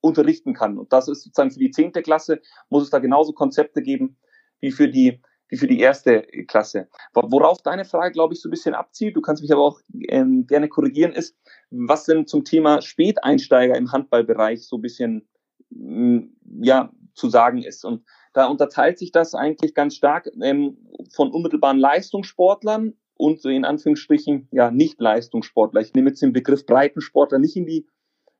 unterrichten 0.00 0.54
kann 0.54 0.78
und 0.78 0.92
das 0.92 1.08
ist 1.08 1.24
sozusagen 1.24 1.50
für 1.50 1.58
die 1.58 1.70
zehnte 1.70 2.02
Klasse 2.02 2.40
muss 2.68 2.84
es 2.84 2.90
da 2.90 2.98
genauso 2.98 3.32
Konzepte 3.32 3.82
geben 3.82 4.16
wie 4.60 4.70
für 4.70 4.88
die 4.88 5.20
wie 5.48 5.56
für 5.56 5.66
die 5.66 5.80
erste 5.80 6.22
Klasse. 6.46 6.88
Worauf 7.14 7.62
deine 7.62 7.84
Frage, 7.84 8.12
glaube 8.12 8.34
ich, 8.34 8.40
so 8.40 8.48
ein 8.48 8.50
bisschen 8.50 8.74
abzielt, 8.74 9.16
du 9.16 9.20
kannst 9.20 9.42
mich 9.42 9.52
aber 9.52 9.62
auch 9.62 9.80
ähm, 10.08 10.46
gerne 10.46 10.68
korrigieren, 10.68 11.12
ist, 11.12 11.36
was 11.70 12.04
denn 12.04 12.26
zum 12.26 12.44
Thema 12.44 12.82
Späteinsteiger 12.82 13.76
im 13.76 13.90
Handballbereich 13.90 14.66
so 14.66 14.76
ein 14.76 14.82
bisschen 14.82 15.28
mm, 15.70 16.18
ja, 16.60 16.92
zu 17.14 17.28
sagen 17.28 17.62
ist. 17.62 17.84
Und 17.84 18.04
da 18.32 18.46
unterteilt 18.46 18.98
sich 18.98 19.10
das 19.10 19.34
eigentlich 19.34 19.74
ganz 19.74 19.96
stark 19.96 20.28
ähm, 20.40 20.78
von 21.14 21.32
unmittelbaren 21.32 21.78
Leistungssportlern 21.78 22.94
und 23.18 23.42
so 23.42 23.50
in 23.50 23.66
Anführungsstrichen 23.66 24.48
ja 24.50 24.70
nicht 24.70 25.00
Leistungssportler. 25.00 25.82
Ich 25.82 25.92
nehme 25.92 26.08
jetzt 26.08 26.22
den 26.22 26.32
Begriff 26.32 26.64
Breitensportler 26.64 27.38
nicht 27.38 27.56
in 27.56 27.66
die 27.66 27.86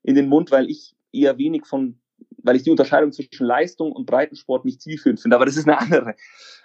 in 0.02 0.14
den 0.14 0.28
Mund, 0.28 0.50
weil 0.50 0.70
ich 0.70 0.94
eher 1.12 1.36
wenig 1.36 1.66
von 1.66 2.00
weil 2.38 2.56
ich 2.56 2.62
die 2.62 2.70
Unterscheidung 2.70 3.12
zwischen 3.12 3.46
Leistung 3.46 3.92
und 3.92 4.06
Breitensport 4.06 4.64
nicht 4.64 4.80
zielführend 4.80 5.20
finde. 5.20 5.36
Aber 5.36 5.44
das 5.44 5.56
ist 5.56 5.68
eine 5.68 5.78
andere 5.80 6.14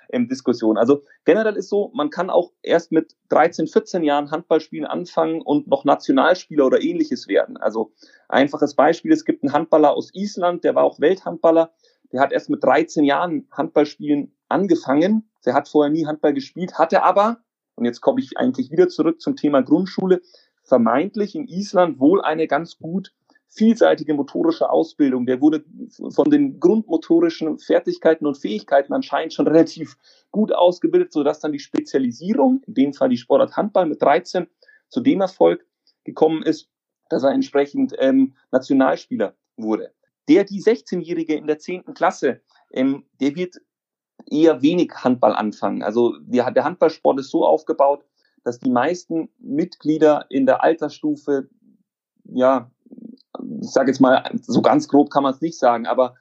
ähm, 0.10 0.28
Diskussion. 0.28 0.78
Also 0.78 1.04
generell 1.26 1.56
ist 1.56 1.69
so, 1.69 1.91
man 1.93 2.10
kann 2.10 2.30
auch 2.30 2.52
erst 2.62 2.91
mit 2.91 3.15
13, 3.30 3.67
14 3.67 4.04
Jahren 4.04 4.32
Handballspielen 4.32 4.86
anfangen 4.86 5.41
und 5.41 5.67
noch 5.67 5.86
Nationalspieler 5.86 6.65
oder 6.65 6.82
ähnliches 6.82 7.28
werden. 7.28 7.58
Also 7.58 7.91
einfaches 8.30 8.76
Beispiel, 8.76 9.12
es 9.12 9.26
gibt 9.26 9.43
einen 9.43 9.54
Handballer 9.54 9.91
aus 9.91 10.12
Island, 10.13 10.63
der 10.63 10.76
war 10.76 10.84
auch 10.84 10.99
Welthandballer, 10.99 11.73
der 12.12 12.21
hat 12.21 12.32
erst 12.32 12.49
mit 12.49 12.63
13 12.63 13.04
Jahren 13.04 13.47
Handballspielen 13.52 14.36
angefangen. 14.47 15.30
Der 15.45 15.56
hat 15.56 15.67
vorher 15.67 15.91
nie 15.91 16.06
Handball 16.06 16.34
gespielt, 16.34 16.78
hatte 16.78 17.04
aber, 17.04 17.41
und 17.75 17.86
jetzt 17.86 18.01
komme 18.01 18.19
ich 18.21 18.38
eigentlich 18.38 18.71
wieder 18.71 18.88
zurück 18.88 19.21
zum 19.21 19.36
Thema 19.36 19.62
Grundschule, 19.62 20.21
vermeintlich 20.63 21.36
in 21.36 21.47
Island 21.47 21.99
wohl 21.99 22.21
eine 22.21 22.47
ganz 22.47 22.78
gut 22.78 23.13
vielseitige 23.49 24.13
motorische 24.13 24.69
Ausbildung. 24.69 25.26
Der 25.26 25.41
wurde 25.41 25.63
von 26.09 26.30
den 26.30 26.59
grundmotorischen 26.59 27.59
Fertigkeiten 27.59 28.26
und 28.26 28.38
Fähigkeiten 28.38 28.93
anscheinend 28.93 29.34
schon 29.34 29.47
relativ 29.49 29.97
gut 30.32 30.51
ausgebildet, 30.51 31.13
sodass 31.13 31.39
dann 31.39 31.51
die 31.51 31.59
Spezialisierung, 31.59 32.61
in 32.65 32.74
dem 32.74 32.93
Fall 32.93 33.09
die 33.09 33.17
Sportart 33.17 33.55
Handball 33.55 33.86
mit 33.86 34.01
13, 34.01 34.47
zu 34.89 35.01
dem 35.01 35.21
Erfolg 35.21 35.65
gekommen 36.03 36.43
ist, 36.43 36.69
dass 37.09 37.24
er 37.24 37.32
entsprechend 37.32 37.93
ähm, 37.99 38.36
Nationalspieler 38.51 39.36
wurde. 39.55 39.93
Der, 40.30 40.45
die 40.45 40.61
16-Jährige 40.61 41.36
in 41.36 41.47
der 41.47 41.59
10. 41.59 41.93
Klasse, 41.93 42.41
ähm, 42.71 43.05
der 43.19 43.36
wird 43.36 43.57
eher 44.30 44.61
wenig 44.61 44.91
Handball 44.95 45.34
anfangen. 45.34 45.84
Also 45.84 46.18
die, 46.20 46.38
der 46.38 46.64
Handballsport 46.64 47.20
ist 47.20 47.30
so 47.30 47.45
aufgebaut, 47.45 48.05
dass 48.43 48.59
die 48.59 48.72
meisten 48.72 49.30
Mitglieder 49.39 50.26
in 50.30 50.45
der 50.45 50.64
Altersstufe 50.64 51.49
ja 52.26 52.72
ich 53.61 53.72
sage 53.72 53.91
jetzt 53.91 53.99
mal, 53.99 54.30
so 54.41 54.61
ganz 54.61 54.88
grob 54.88 55.09
kann 55.09 55.24
man 55.24 55.34
es 55.34 55.41
nicht 55.41 55.57
sagen, 55.57 55.86
aber 55.86 56.16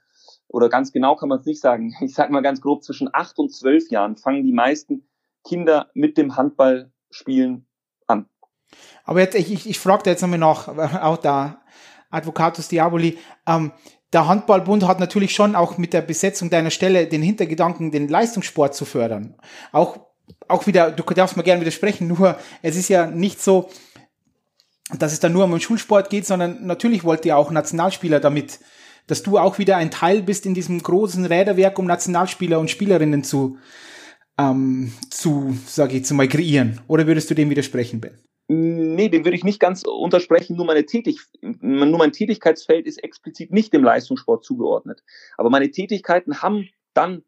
oder 0.48 0.68
ganz 0.68 0.92
genau 0.92 1.16
kann 1.16 1.28
man 1.28 1.40
es 1.40 1.46
nicht 1.46 1.60
sagen. 1.60 1.94
Ich 2.00 2.14
sage 2.14 2.32
mal 2.32 2.42
ganz 2.42 2.60
grob, 2.60 2.82
zwischen 2.84 3.08
acht 3.12 3.38
und 3.38 3.54
zwölf 3.54 3.90
Jahren 3.90 4.16
fangen 4.16 4.44
die 4.44 4.52
meisten 4.52 5.08
Kinder 5.44 5.90
mit 5.94 6.16
dem 6.18 6.36
Handballspielen 6.36 7.66
an. 8.06 8.26
Aber 9.04 9.20
jetzt, 9.20 9.34
ich, 9.34 9.52
ich, 9.52 9.68
ich 9.68 9.78
frage 9.78 10.08
jetzt 10.08 10.22
nochmal 10.22 10.38
nach, 10.38 10.68
auch 11.02 11.16
da 11.16 11.62
Advocatus 12.10 12.68
Diaboli, 12.68 13.18
ähm, 13.46 13.72
der 14.12 14.28
Handballbund 14.28 14.86
hat 14.86 15.00
natürlich 15.00 15.34
schon 15.34 15.54
auch 15.54 15.78
mit 15.78 15.92
der 15.92 16.02
Besetzung 16.02 16.50
deiner 16.50 16.70
Stelle 16.70 17.06
den 17.06 17.22
Hintergedanken, 17.22 17.90
den 17.90 18.08
Leistungssport 18.08 18.74
zu 18.74 18.84
fördern. 18.84 19.34
Auch, 19.72 19.98
auch 20.48 20.66
wieder, 20.66 20.90
du 20.90 21.02
darfst 21.14 21.36
mir 21.36 21.42
gerne 21.42 21.60
widersprechen, 21.60 22.08
nur 22.08 22.36
es 22.60 22.76
ist 22.76 22.88
ja 22.88 23.06
nicht 23.06 23.42
so, 23.42 23.70
dass 24.98 25.12
es 25.12 25.20
dann 25.20 25.32
nur 25.32 25.44
um 25.44 25.50
den 25.50 25.60
Schulsport 25.60 26.10
geht, 26.10 26.26
sondern 26.26 26.66
natürlich 26.66 27.04
wollt 27.04 27.24
ihr 27.24 27.36
auch 27.36 27.50
Nationalspieler 27.50 28.20
damit, 28.20 28.60
dass 29.06 29.22
du 29.22 29.38
auch 29.38 29.58
wieder 29.58 29.76
ein 29.76 29.90
Teil 29.90 30.22
bist 30.22 30.44
in 30.44 30.54
diesem 30.54 30.82
großen 30.82 31.24
Räderwerk, 31.24 31.78
um 31.78 31.86
Nationalspieler 31.86 32.60
und 32.60 32.70
Spielerinnen 32.70 33.24
zu, 33.24 33.56
ähm, 34.38 34.92
zu, 35.10 35.56
sage 35.66 35.92
ich 35.92 36.00
jetzt 36.00 36.12
mal, 36.12 36.28
kreieren. 36.28 36.80
Oder 36.86 37.06
würdest 37.06 37.30
du 37.30 37.34
dem 37.34 37.50
widersprechen, 37.50 38.00
Ben? 38.00 38.18
Nee, 38.54 39.08
dem 39.08 39.24
würde 39.24 39.36
ich 39.36 39.44
nicht 39.44 39.60
ganz 39.60 39.82
untersprechen. 39.82 40.56
Nur, 40.56 40.66
meine 40.66 40.84
Tätig 40.84 41.20
nur 41.40 41.98
mein 41.98 42.12
Tätigkeitsfeld 42.12 42.86
ist 42.86 43.02
explizit 43.02 43.50
nicht 43.50 43.72
dem 43.72 43.82
Leistungssport 43.82 44.44
zugeordnet. 44.44 45.02
Aber 45.38 45.48
meine 45.48 45.70
Tätigkeiten 45.70 46.42
haben 46.42 46.68
dann 46.92 47.22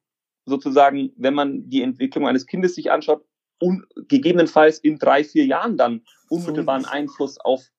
sozusagen, 0.44 1.12
wenn 1.16 1.32
man 1.32 1.70
die 1.70 1.80
Entwicklung 1.80 2.28
eines 2.28 2.46
Kindes 2.46 2.74
sich 2.74 2.90
anschaut, 2.90 3.24
gegebenenfalls 4.08 4.78
in 4.78 4.98
drei, 4.98 5.24
vier 5.24 5.46
Jahren 5.46 5.78
dann 5.78 6.02
unmittelbaren 6.28 6.84
Einfluss 6.84 7.38
auf 7.38 7.70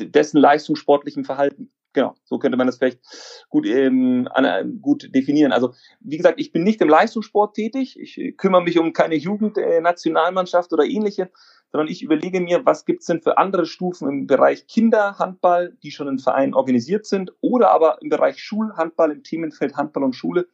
dessen 0.00 0.40
leistungssportlichen 0.40 1.24
Verhalten. 1.24 1.70
Genau, 1.92 2.14
so 2.24 2.38
könnte 2.38 2.58
man 2.58 2.66
das 2.66 2.78
vielleicht 2.78 3.00
gut, 3.48 3.66
ähm, 3.66 4.28
gut 4.82 5.14
definieren. 5.14 5.52
Also 5.52 5.74
wie 6.00 6.16
gesagt, 6.16 6.40
ich 6.40 6.52
bin 6.52 6.64
nicht 6.64 6.80
im 6.80 6.88
Leistungssport 6.88 7.54
tätig. 7.54 7.98
Ich 7.98 8.36
kümmere 8.36 8.62
mich 8.62 8.78
um 8.78 8.92
keine 8.92 9.14
Jugendnationalmannschaft 9.14 10.72
äh, 10.72 10.74
oder 10.74 10.84
ähnliche, 10.84 11.30
sondern 11.70 11.88
ich 11.88 12.02
überlege 12.02 12.40
mir, 12.40 12.64
was 12.64 12.84
gibt's 12.84 13.06
denn 13.06 13.20
für 13.20 13.38
andere 13.38 13.66
Stufen 13.66 14.08
im 14.08 14.26
Bereich 14.26 14.66
Kinderhandball, 14.66 15.76
die 15.82 15.90
schon 15.90 16.08
in 16.08 16.18
Vereinen 16.18 16.54
organisiert 16.54 17.06
sind, 17.06 17.32
oder 17.40 17.70
aber 17.70 18.00
im 18.00 18.08
Bereich 18.08 18.38
Schulhandball, 18.38 19.10
im 19.10 19.22
Themenfeld 19.22 19.76
Handball 19.76 20.04
und 20.04 20.14
Schule. 20.14 20.48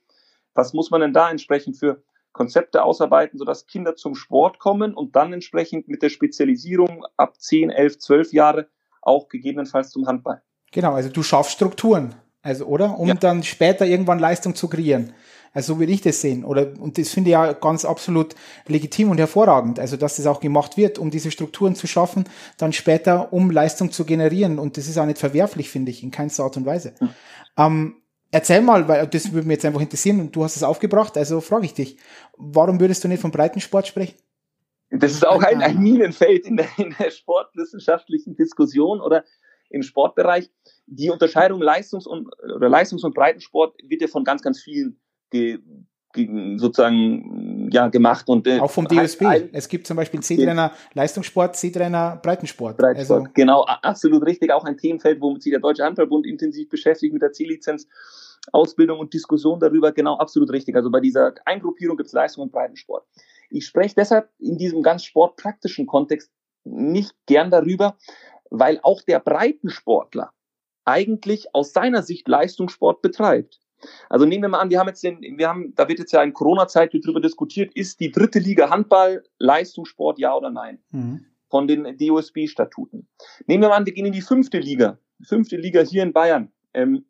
Was 0.54 0.72
muss 0.72 0.90
man 0.90 1.00
denn 1.00 1.12
da 1.12 1.30
entsprechend 1.30 1.76
für 1.76 2.02
Konzepte 2.32 2.82
ausarbeiten, 2.82 3.38
sodass 3.38 3.66
Kinder 3.66 3.94
zum 3.94 4.14
Sport 4.14 4.58
kommen 4.58 4.92
und 4.92 5.14
dann 5.14 5.32
entsprechend 5.32 5.88
mit 5.88 6.02
der 6.02 6.10
Spezialisierung 6.10 7.06
ab 7.16 7.40
10, 7.40 7.70
11, 7.70 7.98
12 7.98 8.32
Jahre 8.32 8.68
auch 9.00 9.28
gegebenenfalls 9.28 9.90
zum 9.90 10.06
Handball. 10.06 10.42
Genau, 10.72 10.94
also 10.94 11.08
du 11.08 11.22
schaffst 11.22 11.52
Strukturen, 11.52 12.16
also 12.44 12.66
oder, 12.66 12.98
um 12.98 13.08
ja. 13.08 13.14
dann 13.14 13.42
später 13.42 13.86
irgendwann 13.86 14.20
Leistung 14.20 14.54
zu 14.54 14.68
kreieren. 14.68 15.14
Also 15.54 15.74
so 15.74 15.80
will 15.80 15.88
ich 15.88 16.02
das 16.02 16.20
sehen. 16.20 16.44
Oder 16.44 16.72
und 16.78 16.98
das 16.98 17.10
finde 17.10 17.30
ich 17.30 17.32
ja 17.32 17.52
ganz 17.54 17.84
absolut 17.84 18.34
legitim 18.66 19.10
und 19.10 19.18
hervorragend. 19.18 19.80
Also 19.80 19.96
dass 19.96 20.16
das 20.16 20.26
auch 20.26 20.40
gemacht 20.40 20.76
wird, 20.76 20.98
um 20.98 21.10
diese 21.10 21.30
Strukturen 21.30 21.74
zu 21.74 21.86
schaffen, 21.86 22.24
dann 22.58 22.72
später 22.72 23.32
um 23.32 23.50
Leistung 23.50 23.90
zu 23.90 24.04
generieren. 24.04 24.58
Und 24.58 24.76
das 24.76 24.88
ist 24.88 24.98
auch 24.98 25.06
nicht 25.06 25.18
verwerflich, 25.18 25.70
finde 25.70 25.90
ich, 25.90 26.02
in 26.02 26.10
keinster 26.10 26.44
Art 26.44 26.56
und 26.56 26.66
Weise. 26.66 26.92
Mhm. 27.00 27.10
Ähm, 27.56 27.96
Erzähl 28.30 28.62
mal, 28.62 28.88
weil 28.88 29.06
das 29.06 29.32
würde 29.32 29.46
mich 29.46 29.58
jetzt 29.58 29.64
einfach 29.64 29.80
interessieren 29.80 30.18
und 30.18 30.34
du 30.34 30.42
hast 30.42 30.56
es 30.56 30.64
aufgebracht, 30.64 31.16
also 31.16 31.40
frage 31.40 31.66
ich 31.66 31.74
dich, 31.74 31.98
warum 32.36 32.80
würdest 32.80 33.04
du 33.04 33.06
nicht 33.06 33.20
vom 33.20 33.30
Breitensport 33.30 33.86
sprechen? 33.86 34.16
Das 34.90 35.12
ist 35.12 35.24
auch 35.24 35.40
ein, 35.44 35.62
ein 35.62 35.78
Minenfeld 35.78 36.44
in 36.44 36.56
der, 36.56 36.66
in 36.76 36.96
der 36.98 37.12
sportwissenschaftlichen 37.12 38.34
Diskussion 38.34 39.00
oder 39.00 39.22
im 39.74 39.82
Sportbereich. 39.82 40.50
Die 40.86 41.10
Unterscheidung 41.10 41.60
Leistungs- 41.60 42.06
und, 42.06 42.28
oder 42.54 42.68
Leistungs- 42.68 43.04
und 43.04 43.14
Breitensport 43.14 43.76
wird 43.86 44.02
ja 44.02 44.08
von 44.08 44.24
ganz, 44.24 44.42
ganz 44.42 44.60
vielen 44.60 44.98
ge, 45.30 45.58
ge, 46.12 46.56
sozusagen 46.58 47.68
ja, 47.72 47.88
gemacht. 47.88 48.28
Und, 48.28 48.46
äh, 48.46 48.60
auch 48.60 48.70
vom 48.70 48.86
DSB. 48.86 49.26
Ein, 49.26 49.48
es 49.52 49.68
gibt 49.68 49.86
zum 49.86 49.96
Beispiel 49.96 50.20
C-Trainer 50.20 50.72
Leistungssport, 50.94 51.56
C-Trainer 51.56 52.20
Breitensport. 52.22 52.76
Breitensport, 52.76 53.20
also, 53.20 53.32
genau, 53.34 53.62
absolut 53.64 54.24
richtig. 54.24 54.52
Auch 54.52 54.64
ein 54.64 54.76
Themenfeld, 54.76 55.20
womit 55.20 55.42
sich 55.42 55.52
der 55.52 55.60
Deutsche 55.60 55.84
Handballbund 55.84 56.26
intensiv 56.26 56.68
beschäftigt 56.68 57.12
mit 57.12 57.22
der 57.22 57.32
C-Lizenz. 57.32 57.88
Ausbildung 58.52 58.98
und 58.98 59.14
Diskussion 59.14 59.58
darüber 59.58 59.92
genau 59.92 60.18
absolut 60.18 60.50
richtig. 60.50 60.76
Also 60.76 60.90
bei 60.90 61.00
dieser 61.00 61.34
Eingruppierung 61.46 61.96
gibt 61.96 62.08
es 62.08 62.12
Leistung 62.12 62.44
und 62.44 62.52
Breitensport. 62.52 63.06
Ich 63.50 63.66
spreche 63.66 63.94
deshalb 63.94 64.28
in 64.38 64.58
diesem 64.58 64.82
ganz 64.82 65.04
sportpraktischen 65.04 65.86
Kontext 65.86 66.30
nicht 66.64 67.14
gern 67.26 67.50
darüber, 67.50 67.96
weil 68.58 68.80
auch 68.82 69.02
der 69.02 69.20
Breitensportler 69.20 70.32
eigentlich 70.84 71.54
aus 71.54 71.72
seiner 71.72 72.02
Sicht 72.02 72.28
Leistungssport 72.28 73.02
betreibt. 73.02 73.60
Also 74.08 74.24
nehmen 74.24 74.42
wir 74.42 74.48
mal 74.48 74.60
an, 74.60 74.70
wir 74.70 74.78
haben 74.78 74.88
jetzt 74.88 75.02
den, 75.02 75.20
wir 75.20 75.48
haben, 75.48 75.74
da 75.74 75.88
wird 75.88 75.98
jetzt 75.98 76.12
ja 76.12 76.22
in 76.22 76.32
Corona-Zeit 76.32 76.94
darüber 76.94 77.20
diskutiert, 77.20 77.74
ist 77.74 78.00
die 78.00 78.10
dritte 78.10 78.38
Liga 78.38 78.70
Handball 78.70 79.24
Leistungssport, 79.38 80.18
ja 80.18 80.34
oder 80.34 80.50
nein? 80.50 80.78
Mhm. 80.90 81.26
Von 81.50 81.68
den 81.68 81.96
DOSB-Statuten. 81.98 83.08
Nehmen 83.46 83.62
wir 83.62 83.68
mal 83.68 83.76
an, 83.76 83.86
wir 83.86 83.92
gehen 83.92 84.06
in 84.06 84.12
die 84.12 84.22
fünfte 84.22 84.58
Liga. 84.58 84.98
Fünfte 85.22 85.56
Liga 85.56 85.82
hier 85.82 86.02
in 86.02 86.12
Bayern. 86.12 86.50
Ähm, 86.72 87.04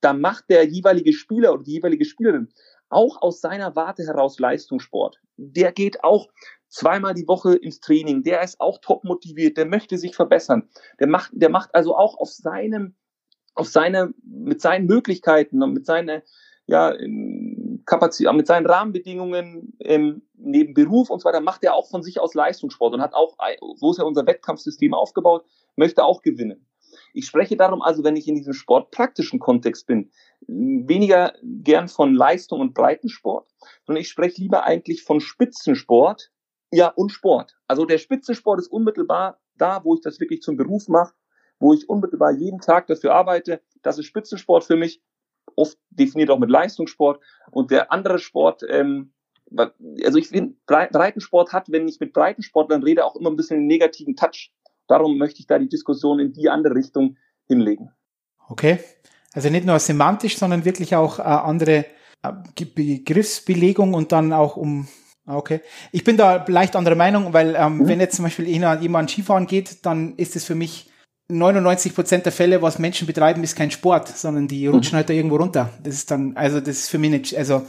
da 0.00 0.12
macht 0.12 0.50
der 0.50 0.64
jeweilige 0.66 1.12
Spieler 1.12 1.52
oder 1.52 1.62
die 1.62 1.72
jeweilige 1.72 2.04
Spielerin 2.04 2.48
auch 2.88 3.20
aus 3.22 3.40
seiner 3.40 3.74
Warte 3.76 4.04
heraus 4.04 4.38
Leistungssport. 4.38 5.20
Der 5.36 5.72
geht 5.72 6.04
auch 6.04 6.28
zweimal 6.74 7.14
die 7.14 7.28
Woche 7.28 7.54
ins 7.54 7.80
Training, 7.80 8.24
der 8.24 8.42
ist 8.42 8.60
auch 8.60 8.78
top 8.78 9.04
motiviert, 9.04 9.56
der 9.56 9.66
möchte 9.66 9.96
sich 9.96 10.16
verbessern. 10.16 10.68
Der 10.98 11.06
macht, 11.06 11.30
der 11.32 11.48
macht 11.48 11.74
also 11.74 11.96
auch 11.96 12.18
auf 12.18 12.30
seinem, 12.30 12.96
auf 13.54 13.68
seine, 13.68 14.12
mit 14.24 14.60
seinen 14.60 14.86
Möglichkeiten 14.86 15.62
und 15.62 15.72
mit 15.72 15.86
seiner, 15.86 16.22
ja, 16.66 16.92
Kapazität, 17.86 18.32
mit 18.34 18.46
seinen 18.46 18.66
Rahmenbedingungen 18.66 19.76
ähm, 19.80 20.22
neben 20.34 20.74
Beruf 20.74 21.10
und 21.10 21.20
so 21.20 21.28
weiter, 21.28 21.40
macht 21.40 21.62
er 21.62 21.74
auch 21.74 21.88
von 21.88 22.02
sich 22.02 22.18
aus 22.18 22.34
Leistungssport 22.34 22.94
und 22.94 23.02
hat 23.02 23.14
auch, 23.14 23.36
so 23.76 23.92
ist 23.92 23.98
ja 23.98 24.04
unser 24.04 24.26
Wettkampfsystem 24.26 24.94
aufgebaut, 24.94 25.44
möchte 25.76 26.02
auch 26.02 26.22
gewinnen. 26.22 26.66
Ich 27.12 27.26
spreche 27.26 27.56
darum 27.56 27.82
also, 27.82 28.02
wenn 28.02 28.16
ich 28.16 28.26
in 28.26 28.34
diesem 28.34 28.52
sportpraktischen 28.52 29.38
Kontext 29.38 29.86
bin, 29.86 30.10
weniger 30.46 31.34
gern 31.42 31.88
von 31.88 32.14
Leistung 32.14 32.60
und 32.60 32.74
Breitensport, 32.74 33.48
sondern 33.86 34.00
ich 34.00 34.08
spreche 34.08 34.40
lieber 34.40 34.64
eigentlich 34.64 35.02
von 35.02 35.20
Spitzensport, 35.20 36.32
ja, 36.72 36.88
und 36.88 37.10
Sport. 37.10 37.56
Also 37.66 37.84
der 37.84 37.98
Spitzensport 37.98 38.58
ist 38.58 38.68
unmittelbar 38.68 39.40
da, 39.56 39.84
wo 39.84 39.94
ich 39.94 40.00
das 40.00 40.20
wirklich 40.20 40.42
zum 40.42 40.56
Beruf 40.56 40.88
mache, 40.88 41.14
wo 41.58 41.72
ich 41.72 41.88
unmittelbar 41.88 42.32
jeden 42.32 42.60
Tag 42.60 42.86
dafür 42.86 43.14
arbeite. 43.14 43.60
Das 43.82 43.98
ist 43.98 44.06
Spitzensport 44.06 44.64
für 44.64 44.76
mich, 44.76 45.02
oft 45.56 45.78
definiert 45.90 46.30
auch 46.30 46.38
mit 46.38 46.50
Leistungssport. 46.50 47.22
Und 47.50 47.70
der 47.70 47.92
andere 47.92 48.18
Sport, 48.18 48.62
ähm, 48.68 49.12
also 50.04 50.18
ich 50.18 50.28
finde, 50.28 50.56
Breitensport 50.66 51.52
hat, 51.52 51.70
wenn 51.70 51.86
ich 51.86 52.00
mit 52.00 52.12
Breitensportlern 52.12 52.82
rede, 52.82 53.04
auch 53.04 53.16
immer 53.16 53.30
ein 53.30 53.36
bisschen 53.36 53.58
einen 53.58 53.66
negativen 53.66 54.16
Touch. 54.16 54.52
Darum 54.88 55.16
möchte 55.16 55.40
ich 55.40 55.46
da 55.46 55.58
die 55.58 55.68
Diskussion 55.68 56.18
in 56.18 56.32
die 56.32 56.48
andere 56.48 56.74
Richtung 56.74 57.16
hinlegen. 57.46 57.90
Okay. 58.48 58.80
Also 59.32 59.50
nicht 59.50 59.66
nur 59.66 59.78
semantisch, 59.78 60.38
sondern 60.38 60.64
wirklich 60.64 60.94
auch 60.94 61.18
äh, 61.18 61.22
andere 61.22 61.86
äh, 62.22 62.32
Begriffsbelegung 62.74 63.94
und 63.94 64.12
dann 64.12 64.32
auch 64.32 64.56
um 64.56 64.88
Okay. 65.26 65.60
Ich 65.90 66.04
bin 66.04 66.16
da 66.16 66.44
leicht 66.46 66.76
anderer 66.76 66.96
Meinung, 66.96 67.32
weil 67.32 67.54
ähm, 67.56 67.78
mhm. 67.78 67.88
wenn 67.88 68.00
jetzt 68.00 68.16
zum 68.16 68.24
Beispiel 68.24 68.46
jemand 68.46 69.10
Skifahren 69.10 69.46
geht, 69.46 69.84
dann 69.86 70.14
ist 70.16 70.36
es 70.36 70.44
für 70.44 70.54
mich 70.54 70.90
99 71.28 71.94
Prozent 71.94 72.26
der 72.26 72.32
Fälle, 72.32 72.60
was 72.60 72.78
Menschen 72.78 73.06
betreiben, 73.06 73.42
ist 73.42 73.56
kein 73.56 73.70
Sport, 73.70 74.08
sondern 74.08 74.46
die 74.46 74.66
rutschen 74.66 74.92
mhm. 74.92 74.96
halt 74.96 75.08
da 75.08 75.14
irgendwo 75.14 75.36
runter. 75.36 75.70
Das 75.82 75.94
ist 75.94 76.10
dann, 76.10 76.36
also 76.36 76.60
das 76.60 76.76
ist 76.76 76.90
für 76.90 76.98
mich 76.98 77.10
nicht, 77.10 77.36
also 77.36 77.62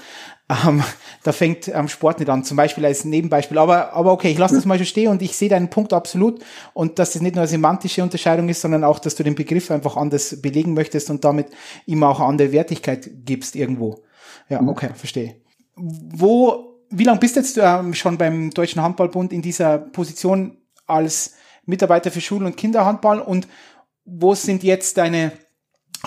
ähm, 0.49 0.83
da 1.23 1.31
fängt 1.31 1.69
ähm, 1.69 1.87
Sport 1.87 2.19
nicht 2.19 2.29
an, 2.29 2.43
zum 2.43 2.57
Beispiel 2.57 2.85
als 2.85 3.05
Nebenbeispiel. 3.05 3.57
Aber, 3.57 3.93
aber 3.93 4.11
okay, 4.11 4.29
ich 4.29 4.37
lasse 4.37 4.55
das 4.55 4.65
mal 4.65 4.77
so 4.77 4.83
stehen 4.83 5.09
und 5.09 5.21
ich 5.21 5.37
sehe 5.37 5.47
deinen 5.47 5.69
Punkt 5.69 5.93
absolut 5.93 6.43
und 6.73 6.99
dass 6.99 7.13
das 7.13 7.21
nicht 7.21 7.35
nur 7.35 7.43
eine 7.43 7.47
semantische 7.47 8.03
Unterscheidung 8.03 8.49
ist, 8.49 8.59
sondern 8.59 8.83
auch, 8.83 8.99
dass 8.99 9.15
du 9.15 9.23
den 9.23 9.35
Begriff 9.35 9.71
einfach 9.71 9.95
anders 9.95 10.41
belegen 10.41 10.73
möchtest 10.73 11.09
und 11.09 11.23
damit 11.23 11.47
ihm 11.85 12.03
auch 12.03 12.19
eine 12.19 12.27
andere 12.27 12.51
Wertigkeit 12.51 13.09
gibst 13.23 13.55
irgendwo. 13.55 14.03
Ja, 14.49 14.61
mhm. 14.61 14.67
okay, 14.67 14.89
verstehe. 14.93 15.37
Wo, 15.77 16.74
wie 16.89 17.03
lange 17.03 17.19
bist 17.19 17.35
jetzt 17.35 17.57
ähm, 17.57 17.93
schon 17.93 18.17
beim 18.17 18.51
Deutschen 18.51 18.81
Handballbund 18.81 19.33
in 19.33 19.41
dieser 19.41 19.77
Position 19.77 20.57
als 20.85 21.35
Mitarbeiter 21.65 22.11
für 22.11 22.21
Schul- 22.21 22.45
und 22.45 22.57
Kinderhandball 22.57 23.19
und 23.19 23.47
wo 24.05 24.35
sind 24.35 24.63
jetzt 24.63 24.97
deine 24.97 25.31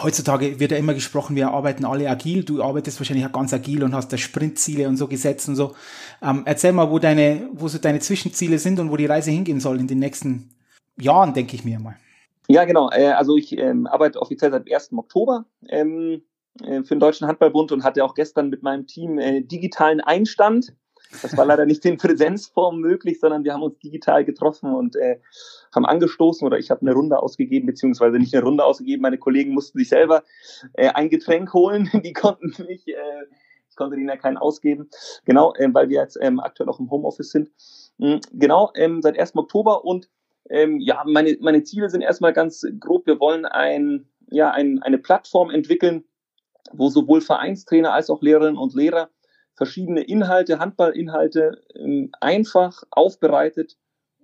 heutzutage 0.02 0.60
wird 0.60 0.72
ja 0.72 0.78
immer 0.78 0.94
gesprochen, 0.94 1.36
wir 1.36 1.50
arbeiten 1.50 1.84
alle 1.84 2.08
agil. 2.08 2.44
Du 2.44 2.62
arbeitest 2.62 3.00
wahrscheinlich 3.00 3.26
auch 3.26 3.32
ganz 3.32 3.52
agil 3.52 3.82
und 3.82 3.94
hast 3.94 4.12
da 4.12 4.16
Sprintziele 4.16 4.88
und 4.88 4.96
so 4.96 5.08
gesetzt 5.08 5.48
und 5.48 5.56
so. 5.56 5.74
Ähm, 6.22 6.42
erzähl 6.44 6.72
mal, 6.72 6.90
wo 6.90 6.98
deine, 6.98 7.48
wo 7.52 7.68
so 7.68 7.78
deine 7.78 8.00
Zwischenziele 8.00 8.58
sind 8.58 8.80
und 8.80 8.90
wo 8.90 8.96
die 8.96 9.06
Reise 9.06 9.30
hingehen 9.30 9.60
soll 9.60 9.80
in 9.80 9.86
den 9.86 9.98
nächsten 9.98 10.50
Jahren, 11.00 11.34
denke 11.34 11.54
ich 11.56 11.64
mir 11.64 11.78
mal. 11.78 11.96
Ja, 12.48 12.64
genau. 12.64 12.90
Äh, 12.90 13.08
also 13.08 13.36
ich 13.36 13.56
ähm, 13.56 13.86
arbeite 13.86 14.20
offiziell 14.20 14.50
seit 14.50 14.72
1. 14.72 14.92
Oktober 14.94 15.44
ähm, 15.68 16.12
äh, 16.12 16.20
für 16.58 16.94
den 16.94 17.00
Deutschen 17.00 17.26
Handballbund 17.26 17.72
und 17.72 17.84
hatte 17.84 18.04
auch 18.04 18.14
gestern 18.14 18.48
mit 18.50 18.62
meinem 18.62 18.86
Team 18.86 19.18
äh, 19.18 19.42
digitalen 19.42 20.00
Einstand. 20.00 20.74
Das 21.22 21.36
war 21.36 21.46
leider 21.46 21.64
nicht 21.64 21.84
in 21.86 21.96
Präsenzform 21.96 22.80
möglich, 22.80 23.18
sondern 23.20 23.44
wir 23.44 23.54
haben 23.54 23.62
uns 23.62 23.78
digital 23.78 24.24
getroffen 24.24 24.74
und 24.74 24.94
äh, 24.96 25.20
haben 25.74 25.86
angestoßen 25.86 26.46
oder 26.46 26.58
ich 26.58 26.70
habe 26.70 26.82
eine 26.82 26.92
Runde 26.92 27.18
ausgegeben, 27.22 27.66
beziehungsweise 27.66 28.18
nicht 28.18 28.34
eine 28.34 28.44
Runde 28.44 28.64
ausgegeben. 28.64 29.02
Meine 29.02 29.18
Kollegen 29.18 29.54
mussten 29.54 29.78
sich 29.78 29.88
selber 29.88 30.24
äh, 30.74 30.88
ein 30.88 31.08
Getränk 31.08 31.54
holen. 31.54 31.88
Die 32.04 32.12
konnten 32.12 32.52
nicht, 32.64 32.88
äh, 32.88 33.24
ich 33.70 33.76
konnte 33.76 33.96
ihnen 33.96 34.08
ja 34.08 34.16
keinen 34.16 34.36
ausgeben. 34.36 34.90
Genau, 35.24 35.54
äh, 35.54 35.68
weil 35.72 35.88
wir 35.88 36.00
jetzt 36.00 36.18
ähm, 36.20 36.40
aktuell 36.40 36.68
auch 36.68 36.80
im 36.80 36.90
Homeoffice 36.90 37.30
sind. 37.30 37.50
Mhm, 37.96 38.20
genau, 38.32 38.70
ähm, 38.74 39.00
seit 39.00 39.18
1. 39.18 39.36
Oktober 39.36 39.84
und 39.84 40.08
Ähm, 40.50 40.80
ja, 40.80 41.04
meine, 41.06 41.36
meine 41.40 41.62
Ziele 41.62 41.90
sind 41.90 42.00
erstmal 42.00 42.32
ganz 42.32 42.64
grob. 42.80 43.06
Wir 43.06 43.20
wollen 43.20 43.44
ein, 43.44 44.08
ja, 44.30 44.50
ein, 44.50 44.78
eine 44.82 44.96
Plattform 44.96 45.50
entwickeln, 45.50 46.04
wo 46.72 46.88
sowohl 46.88 47.20
Vereinstrainer 47.20 47.92
als 47.92 48.10
auch 48.10 48.22
Lehrerinnen 48.22 48.58
und 48.58 48.74
Lehrer 48.74 49.10
verschiedene 49.54 50.02
Inhalte, 50.02 50.58
Handballinhalte 50.58 51.62
ähm, 51.74 52.10
einfach 52.20 52.84
aufbereitet 52.90 53.76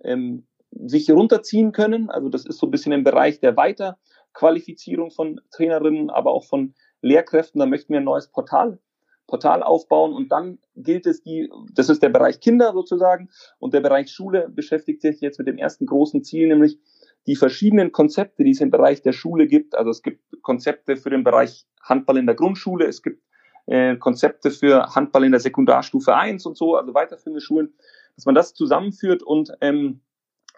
ähm, 0.03 0.47
sich 0.71 1.09
runterziehen 1.09 1.71
können. 1.71 2.09
Also 2.09 2.29
das 2.29 2.45
ist 2.45 2.57
so 2.57 2.67
ein 2.67 2.71
bisschen 2.71 2.91
im 2.91 3.03
Bereich 3.03 3.39
der 3.39 3.55
Weiterqualifizierung 3.57 5.11
von 5.11 5.41
Trainerinnen, 5.51 6.09
aber 6.09 6.31
auch 6.31 6.45
von 6.45 6.73
Lehrkräften. 7.01 7.59
Da 7.59 7.65
möchten 7.65 7.93
wir 7.93 7.99
ein 7.99 8.05
neues 8.05 8.29
Portal 8.29 8.79
Portal 9.27 9.63
aufbauen 9.63 10.13
und 10.13 10.31
dann 10.31 10.59
gilt 10.75 11.05
es 11.05 11.23
die, 11.23 11.49
das 11.73 11.89
ist 11.89 12.03
der 12.03 12.09
Bereich 12.09 12.39
Kinder 12.39 12.73
sozusagen 12.73 13.29
und 13.59 13.73
der 13.73 13.81
Bereich 13.81 14.11
Schule 14.11 14.49
beschäftigt 14.49 15.01
sich 15.01 15.19
jetzt 15.21 15.39
mit 15.39 15.47
dem 15.47 15.57
ersten 15.57 15.85
großen 15.85 16.23
Ziel, 16.23 16.47
nämlich 16.47 16.79
die 17.27 17.35
verschiedenen 17.35 17.91
Konzepte, 17.91 18.43
die 18.43 18.51
es 18.51 18.61
im 18.61 18.71
Bereich 18.71 19.01
der 19.01 19.13
Schule 19.13 19.47
gibt. 19.47 19.75
Also 19.75 19.89
es 19.89 20.01
gibt 20.01 20.21
Konzepte 20.41 20.97
für 20.97 21.09
den 21.09 21.23
Bereich 21.23 21.65
Handball 21.81 22.17
in 22.17 22.25
der 22.25 22.35
Grundschule, 22.35 22.85
es 22.85 23.01
gibt 23.01 23.23
äh, 23.67 23.95
Konzepte 23.97 24.51
für 24.51 24.95
Handball 24.95 25.23
in 25.23 25.31
der 25.31 25.39
Sekundarstufe 25.39 26.15
1 26.15 26.45
und 26.45 26.57
so, 26.57 26.75
also 26.75 26.93
weiterführende 26.93 27.41
Schulen, 27.41 27.73
dass 28.15 28.25
man 28.25 28.35
das 28.35 28.53
zusammenführt 28.53 29.23
und 29.23 29.51
ähm, 29.61 30.01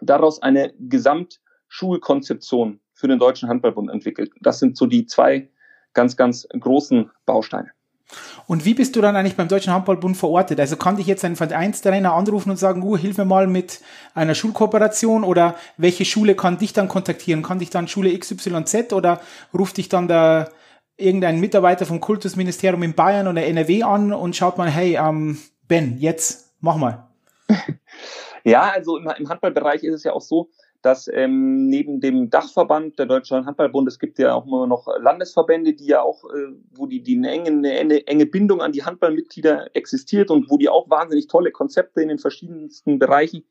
daraus 0.01 0.41
eine 0.41 0.73
Gesamtschulkonzeption 0.79 2.81
für 2.93 3.07
den 3.07 3.19
Deutschen 3.19 3.47
Handballbund 3.49 3.89
entwickelt. 3.89 4.31
Das 4.41 4.59
sind 4.59 4.77
so 4.77 4.87
die 4.87 5.05
zwei 5.05 5.49
ganz, 5.93 6.17
ganz 6.17 6.47
großen 6.59 7.09
Bausteine. 7.25 7.71
Und 8.45 8.63
wie 8.65 8.73
bist 8.73 8.95
du 8.95 9.01
dann 9.01 9.15
eigentlich 9.15 9.35
beim 9.35 9.47
Deutschen 9.47 9.73
Handballbund 9.73 10.15
verortet? 10.15 10.59
Also 10.59 10.77
kann 10.77 10.95
dich 10.95 11.07
jetzt 11.07 11.25
ein 11.25 11.35
Vereinstrainer 11.35 12.13
anrufen 12.13 12.49
und 12.49 12.57
sagen, 12.57 12.81
uh, 12.83 12.97
hilf 12.97 13.17
mir 13.17 13.25
mal 13.25 13.47
mit 13.47 13.81
einer 14.13 14.35
Schulkooperation 14.35 15.23
oder 15.23 15.55
welche 15.75 16.05
Schule 16.05 16.35
kann 16.35 16.57
dich 16.57 16.73
dann 16.73 16.87
kontaktieren? 16.87 17.43
Kann 17.43 17.59
dich 17.59 17.69
dann 17.69 17.87
Schule 17.87 18.17
XYZ 18.17 18.93
oder 18.93 19.19
ruft 19.53 19.77
dich 19.77 19.89
dann 19.89 20.07
der 20.07 20.49
irgendein 20.95 21.39
Mitarbeiter 21.39 21.85
vom 21.85 21.99
Kultusministerium 21.99 22.81
in 22.83 22.93
Bayern 22.93 23.27
oder 23.27 23.45
NRW 23.45 23.83
an 23.83 24.13
und 24.13 24.35
schaut 24.35 24.57
mal, 24.57 24.69
hey, 24.69 24.97
ähm, 24.97 25.37
Ben, 25.67 25.97
jetzt 25.99 26.53
mach 26.59 26.77
mal. 26.77 27.07
Ja, 28.43 28.71
also 28.71 28.95
im, 28.95 29.09
im 29.17 29.27
Handballbereich 29.27 29.83
ist 29.83 29.93
es 29.93 30.03
ja 30.05 30.13
auch 30.13 30.21
so, 30.21 30.47
dass 30.81 31.09
ähm, 31.11 31.67
neben 31.67 31.99
dem 31.99 32.29
Dachverband 32.29 32.99
der 32.99 33.07
Deutschen 33.07 33.45
Handballbund, 33.45 33.87
es 33.87 33.99
gibt 33.99 34.19
ja 34.19 34.33
auch 34.33 34.45
immer 34.45 34.67
noch 34.67 34.87
Landesverbände, 34.99 35.73
die 35.73 35.87
ja 35.87 36.01
auch, 36.01 36.23
äh, 36.25 36.53
wo 36.71 36.85
die, 36.85 37.01
die 37.01 37.17
eine, 37.17 37.31
enge, 37.31 37.69
eine, 37.69 38.07
enge 38.07 38.25
Bindung 38.25 38.61
an 38.61 38.71
die 38.71 38.83
Handballmitglieder 38.83 39.75
existiert 39.75 40.29
und 40.29 40.49
wo 40.49 40.57
die 40.57 40.69
auch 40.69 40.89
wahnsinnig 40.89 41.27
tolle 41.27 41.51
Konzepte 41.51 42.01
in 42.01 42.09
den 42.09 42.19
verschiedensten 42.19 42.99
Bereichen 42.99 43.43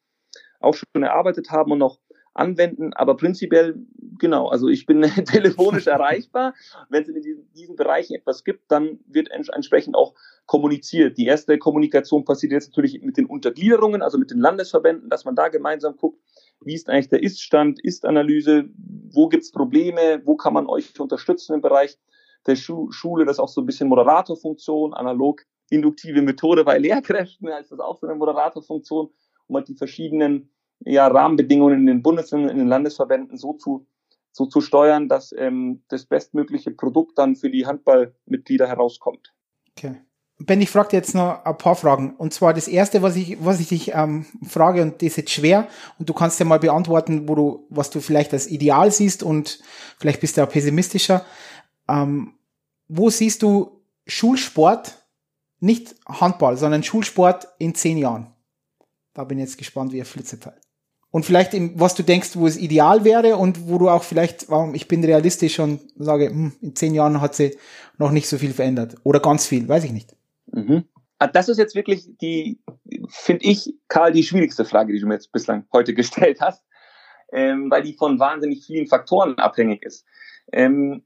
auch 0.61 0.75
schon 0.75 1.03
erarbeitet 1.03 1.51
haben 1.51 1.73
und 1.73 1.79
noch 1.79 1.99
anwenden. 2.37 2.93
Aber 2.93 3.17
prinzipiell, 3.17 3.77
genau, 4.19 4.49
also 4.49 4.69
ich 4.69 4.87
bin 4.87 5.03
telefonisch 5.25 5.87
erreichbar. 5.87 6.55
Wenn 6.89 7.03
es 7.03 7.09
in 7.09 7.23
diesen, 7.23 7.53
diesen, 7.53 7.77
Bereichen 7.77 8.15
etwas 8.15 8.45
gibt, 8.45 8.71
dann 8.71 9.01
wird 9.07 9.31
entsprechend 9.31 9.97
auch 9.97 10.15
kommuniziert. 10.47 11.19
Die 11.19 11.27
erste 11.27 11.59
Kommunikation 11.59 12.25
passiert 12.25 12.53
jetzt 12.53 12.71
natürlich 12.71 13.03
mit 13.03 13.17
den 13.17 13.27
Untergliederungen, 13.27 14.03
also 14.03 14.19
mit 14.19 14.31
den 14.31 14.39
Landesverbänden, 14.39 15.11
dass 15.11 15.25
man 15.25 15.35
da 15.35 15.49
gemeinsam 15.49 15.97
guckt, 15.97 16.21
wie 16.65 16.75
ist 16.75 16.89
eigentlich 16.89 17.09
der 17.09 17.23
Ist-Stand, 17.23 17.83
Ist-Analyse, 17.83 18.69
wo 19.13 19.29
gibt 19.29 19.45
es 19.45 19.53
Probleme, 19.53 20.23
wo 20.25 20.37
kann 20.37 20.55
man 20.55 20.67
euch 20.67 20.99
unterstützen 20.99 21.55
im 21.55 21.61
Bereich 21.61 21.99
der 22.47 22.57
Schu 22.57 22.91
Schule, 22.91 23.25
das 23.25 23.37
ist 23.37 23.41
auch 23.41 23.49
so 23.49 23.61
ein 23.61 23.67
bisschen 23.67 23.89
Moderatorfunktion, 23.89 24.95
analog 24.95 25.43
induktive 25.69 26.23
Methode 26.23 26.65
bei 26.65 26.79
Lehrkräften, 26.79 27.53
heißt 27.53 27.73
das 27.73 27.81
auch 27.81 27.99
so 27.99 28.07
eine 28.07 28.17
Moderatorfunktion, 28.17 29.11
um 29.49 29.57
halt 29.57 29.69
die 29.69 29.75
verschiedenen 29.75 30.51
ja, 30.81 31.07
Rahmenbedingungen 31.07 31.81
in 31.81 31.87
den 31.87 32.03
Bundesländern, 32.03 32.51
in 32.51 32.59
den 32.59 32.69
Landesverbänden 32.69 33.37
so 33.37 33.55
zu, 33.55 33.87
so 34.33 34.47
zu 34.47 34.61
steuern, 34.61 35.09
dass 35.09 35.35
ähm, 35.37 35.83
das 35.89 36.07
bestmögliche 36.07 36.71
Produkt 36.71 37.19
dann 37.19 37.37
für 37.37 37.51
die 37.51 37.67
Handballmitglieder 37.67 38.69
herauskommt. 38.69 39.35
Okay. 39.71 40.01
Ben, 40.39 40.61
ich 40.61 40.71
frage 40.71 40.95
jetzt 40.95 41.15
noch 41.15 41.45
ein 41.45 41.57
paar 41.57 41.77
Fragen. 41.77 42.15
Und 42.17 42.35
zwar 42.35 42.53
das 42.53 42.69
erste, 42.69 43.01
was 43.01 43.17
ich, 43.17 43.39
was 43.41 43.59
ich 43.59 43.69
dich 43.69 43.95
ähm, 43.95 44.27
frage, 44.47 44.83
und 44.83 45.01
das 45.01 45.09
ist 45.09 45.17
jetzt 45.17 45.31
schwer, 45.31 45.67
und 45.99 46.09
du 46.09 46.13
kannst 46.13 46.39
ja 46.39 46.45
mal 46.45 46.59
beantworten, 46.59 47.27
wo 47.27 47.35
du, 47.35 47.67
was 47.71 47.89
du 47.89 48.01
vielleicht 48.01 48.35
als 48.35 48.47
Ideal 48.47 48.91
siehst 48.91 49.23
und 49.23 49.61
vielleicht 49.99 50.21
bist 50.21 50.37
du 50.37 50.43
auch 50.43 50.49
pessimistischer. 50.49 51.25
Ähm, 51.89 52.35
wo 52.89 53.09
siehst 53.09 53.43
du 53.43 53.81
Schulsport, 54.07 54.99
nicht 55.61 55.95
Handball, 56.07 56.59
sondern 56.59 56.83
Schulsport 56.83 57.49
in 57.59 57.75
zehn 57.75 57.97
Jahren? 57.97 58.35
Da 59.15 59.25
bin 59.25 59.39
ich 59.39 59.45
jetzt 59.45 59.59
gespannt 59.59 59.93
wie 59.93 60.01
ein 60.01 60.05
Flitzepfeil. 60.05 60.61
Und 61.11 61.25
vielleicht, 61.25 61.55
im, 61.55 61.81
was 61.81 61.95
du 61.95 62.03
denkst, 62.03 62.31
wo 62.35 62.47
es 62.47 62.59
ideal 62.59 63.05
wäre 63.05 63.37
und 63.37 63.69
wo 63.69 63.79
du 63.79 63.89
auch 63.89 64.03
vielleicht, 64.03 64.51
warum 64.51 64.75
ich 64.75 64.87
bin 64.87 65.03
realistisch 65.03 65.59
und 65.61 65.81
sage, 65.97 66.29
hm, 66.29 66.53
in 66.61 66.77
zehn 66.77 66.95
Jahren 66.95 67.23
hat 67.23 67.35
sie 67.35 67.57
noch 67.97 68.11
nicht 68.11 68.29
so 68.29 68.37
viel 68.37 68.53
verändert. 68.53 68.97
Oder 69.03 69.21
ganz 69.21 69.47
viel, 69.47 69.67
weiß 69.67 69.85
ich 69.85 69.93
nicht. 69.93 70.16
Mhm. 70.47 70.85
Ah, 71.19 71.29
das 71.29 71.49
ist 71.49 71.59
jetzt 71.59 71.75
wirklich 71.75 72.09
die, 72.21 72.61
finde 73.09 73.45
ich, 73.45 73.75
Karl, 73.89 74.13
die 74.13 74.23
schwierigste 74.23 74.65
Frage, 74.65 74.93
die 74.93 75.01
du 75.01 75.07
mir 75.07 75.15
jetzt 75.15 75.33
bislang 75.33 75.67
heute 75.73 75.95
gestellt 75.95 76.41
hast, 76.41 76.65
ähm, 77.33 77.71
weil 77.71 77.83
die 77.83 77.95
von 77.95 78.19
wahnsinnig 78.19 78.65
vielen 78.67 78.87
Faktoren 78.87 79.39
abhängig 79.39 79.83
ist. 79.83 80.05
Ähm, 80.53 81.05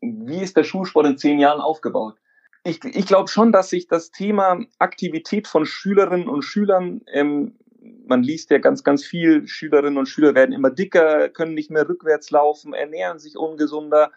wie 0.00 0.40
ist 0.40 0.56
der 0.56 0.64
Schulsport 0.64 1.06
in 1.06 1.18
zehn 1.18 1.38
Jahren 1.38 1.60
aufgebaut? 1.60 2.16
Ich, 2.64 2.82
ich 2.84 3.06
glaube 3.06 3.28
schon, 3.28 3.52
dass 3.52 3.70
sich 3.70 3.86
das 3.86 4.10
Thema 4.10 4.60
Aktivität 4.78 5.46
von 5.46 5.66
Schülerinnen 5.66 6.28
und 6.28 6.42
Schülern, 6.42 7.02
ähm, 7.06 7.58
man 8.06 8.22
liest 8.22 8.50
ja 8.50 8.58
ganz, 8.58 8.84
ganz 8.84 9.04
viel, 9.04 9.46
Schülerinnen 9.46 9.98
und 9.98 10.06
Schüler 10.06 10.34
werden 10.34 10.52
immer 10.52 10.70
dicker, 10.70 11.28
können 11.30 11.54
nicht 11.54 11.70
mehr 11.70 11.88
rückwärts 11.88 12.30
laufen, 12.30 12.74
ernähren 12.74 13.18
sich 13.18 13.36
ungesunder. 13.36 14.10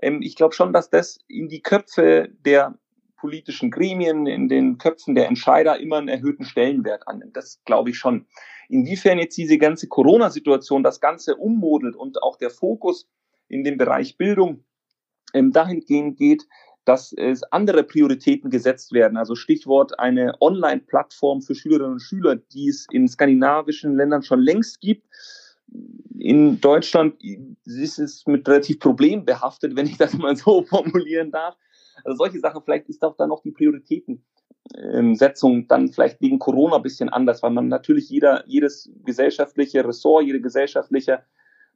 Ähm, 0.00 0.22
ich 0.22 0.36
glaube 0.36 0.54
schon, 0.54 0.72
dass 0.72 0.90
das 0.90 1.18
in 1.28 1.48
die 1.48 1.62
Köpfe 1.62 2.28
der 2.44 2.76
politischen 3.16 3.70
Gremien, 3.70 4.26
in 4.26 4.48
den 4.48 4.78
Köpfen 4.78 5.14
der 5.14 5.28
Entscheider 5.28 5.78
immer 5.78 5.98
einen 5.98 6.08
erhöhten 6.08 6.44
Stellenwert 6.44 7.08
annimmt. 7.08 7.36
Das 7.36 7.60
glaube 7.64 7.90
ich 7.90 7.98
schon. 7.98 8.26
Inwiefern 8.68 9.18
jetzt 9.18 9.36
diese 9.36 9.58
ganze 9.58 9.88
Corona-Situation 9.88 10.82
das 10.82 11.00
Ganze 11.00 11.36
ummodelt 11.36 11.96
und 11.96 12.22
auch 12.22 12.36
der 12.36 12.50
Fokus 12.50 13.08
in 13.48 13.64
dem 13.64 13.76
Bereich 13.78 14.16
Bildung 14.16 14.64
ähm, 15.34 15.52
dahingehend 15.52 16.16
geht, 16.18 16.46
dass 16.84 17.12
es 17.12 17.42
andere 17.42 17.82
Prioritäten 17.82 18.48
gesetzt 18.48 18.92
werden. 18.92 19.18
Also 19.18 19.34
Stichwort 19.34 19.98
eine 19.98 20.34
Online-Plattform 20.40 21.42
für 21.42 21.54
Schülerinnen 21.54 21.94
und 21.94 22.00
Schüler, 22.00 22.36
die 22.36 22.68
es 22.68 22.86
in 22.90 23.08
skandinavischen 23.08 23.96
Ländern 23.96 24.22
schon 24.22 24.40
längst 24.40 24.80
gibt. 24.80 25.04
In 26.16 26.60
Deutschland 26.60 27.20
ist 27.64 27.98
es 27.98 28.24
mit 28.26 28.48
relativ 28.48 28.78
problembehaftet, 28.78 29.74
wenn 29.74 29.86
ich 29.86 29.98
das 29.98 30.14
mal 30.14 30.36
so 30.36 30.62
formulieren 30.68 31.32
darf. 31.32 31.56
Also 32.04 32.16
solche 32.16 32.40
Sachen, 32.40 32.62
vielleicht 32.62 32.88
ist 32.88 33.04
auch 33.04 33.16
dann 33.16 33.28
noch 33.28 33.42
die 33.42 33.52
Prioritätensetzung 33.52 35.54
ähm, 35.54 35.68
dann 35.68 35.92
vielleicht 35.92 36.20
wegen 36.20 36.38
Corona 36.38 36.76
ein 36.76 36.82
bisschen 36.82 37.08
anders, 37.08 37.42
weil 37.42 37.50
man 37.50 37.68
natürlich 37.68 38.10
jeder, 38.10 38.44
jedes 38.46 38.90
gesellschaftliche 39.04 39.86
Ressort, 39.86 40.24
jede 40.24 40.40
gesellschaftliche 40.40 41.22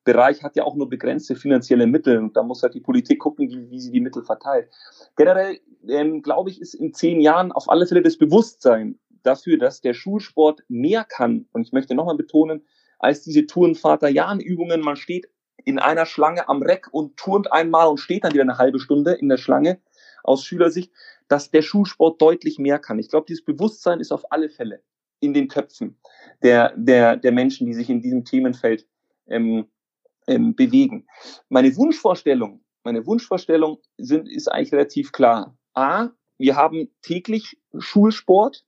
Bereich 0.03 0.43
hat 0.43 0.57
ja 0.57 0.65
auch 0.65 0.75
nur 0.75 0.89
begrenzte 0.89 1.37
finanzielle 1.37 1.87
Mittel 1.87 2.19
und 2.19 2.35
da 2.35 2.43
muss 2.43 2.63
halt 2.63 2.75
die 2.75 2.81
Politik 2.81 3.21
gucken, 3.21 3.51
wie, 3.51 3.71
wie 3.71 3.81
sie 3.81 3.91
die 3.91 4.01
Mittel 4.01 4.25
verteilt. 4.25 4.71
Generell 5.17 5.61
ähm, 5.89 6.23
glaube 6.23 6.51
ich, 6.51 6.61
ist 6.61 6.75
in 6.75 6.95
zehn 6.95 7.21
Jahren 7.21 7.53
auf 7.53 7.69
alle 7.69 7.87
Fälle 7.87 8.03
das 8.03 8.17
Bewusstsein 8.17 8.99
dafür, 9.23 9.59
dass 9.59 9.81
der 9.81 9.95
Schulsport 9.95 10.63
mehr 10.69 11.05
kann. 11.05 11.47
Und 11.53 11.63
ich 11.63 11.73
möchte 11.73 11.95
nochmal 11.95 12.17
betonen, 12.17 12.65
als 12.99 13.23
diese 13.23 13.47
Tourenvater-Jahren-Übungen, 13.47 14.81
man 14.81 14.97
steht 14.97 15.29
in 15.65 15.79
einer 15.79 16.07
Schlange 16.07 16.49
am 16.49 16.63
Reck 16.63 16.89
und 16.93 17.17
turnt 17.17 17.53
einmal 17.53 17.89
und 17.89 17.99
steht 17.99 18.25
dann 18.25 18.33
wieder 18.33 18.43
eine 18.43 18.59
halbe 18.59 18.81
Stunde 18.81 19.13
in 19.13 19.29
der 19.29 19.37
Schlange 19.37 19.81
aus 20.23 20.45
Schülersicht, 20.45 20.93
dass 21.29 21.51
der 21.51 21.63
Schulsport 21.63 22.21
deutlich 22.21 22.59
mehr 22.59 22.79
kann. 22.79 22.99
Ich 22.99 23.09
glaube, 23.09 23.27
dieses 23.29 23.45
Bewusstsein 23.45 24.01
ist 24.01 24.13
auf 24.13 24.31
alle 24.33 24.49
Fälle 24.49 24.83
in 25.21 25.35
den 25.35 25.49
Köpfen 25.49 25.99
der, 26.43 26.75
der, 26.77 27.17
der 27.17 27.33
Menschen, 27.33 27.67
die 27.67 27.75
sich 27.75 27.91
in 27.91 28.01
diesem 28.01 28.25
Themenfeld 28.25 28.87
ähm, 29.29 29.67
ähm, 30.27 30.55
bewegen. 30.55 31.07
Meine 31.49 31.75
Wunschvorstellung, 31.77 32.65
meine 32.85 33.07
Wunschvorstellung 33.07 33.79
sind, 33.99 34.29
ist 34.29 34.49
eigentlich 34.49 34.73
relativ 34.73 35.13
klar. 35.13 35.57
A, 35.75 36.09
wir 36.39 36.57
haben 36.57 36.91
täglich 37.03 37.59
Schulsport 37.79 38.65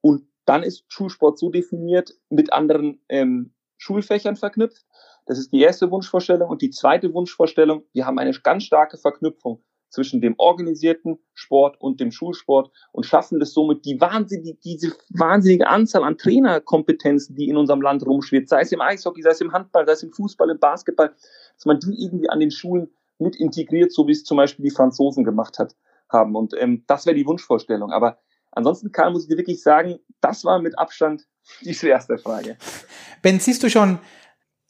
und 0.00 0.28
dann 0.44 0.62
ist 0.62 0.84
Schulsport 0.88 1.38
so 1.38 1.50
definiert 1.50 2.14
mit 2.28 2.52
anderen 2.52 3.00
ähm, 3.08 3.54
Schulfächern 3.78 4.36
verknüpft. 4.36 4.84
Das 5.26 5.38
ist 5.38 5.52
die 5.52 5.60
erste 5.60 5.90
Wunschvorstellung. 5.90 6.48
Und 6.48 6.62
die 6.62 6.70
zweite 6.70 7.12
Wunschvorstellung, 7.12 7.84
wir 7.92 8.06
haben 8.06 8.18
eine 8.18 8.32
ganz 8.32 8.64
starke 8.64 8.96
Verknüpfung 8.96 9.62
zwischen 9.88 10.20
dem 10.20 10.34
organisierten 10.38 11.18
Sport 11.34 11.80
und 11.80 12.00
dem 12.00 12.10
Schulsport 12.10 12.70
und 12.92 13.06
schaffen 13.06 13.40
es 13.40 13.52
somit, 13.52 13.84
die 13.84 14.00
wahnsinnige, 14.00 14.58
diese 14.62 14.92
wahnsinnige 15.10 15.68
Anzahl 15.68 16.04
an 16.04 16.18
Trainerkompetenzen, 16.18 17.36
die 17.36 17.48
in 17.48 17.56
unserem 17.56 17.80
Land 17.80 18.06
rumschwirrt, 18.06 18.48
sei 18.48 18.60
es 18.60 18.72
im 18.72 18.80
Eishockey, 18.80 19.22
sei 19.22 19.30
es 19.30 19.40
im 19.40 19.52
Handball, 19.52 19.86
sei 19.86 19.92
es 19.92 20.02
im 20.02 20.12
Fußball, 20.12 20.50
im 20.50 20.58
Basketball, 20.58 21.14
dass 21.54 21.64
man 21.64 21.80
die 21.80 22.02
irgendwie 22.04 22.28
an 22.28 22.40
den 22.40 22.50
Schulen 22.50 22.90
mit 23.18 23.36
integriert, 23.36 23.92
so 23.92 24.06
wie 24.06 24.12
es 24.12 24.24
zum 24.24 24.36
Beispiel 24.36 24.64
die 24.64 24.70
Franzosen 24.70 25.24
gemacht 25.24 25.58
hat, 25.58 25.74
haben. 26.08 26.36
Und 26.36 26.54
ähm, 26.58 26.84
das 26.86 27.06
wäre 27.06 27.16
die 27.16 27.26
Wunschvorstellung. 27.26 27.90
Aber 27.92 28.18
ansonsten, 28.52 28.92
Karl, 28.92 29.12
muss 29.12 29.22
ich 29.22 29.28
dir 29.28 29.38
wirklich 29.38 29.62
sagen, 29.62 29.98
das 30.20 30.44
war 30.44 30.60
mit 30.60 30.78
Abstand 30.78 31.26
die 31.62 31.74
schwerste 31.74 32.18
Frage. 32.18 32.56
Ben, 33.22 33.40
siehst 33.40 33.62
du 33.62 33.70
schon 33.70 33.98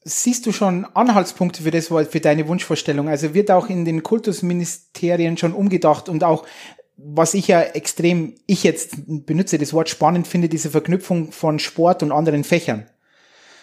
siehst 0.07 0.47
du 0.47 0.53
schon 0.53 0.85
Anhaltspunkte 0.95 1.65
für 1.65 1.73
das 1.73 1.89
für 1.89 2.21
deine 2.21 2.47
Wunschvorstellung? 2.47 3.09
Also 3.09 3.35
wird 3.35 3.51
auch 3.51 3.69
in 3.69 3.85
den 3.85 4.03
Kultusministerien 4.03 5.37
schon 5.37 5.53
umgedacht 5.53 6.09
und 6.09 6.23
auch 6.23 6.47
was 6.97 7.35
ich 7.35 7.49
ja 7.49 7.61
extrem, 7.61 8.35
ich 8.47 8.63
jetzt 8.63 8.95
benutze 9.07 9.59
das 9.59 9.75
Wort 9.75 9.91
spannend 9.91 10.27
finde, 10.27 10.49
diese 10.49 10.71
Verknüpfung 10.71 11.31
von 11.33 11.59
Sport 11.59 12.03
und 12.03 12.11
anderen 12.13 12.43
Fächern. 12.43 12.87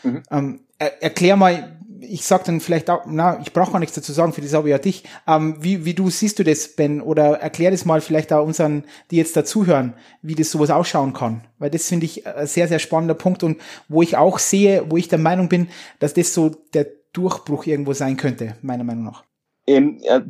Mhm. 0.03 0.23
Ähm, 0.29 0.59
er, 0.77 1.01
erklär 1.01 1.35
mal, 1.35 1.79
ich 2.03 2.25
sag 2.25 2.43
dann 2.43 2.59
vielleicht 2.59 2.89
auch, 2.89 3.05
na, 3.07 3.39
ich 3.41 3.53
brauche 3.53 3.71
gar 3.71 3.79
nichts 3.79 3.95
dazu 3.95 4.11
sagen, 4.11 4.33
für 4.33 4.41
das 4.41 4.53
habe 4.53 4.67
ich 4.67 4.71
ja 4.71 4.77
dich. 4.77 5.03
Ähm, 5.27 5.57
wie, 5.59 5.85
wie 5.85 5.93
du 5.93 6.09
siehst 6.09 6.39
du 6.39 6.43
das, 6.43 6.75
Ben? 6.75 7.01
Oder 7.01 7.39
erklär 7.39 7.71
das 7.71 7.85
mal 7.85 8.01
vielleicht 8.01 8.31
auch 8.33 8.45
unseren, 8.45 8.83
die 9.11 9.17
jetzt 9.17 9.35
dazuhören, 9.35 9.93
wie 10.21 10.35
das 10.35 10.51
sowas 10.51 10.69
ausschauen 10.69 11.13
kann. 11.13 11.45
Weil 11.59 11.69
das 11.69 11.87
finde 11.87 12.05
ich 12.05 12.27
ein 12.27 12.47
sehr, 12.47 12.67
sehr 12.67 12.79
spannender 12.79 13.15
Punkt 13.15 13.43
und 13.43 13.59
wo 13.87 14.01
ich 14.01 14.17
auch 14.17 14.39
sehe, 14.39 14.85
wo 14.89 14.97
ich 14.97 15.07
der 15.07 15.19
Meinung 15.19 15.49
bin, 15.49 15.69
dass 15.99 16.13
das 16.13 16.33
so 16.33 16.49
der 16.73 16.87
Durchbruch 17.13 17.65
irgendwo 17.65 17.93
sein 17.93 18.17
könnte, 18.17 18.57
meiner 18.61 18.83
Meinung 18.83 19.05
nach. 19.05 19.23
Ähm, 19.67 19.99
ja, 20.01 20.21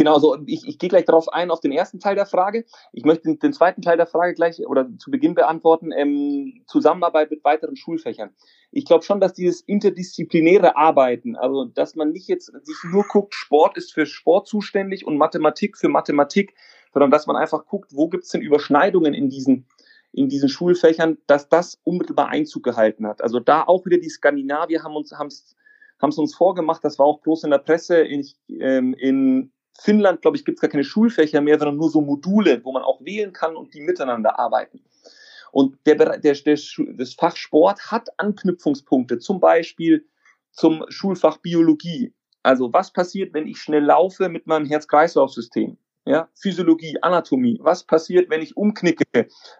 Genau, 0.00 0.18
so 0.18 0.34
ich, 0.46 0.66
ich 0.66 0.78
gehe 0.78 0.88
gleich 0.88 1.04
darauf 1.04 1.30
ein, 1.30 1.50
auf 1.50 1.60
den 1.60 1.72
ersten 1.72 2.00
Teil 2.00 2.14
der 2.14 2.24
Frage. 2.24 2.64
Ich 2.94 3.04
möchte 3.04 3.24
den, 3.24 3.38
den 3.38 3.52
zweiten 3.52 3.82
Teil 3.82 3.98
der 3.98 4.06
Frage 4.06 4.32
gleich 4.32 4.58
oder 4.66 4.88
zu 4.96 5.10
Beginn 5.10 5.34
beantworten. 5.34 5.92
Ähm, 5.92 6.62
Zusammenarbeit 6.66 7.30
mit 7.30 7.44
weiteren 7.44 7.76
Schulfächern. 7.76 8.30
Ich 8.70 8.86
glaube 8.86 9.04
schon, 9.04 9.20
dass 9.20 9.34
dieses 9.34 9.60
interdisziplinäre 9.60 10.74
Arbeiten, 10.74 11.36
also 11.36 11.66
dass 11.66 11.96
man 11.96 12.12
nicht 12.12 12.28
jetzt 12.28 12.46
sich 12.46 12.76
nur 12.90 13.04
guckt, 13.08 13.34
Sport 13.34 13.76
ist 13.76 13.92
für 13.92 14.06
Sport 14.06 14.48
zuständig 14.48 15.06
und 15.06 15.18
Mathematik 15.18 15.76
für 15.76 15.90
Mathematik, 15.90 16.54
sondern 16.94 17.10
dass 17.10 17.26
man 17.26 17.36
einfach 17.36 17.66
guckt, 17.66 17.90
wo 17.94 18.08
gibt 18.08 18.24
es 18.24 18.30
denn 18.30 18.40
Überschneidungen 18.40 19.12
in 19.12 19.28
diesen 19.28 19.66
in 20.12 20.30
diesen 20.30 20.48
Schulfächern, 20.48 21.18
dass 21.26 21.50
das 21.50 21.78
unmittelbar 21.84 22.30
Einzug 22.30 22.62
gehalten 22.62 23.06
hat. 23.06 23.20
Also 23.20 23.38
da 23.38 23.64
auch 23.64 23.84
wieder 23.84 23.98
die 23.98 24.08
Skandinavier 24.08 24.82
haben 24.82 24.96
uns 24.96 25.12
haben 25.12 25.28
es 25.28 25.56
uns 26.00 26.34
vorgemacht, 26.34 26.82
das 26.82 26.98
war 26.98 27.04
auch 27.04 27.20
groß 27.20 27.44
in 27.44 27.50
der 27.50 27.58
Presse, 27.58 27.98
in, 27.98 28.26
ähm, 28.48 28.94
in 28.94 29.52
Finnland, 29.78 30.22
glaube 30.22 30.36
ich, 30.36 30.44
gibt 30.44 30.58
es 30.58 30.60
gar 30.60 30.70
keine 30.70 30.84
Schulfächer 30.84 31.40
mehr, 31.40 31.58
sondern 31.58 31.76
nur 31.76 31.90
so 31.90 32.00
Module, 32.00 32.64
wo 32.64 32.72
man 32.72 32.82
auch 32.82 33.00
wählen 33.02 33.32
kann 33.32 33.56
und 33.56 33.74
die 33.74 33.80
miteinander 33.80 34.38
arbeiten. 34.38 34.82
Und 35.52 35.78
der, 35.86 35.96
der, 35.96 36.18
der, 36.18 36.34
das 36.34 37.14
Fach 37.14 37.36
Sport 37.36 37.90
hat 37.90 38.08
Anknüpfungspunkte, 38.18 39.18
zum 39.18 39.40
Beispiel 39.40 40.06
zum 40.52 40.84
Schulfach 40.88 41.38
Biologie. 41.38 42.14
Also 42.42 42.72
was 42.72 42.92
passiert, 42.92 43.34
wenn 43.34 43.46
ich 43.46 43.58
schnell 43.58 43.84
laufe 43.84 44.28
mit 44.28 44.46
meinem 44.46 44.66
Herz-Kreislauf-System? 44.66 45.76
Ja, 46.06 46.28
Physiologie, 46.34 46.96
Anatomie. 47.02 47.58
Was 47.62 47.84
passiert, 47.84 48.30
wenn 48.30 48.40
ich 48.40 48.56
umknicke? 48.56 49.04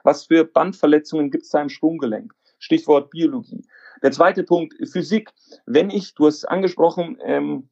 Was 0.05 0.27
für 0.27 0.45
Bandverletzungen 0.45 1.31
gibt 1.31 1.45
es 1.45 1.51
da 1.51 1.61
im 1.61 1.69
Schwunggelenk? 1.69 2.35
Stichwort 2.59 3.11
Biologie. 3.11 3.65
Der 4.03 4.13
zweite 4.13 4.43
Punkt, 4.45 4.75
Physik. 4.91 5.31
Wenn 5.67 5.91
ich, 5.91 6.15
du 6.15 6.27
hast 6.27 6.39
es 6.39 6.45
angesprochen, 6.45 7.19
ähm, 7.23 7.69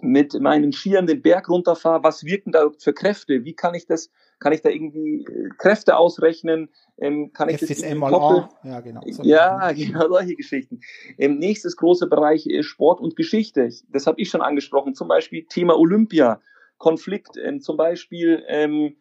mit 0.00 0.38
meinen 0.40 0.72
Skiern 0.72 1.06
den 1.06 1.22
Berg 1.22 1.48
runterfahre, 1.48 2.02
was 2.02 2.24
wirken 2.24 2.52
da 2.52 2.70
für 2.78 2.92
Kräfte? 2.92 3.44
Wie 3.44 3.54
kann 3.54 3.74
ich 3.74 3.86
das, 3.86 4.10
kann 4.40 4.52
ich 4.52 4.60
da 4.60 4.68
irgendwie 4.68 5.24
äh, 5.24 5.48
Kräfte 5.56 5.96
ausrechnen? 5.96 6.68
Ähm, 6.98 7.32
kann 7.32 7.48
ich 7.48 7.58
FSM 7.58 7.90
das 7.90 7.94
mal 7.94 8.14
A. 8.14 8.48
Ja, 8.64 8.80
genau. 8.80 9.02
So 9.08 9.22
ja, 9.22 9.72
genau, 9.72 10.08
solche 10.08 10.34
Geschichten. 10.34 10.80
Ähm, 11.18 11.38
nächstes 11.38 11.76
große 11.76 12.08
Bereich 12.08 12.46
ist 12.46 12.66
Sport 12.66 13.00
und 13.00 13.16
Geschichte. 13.16 13.68
Das 13.90 14.06
habe 14.06 14.20
ich 14.20 14.30
schon 14.30 14.42
angesprochen. 14.42 14.94
Zum 14.94 15.08
Beispiel 15.08 15.46
Thema 15.46 15.78
Olympia, 15.78 16.40
Konflikt, 16.78 17.36
ähm, 17.36 17.60
zum 17.60 17.76
Beispiel 17.76 18.42
ähm, 18.48 18.96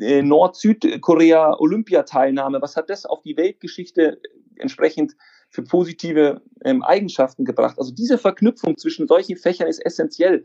äh, 0.00 0.22
Nord-Südkorea 0.22 1.58
Olympiateilnahme. 1.58 2.62
Was 2.62 2.76
hat 2.76 2.88
das 2.88 3.04
auf 3.04 3.22
die 3.22 3.36
Weltgeschichte 3.36 4.20
entsprechend 4.56 5.16
für 5.50 5.62
positive 5.62 6.40
ähm, 6.64 6.82
Eigenschaften 6.82 7.44
gebracht. 7.44 7.78
Also 7.78 7.92
diese 7.92 8.18
Verknüpfung 8.18 8.78
zwischen 8.78 9.06
solchen 9.08 9.36
Fächern 9.36 9.68
ist 9.68 9.84
essentiell. 9.84 10.44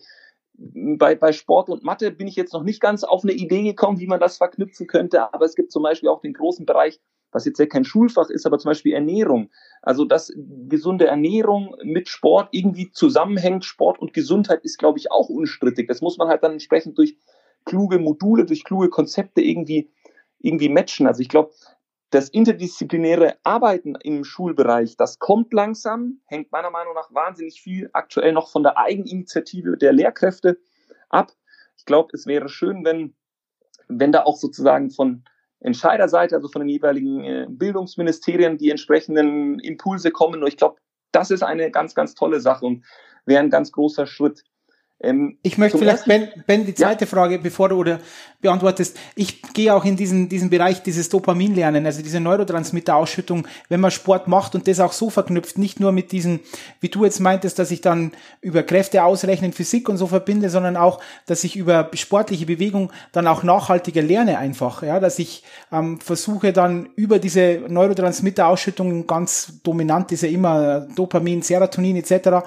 Bei, 0.57 1.15
bei 1.15 1.31
Sport 1.31 1.69
und 1.69 1.83
Mathe 1.83 2.11
bin 2.11 2.27
ich 2.27 2.35
jetzt 2.35 2.53
noch 2.53 2.63
nicht 2.63 2.81
ganz 2.81 3.03
auf 3.03 3.23
eine 3.23 3.33
Idee 3.33 3.63
gekommen, 3.63 3.99
wie 3.99 4.07
man 4.07 4.19
das 4.19 4.37
verknüpfen 4.37 4.87
könnte, 4.87 5.33
aber 5.33 5.45
es 5.45 5.55
gibt 5.55 5.71
zum 5.71 5.83
Beispiel 5.83 6.09
auch 6.09 6.21
den 6.21 6.33
großen 6.33 6.65
Bereich, 6.65 6.99
was 7.31 7.45
jetzt 7.45 7.59
ja 7.59 7.65
kein 7.65 7.83
Schulfach 7.83 8.29
ist, 8.29 8.45
aber 8.45 8.57
zum 8.57 8.69
Beispiel 8.69 8.93
Ernährung. 8.93 9.51
Also 9.81 10.05
dass 10.05 10.33
gesunde 10.69 11.07
Ernährung 11.07 11.75
mit 11.83 12.07
Sport 12.07 12.49
irgendwie 12.51 12.89
zusammenhängt. 12.91 13.65
Sport 13.65 13.99
und 13.99 14.13
Gesundheit 14.13 14.63
ist, 14.63 14.79
glaube 14.79 14.97
ich, 14.97 15.11
auch 15.11 15.29
unstrittig. 15.29 15.87
Das 15.87 16.01
muss 16.01 16.17
man 16.17 16.29
halt 16.29 16.43
dann 16.43 16.53
entsprechend 16.53 16.97
durch 16.97 17.17
kluge 17.65 17.99
Module, 17.99 18.45
durch 18.45 18.63
kluge 18.63 18.89
Konzepte 18.89 19.41
irgendwie 19.41 19.91
irgendwie 20.39 20.69
matchen. 20.69 21.07
Also 21.07 21.21
ich 21.21 21.29
glaube, 21.29 21.51
das 22.11 22.29
interdisziplinäre 22.29 23.37
Arbeiten 23.43 23.95
im 23.95 24.23
Schulbereich, 24.23 24.95
das 24.95 25.19
kommt 25.19 25.53
langsam, 25.53 26.21
hängt 26.25 26.51
meiner 26.51 26.69
Meinung 26.69 26.93
nach 26.93 27.13
wahnsinnig 27.13 27.61
viel 27.61 27.89
aktuell 27.93 28.31
noch 28.31 28.49
von 28.49 28.63
der 28.63 28.77
Eigeninitiative 28.77 29.77
der 29.77 29.91
Lehrkräfte 29.91 30.59
ab. 31.09 31.31
Ich 31.77 31.85
glaube, 31.85 32.09
es 32.13 32.25
wäre 32.25 32.47
schön, 32.47 32.85
wenn, 32.85 33.15
wenn 33.87 34.11
da 34.11 34.23
auch 34.23 34.37
sozusagen 34.37 34.91
von 34.91 35.23
Entscheiderseite, 35.59 36.35
also 36.35 36.47
von 36.47 36.61
den 36.61 36.69
jeweiligen 36.69 37.23
äh, 37.23 37.47
Bildungsministerien, 37.49 38.57
die 38.57 38.69
entsprechenden 38.69 39.59
Impulse 39.59 40.11
kommen. 40.11 40.41
Und 40.41 40.47
ich 40.47 40.57
glaube, 40.57 40.77
das 41.11 41.31
ist 41.31 41.43
eine 41.43 41.71
ganz, 41.71 41.95
ganz 41.95 42.13
tolle 42.13 42.39
Sache 42.39 42.65
und 42.65 42.85
wäre 43.25 43.41
ein 43.41 43.49
ganz 43.49 43.71
großer 43.71 44.05
Schritt. 44.05 44.43
Ähm, 45.01 45.37
ich 45.43 45.57
möchte 45.57 45.77
vielleicht, 45.77 46.05
Ben, 46.05 46.29
ben, 46.47 46.65
die 46.65 46.73
zweite 46.73 47.03
ja. 47.03 47.09
Frage, 47.09 47.37
bevor 47.37 47.69
du 47.69 47.75
oder 47.75 47.99
beantwortest. 48.39 48.97
Ich 49.15 49.41
gehe 49.53 49.73
auch 49.73 49.83
in 49.83 49.97
diesen, 49.97 50.29
diesen 50.29 50.49
Bereich 50.49 50.83
dieses 50.83 51.09
Dopaminlernen, 51.09 51.85
also 51.85 52.01
diese 52.01 52.19
Neurotransmitterausschüttung, 52.21 53.45
wenn 53.67 53.81
man 53.81 53.91
Sport 53.91 54.27
macht 54.27 54.55
und 54.55 54.67
das 54.67 54.79
auch 54.79 54.93
so 54.93 55.09
verknüpft, 55.09 55.57
nicht 55.57 55.79
nur 55.79 55.91
mit 55.91 56.11
diesen, 56.11 56.39
wie 56.79 56.89
du 56.89 57.03
jetzt 57.03 57.19
meintest, 57.19 57.59
dass 57.59 57.71
ich 57.71 57.81
dann 57.81 58.11
über 58.41 58.63
Kräfte 58.63 59.03
ausrechnen, 59.03 59.51
Physik 59.51 59.89
und 59.89 59.97
so 59.97 60.07
verbinde, 60.07 60.49
sondern 60.49 60.77
auch, 60.77 61.01
dass 61.25 61.43
ich 61.43 61.57
über 61.57 61.89
sportliche 61.93 62.45
Bewegung 62.45 62.91
dann 63.11 63.27
auch 63.27 63.43
nachhaltiger 63.43 64.01
lerne 64.01 64.37
einfach, 64.37 64.81
ja, 64.81 64.99
dass 64.99 65.19
ich 65.19 65.43
ähm, 65.71 65.99
versuche 65.99 66.53
dann 66.53 66.89
über 66.95 67.19
diese 67.19 67.63
Neurotransmitterausschüttung 67.67 69.07
ganz 69.07 69.59
dominant 69.63 70.11
ist 70.11 70.21
ja 70.21 70.29
immer 70.29 70.87
Dopamin, 70.95 71.41
Serotonin 71.41 71.97
etc 71.97 72.45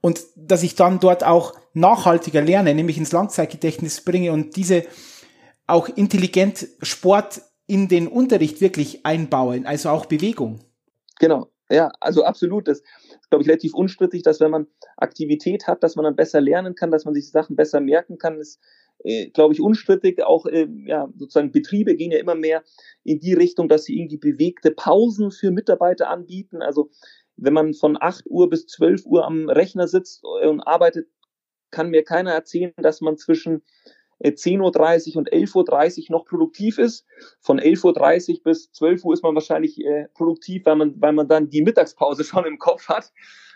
und 0.00 0.20
dass 0.36 0.62
ich 0.62 0.74
dann 0.74 1.00
dort 1.00 1.24
auch 1.24 1.54
nachhaltiger 1.72 2.42
lerne, 2.42 2.74
nämlich 2.74 2.98
ins 2.98 3.12
Langzeitgedächtnis 3.12 4.02
bringe 4.02 4.32
und 4.32 4.56
diese 4.56 4.84
auch 5.66 5.88
intelligent 5.88 6.68
Sport 6.82 7.42
in 7.66 7.88
den 7.88 8.08
Unterricht 8.08 8.60
wirklich 8.60 9.06
einbaue, 9.06 9.62
also 9.64 9.90
auch 9.90 10.06
Bewegung. 10.06 10.60
Genau, 11.20 11.48
ja, 11.70 11.92
also 12.00 12.24
absolut. 12.24 12.66
Das 12.66 12.78
ist, 12.78 13.30
glaube 13.30 13.42
ich, 13.42 13.48
relativ 13.48 13.74
unstrittig, 13.74 14.22
dass 14.22 14.40
wenn 14.40 14.50
man 14.50 14.66
Aktivität 14.96 15.68
hat, 15.68 15.82
dass 15.84 15.94
man 15.94 16.04
dann 16.04 16.16
besser 16.16 16.40
lernen 16.40 16.74
kann, 16.74 16.90
dass 16.90 17.04
man 17.04 17.14
sich 17.14 17.30
Sachen 17.30 17.54
besser 17.54 17.80
merken 17.80 18.18
kann, 18.18 18.40
ist, 18.40 18.60
äh, 19.04 19.28
glaube 19.30 19.54
ich, 19.54 19.60
unstrittig. 19.60 20.22
Auch, 20.24 20.46
äh, 20.46 20.66
ja, 20.84 21.08
sozusagen 21.16 21.52
Betriebe 21.52 21.94
gehen 21.94 22.10
ja 22.10 22.18
immer 22.18 22.34
mehr 22.34 22.64
in 23.04 23.20
die 23.20 23.34
Richtung, 23.34 23.68
dass 23.68 23.84
sie 23.84 23.96
irgendwie 23.96 24.18
bewegte 24.18 24.72
Pausen 24.72 25.30
für 25.30 25.52
Mitarbeiter 25.52 26.10
anbieten. 26.10 26.60
Also 26.60 26.90
wenn 27.36 27.52
man 27.52 27.72
von 27.72 27.96
8 28.00 28.24
Uhr 28.26 28.50
bis 28.50 28.66
12 28.66 29.06
Uhr 29.06 29.24
am 29.24 29.48
Rechner 29.48 29.86
sitzt 29.86 30.24
und 30.24 30.60
arbeitet, 30.62 31.06
kann 31.70 31.90
mir 31.90 32.04
keiner 32.04 32.32
erzählen, 32.32 32.72
dass 32.76 33.00
man 33.00 33.16
zwischen 33.16 33.62
10.30 34.22 34.50
äh, 34.50 34.58
Uhr 34.58 35.16
und 35.16 35.32
11.30 35.32 36.10
Uhr 36.10 36.16
noch 36.16 36.24
produktiv 36.26 36.78
ist. 36.78 37.06
Von 37.40 37.58
11.30 37.58 38.38
Uhr 38.38 38.42
bis 38.44 38.70
12 38.72 39.04
Uhr 39.04 39.14
ist 39.14 39.22
man 39.22 39.34
wahrscheinlich 39.34 39.82
äh, 39.84 40.08
produktiv, 40.14 40.66
weil 40.66 40.76
man, 40.76 41.00
weil 41.00 41.12
man 41.12 41.28
dann 41.28 41.48
die 41.48 41.62
Mittagspause 41.62 42.24
schon 42.24 42.44
im 42.44 42.58
Kopf 42.58 42.88
hat. 42.88 43.12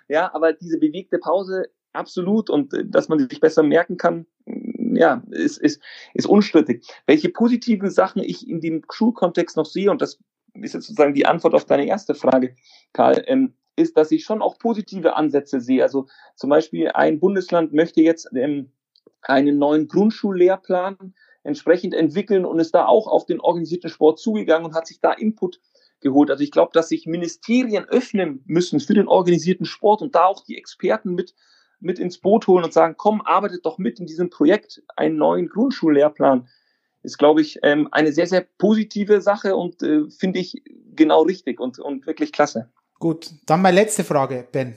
Ja, 0.08 0.32
aber 0.34 0.52
diese 0.52 0.78
bewegte 0.78 1.18
Pause 1.18 1.66
absolut 1.92 2.50
und 2.50 2.72
äh, 2.74 2.84
dass 2.86 3.08
man 3.08 3.18
sich 3.18 3.40
besser 3.40 3.62
merken 3.62 3.96
kann, 3.96 4.26
mm, 4.46 4.96
ja, 4.96 5.22
ist, 5.30 5.58
ist, 5.58 5.82
ist 6.14 6.26
unstrittig. 6.26 6.86
Welche 7.06 7.28
positiven 7.28 7.90
Sachen 7.90 8.22
ich 8.22 8.48
in 8.48 8.60
dem 8.60 8.82
Schulkontext 8.90 9.56
noch 9.56 9.66
sehe, 9.66 9.90
und 9.90 10.00
das 10.00 10.18
ist 10.54 10.74
jetzt 10.74 10.86
sozusagen 10.86 11.14
die 11.14 11.26
Antwort 11.26 11.54
auf 11.54 11.64
deine 11.64 11.86
erste 11.86 12.14
Frage, 12.14 12.54
Karl, 12.92 13.22
ähm, 13.26 13.54
ist, 13.76 13.96
dass 13.96 14.10
ich 14.10 14.24
schon 14.24 14.42
auch 14.42 14.58
positive 14.58 15.16
Ansätze 15.16 15.60
sehe. 15.60 15.82
Also 15.82 16.06
zum 16.36 16.50
Beispiel 16.50 16.90
ein 16.90 17.20
Bundesland 17.20 17.72
möchte 17.72 18.00
jetzt 18.00 18.28
ähm, 18.34 18.72
einen 19.22 19.58
neuen 19.58 19.88
Grundschullehrplan 19.88 21.14
entsprechend 21.42 21.94
entwickeln 21.94 22.44
und 22.44 22.58
ist 22.58 22.74
da 22.74 22.86
auch 22.86 23.06
auf 23.06 23.26
den 23.26 23.40
organisierten 23.40 23.90
Sport 23.90 24.18
zugegangen 24.18 24.66
und 24.66 24.74
hat 24.74 24.86
sich 24.86 25.00
da 25.00 25.12
Input 25.12 25.60
geholt. 26.00 26.30
Also 26.30 26.42
ich 26.42 26.50
glaube, 26.50 26.70
dass 26.72 26.88
sich 26.88 27.06
Ministerien 27.06 27.84
öffnen 27.84 28.42
müssen 28.46 28.80
für 28.80 28.94
den 28.94 29.08
organisierten 29.08 29.66
Sport 29.66 30.02
und 30.02 30.14
da 30.14 30.26
auch 30.26 30.44
die 30.44 30.56
Experten 30.56 31.14
mit 31.14 31.34
mit 31.84 31.98
ins 31.98 32.18
Boot 32.18 32.46
holen 32.46 32.64
und 32.64 32.72
sagen, 32.72 32.94
komm, 32.96 33.20
arbeitet 33.20 33.66
doch 33.66 33.78
mit 33.78 34.00
in 34.00 34.06
diesem 34.06 34.30
Projekt 34.30 34.82
einen 34.96 35.16
neuen 35.16 35.48
Grundschullehrplan. 35.48 36.48
Ist, 37.02 37.18
glaube 37.18 37.42
ich, 37.42 37.58
ähm, 37.62 37.88
eine 37.92 38.12
sehr, 38.12 38.26
sehr 38.26 38.46
positive 38.56 39.20
Sache 39.20 39.54
und 39.54 39.82
äh, 39.82 40.08
finde 40.08 40.38
ich 40.38 40.62
genau 40.94 41.22
richtig 41.22 41.60
und, 41.60 41.78
und 41.78 42.06
wirklich 42.06 42.32
klasse. 42.32 42.72
Gut, 42.98 43.30
dann 43.46 43.62
meine 43.62 43.76
letzte 43.76 44.04
Frage, 44.04 44.46
Ben. 44.50 44.74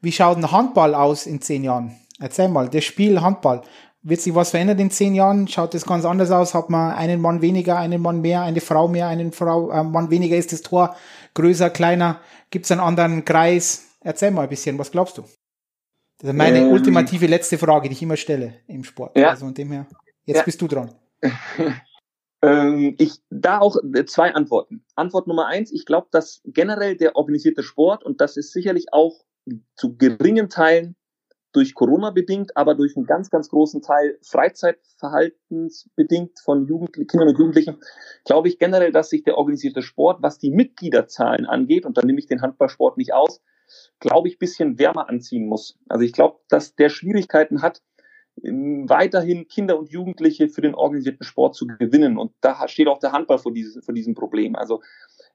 Wie 0.00 0.12
schaut 0.12 0.36
ein 0.36 0.50
Handball 0.50 0.94
aus 0.94 1.26
in 1.26 1.40
zehn 1.40 1.64
Jahren? 1.64 1.96
Erzähl 2.20 2.48
mal, 2.48 2.68
das 2.68 2.84
Spiel 2.84 3.20
Handball. 3.20 3.62
Wird 4.02 4.20
sich 4.20 4.34
was 4.34 4.50
verändern 4.50 4.78
in 4.78 4.90
zehn 4.90 5.14
Jahren? 5.14 5.48
Schaut 5.48 5.74
das 5.74 5.84
ganz 5.84 6.04
anders 6.04 6.30
aus? 6.30 6.54
Hat 6.54 6.70
man 6.70 6.92
einen 6.92 7.20
Mann 7.20 7.42
weniger, 7.42 7.78
einen 7.78 8.00
Mann 8.00 8.20
mehr, 8.20 8.42
eine 8.42 8.60
Frau 8.60 8.88
mehr, 8.88 9.08
einen 9.08 9.32
Frau, 9.32 9.70
äh, 9.70 9.82
Mann 9.82 10.10
weniger? 10.10 10.36
Ist 10.36 10.52
das 10.52 10.62
Tor 10.62 10.96
größer, 11.34 11.70
kleiner? 11.70 12.20
Gibt 12.50 12.64
es 12.64 12.70
einen 12.70 12.80
anderen 12.80 13.24
Kreis? 13.24 13.86
Erzähl 14.00 14.30
mal 14.30 14.42
ein 14.42 14.48
bisschen, 14.48 14.78
was 14.78 14.90
glaubst 14.90 15.18
du? 15.18 15.22
Das 16.20 16.30
ist 16.30 16.36
meine 16.36 16.60
ähm, 16.60 16.68
ultimative 16.68 17.26
letzte 17.26 17.58
Frage, 17.58 17.88
die 17.88 17.94
ich 17.94 18.02
immer 18.02 18.16
stelle 18.16 18.54
im 18.66 18.84
Sport. 18.84 19.16
Ja. 19.16 19.30
Also 19.30 19.46
von 19.46 19.54
dem 19.54 19.70
her, 19.72 19.86
jetzt 20.24 20.38
ja. 20.38 20.42
bist 20.44 20.60
du 20.60 20.68
dran. 20.68 20.94
ähm, 22.42 22.94
ich 22.98 23.20
da 23.30 23.58
auch 23.58 23.76
äh, 23.94 24.04
zwei 24.04 24.34
Antworten. 24.34 24.84
Antwort 24.94 25.26
Nummer 25.26 25.46
eins: 25.46 25.72
Ich 25.72 25.84
glaube, 25.84 26.08
dass 26.10 26.40
generell 26.44 26.96
der 26.96 27.16
organisierte 27.16 27.62
Sport 27.62 28.04
und 28.04 28.20
das 28.20 28.36
ist 28.36 28.52
sicherlich 28.52 28.92
auch 28.92 29.24
zu 29.76 29.96
geringen 29.96 30.48
Teilen 30.48 30.96
durch 31.52 31.74
Corona 31.74 32.10
bedingt, 32.10 32.56
aber 32.56 32.74
durch 32.74 32.96
einen 32.96 33.06
ganz, 33.06 33.30
ganz 33.30 33.48
großen 33.48 33.80
Teil 33.82 34.18
Freizeitverhaltensbedingt 34.22 36.40
von 36.40 36.66
Jugendlichen, 36.66 37.06
Kindern 37.08 37.28
und 37.30 37.38
Jugendlichen, 37.38 37.78
glaube 38.24 38.48
ich 38.48 38.58
generell, 38.58 38.92
dass 38.92 39.08
sich 39.08 39.24
der 39.24 39.38
organisierte 39.38 39.80
Sport, 39.82 40.22
was 40.22 40.38
die 40.38 40.50
Mitgliederzahlen 40.50 41.46
angeht, 41.46 41.86
und 41.86 41.96
da 41.96 42.02
nehme 42.02 42.18
ich 42.18 42.26
den 42.26 42.42
Handballsport 42.42 42.98
nicht 42.98 43.14
aus, 43.14 43.40
glaube 43.98 44.28
ich, 44.28 44.38
bisschen 44.38 44.78
wärmer 44.78 45.08
anziehen 45.08 45.46
muss. 45.46 45.78
Also 45.88 46.04
ich 46.04 46.12
glaube, 46.12 46.40
dass 46.48 46.74
der 46.74 46.90
Schwierigkeiten 46.90 47.62
hat, 47.62 47.80
weiterhin 48.42 49.48
Kinder 49.48 49.78
und 49.78 49.90
Jugendliche 49.90 50.48
für 50.48 50.60
den 50.60 50.74
organisierten 50.74 51.24
Sport 51.24 51.54
zu 51.54 51.66
gewinnen. 51.66 52.18
Und 52.18 52.32
da 52.40 52.68
steht 52.68 52.88
auch 52.88 52.98
der 52.98 53.12
Handball 53.12 53.38
vor, 53.38 53.52
dieses, 53.52 53.84
vor 53.84 53.94
diesem 53.94 54.14
Problem. 54.14 54.56
Also 54.56 54.82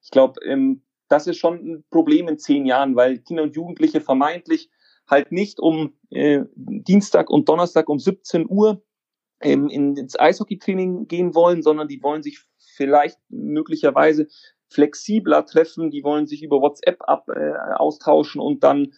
ich 0.02 0.12
glaube, 0.12 0.40
ähm, 0.46 0.84
das 1.08 1.28
ist 1.28 1.38
schon 1.38 1.56
ein 1.56 1.84
Problem 1.90 2.28
in 2.28 2.38
zehn 2.38 2.66
Jahren, 2.66 2.96
weil 2.96 3.20
Kinder 3.20 3.44
und 3.44 3.56
Jugendliche 3.56 4.02
vermeintlich 4.02 4.70
halt 5.08 5.32
nicht 5.32 5.60
um 5.60 5.94
äh, 6.10 6.44
Dienstag 6.56 7.30
und 7.30 7.50
Donnerstag 7.50 7.90
um 7.90 8.00
17 8.00 8.46
Uhr 8.50 8.84
ähm, 9.42 9.70
ins 9.70 10.18
Eishockeytraining 10.18 11.08
gehen 11.08 11.36
wollen, 11.36 11.62
sondern 11.62 11.88
die 11.88 12.02
wollen 12.02 12.24
sich 12.24 12.40
vielleicht 12.58 13.20
möglicherweise 13.30 14.28
flexibler 14.70 15.46
treffen, 15.46 15.92
die 15.92 16.04
wollen 16.04 16.26
sich 16.26 16.42
über 16.42 16.62
WhatsApp 16.62 16.98
ab, 17.02 17.30
äh, 17.30 17.54
austauschen 17.76 18.42
und 18.42 18.64
dann 18.64 18.94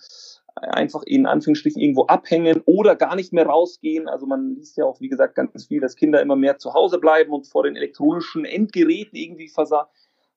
einfach 0.56 1.04
in 1.06 1.26
Anführungsstrichen 1.26 1.82
irgendwo 1.82 2.06
abhängen 2.06 2.62
oder 2.66 2.96
gar 2.96 3.16
nicht 3.16 3.34
mehr 3.34 3.46
rausgehen. 3.46 4.08
Also 4.08 4.26
man 4.26 4.56
liest 4.56 4.78
ja 4.78 4.86
auch, 4.86 5.00
wie 5.02 5.10
gesagt, 5.10 5.36
ganz 5.36 5.66
viel, 5.66 5.82
dass 5.82 5.96
Kinder 5.96 6.22
immer 6.22 6.36
mehr 6.36 6.58
zu 6.58 6.74
Hause 6.74 7.00
bleiben 7.00 7.32
und 7.32 7.48
vor 7.48 7.64
den 7.64 7.76
elektronischen 7.76 8.46
Endgeräten 8.46 9.18
irgendwie 9.18 9.50
versa 9.50 9.90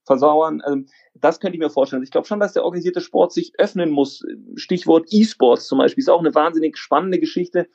versauern. 0.08 0.62
Also 0.62 0.80
das 1.14 1.38
könnte 1.38 1.56
ich 1.56 1.60
mir 1.60 1.70
vorstellen. 1.70 2.02
Ich 2.02 2.10
glaube 2.10 2.26
schon, 2.26 2.40
dass 2.40 2.54
der 2.54 2.64
organisierte 2.64 3.02
Sport 3.02 3.32
sich 3.32 3.52
öffnen 3.58 3.90
muss. 3.90 4.24
Stichwort 4.56 5.06
E-Sports 5.10 5.66
zum 5.66 5.78
Beispiel 5.78 6.00
ist 6.02 6.08
auch 6.08 6.20
eine 6.20 6.34
wahnsinnig 6.34 6.78
spannende 6.78 7.20
Geschichte. 7.20 7.68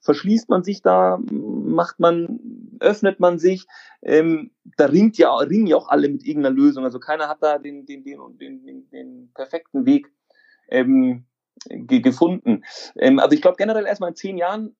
Verschließt 0.00 0.48
man 0.48 0.64
sich 0.64 0.80
da, 0.80 1.18
macht 1.30 2.00
man, 2.00 2.40
öffnet 2.80 3.20
man 3.20 3.38
sich. 3.38 3.66
Ähm, 4.02 4.50
da 4.78 4.86
ringt 4.86 5.18
ja, 5.18 5.36
ringen 5.36 5.66
ja 5.66 5.76
auch 5.76 5.88
alle 5.88 6.08
mit 6.08 6.24
irgendeiner 6.24 6.56
Lösung. 6.56 6.84
Also 6.84 6.98
keiner 6.98 7.28
hat 7.28 7.42
da 7.42 7.58
den, 7.58 7.84
den, 7.84 8.02
den, 8.02 8.18
den, 8.40 8.64
den, 8.64 8.90
den 8.90 9.30
perfekten 9.34 9.84
Weg 9.84 10.10
ähm, 10.68 11.26
gefunden. 11.68 12.64
Ähm, 12.96 13.18
also 13.18 13.34
ich 13.34 13.42
glaube 13.42 13.56
generell 13.56 13.86
erstmal 13.86 14.10
in 14.10 14.16
zehn 14.16 14.36
Jahren 14.36 14.76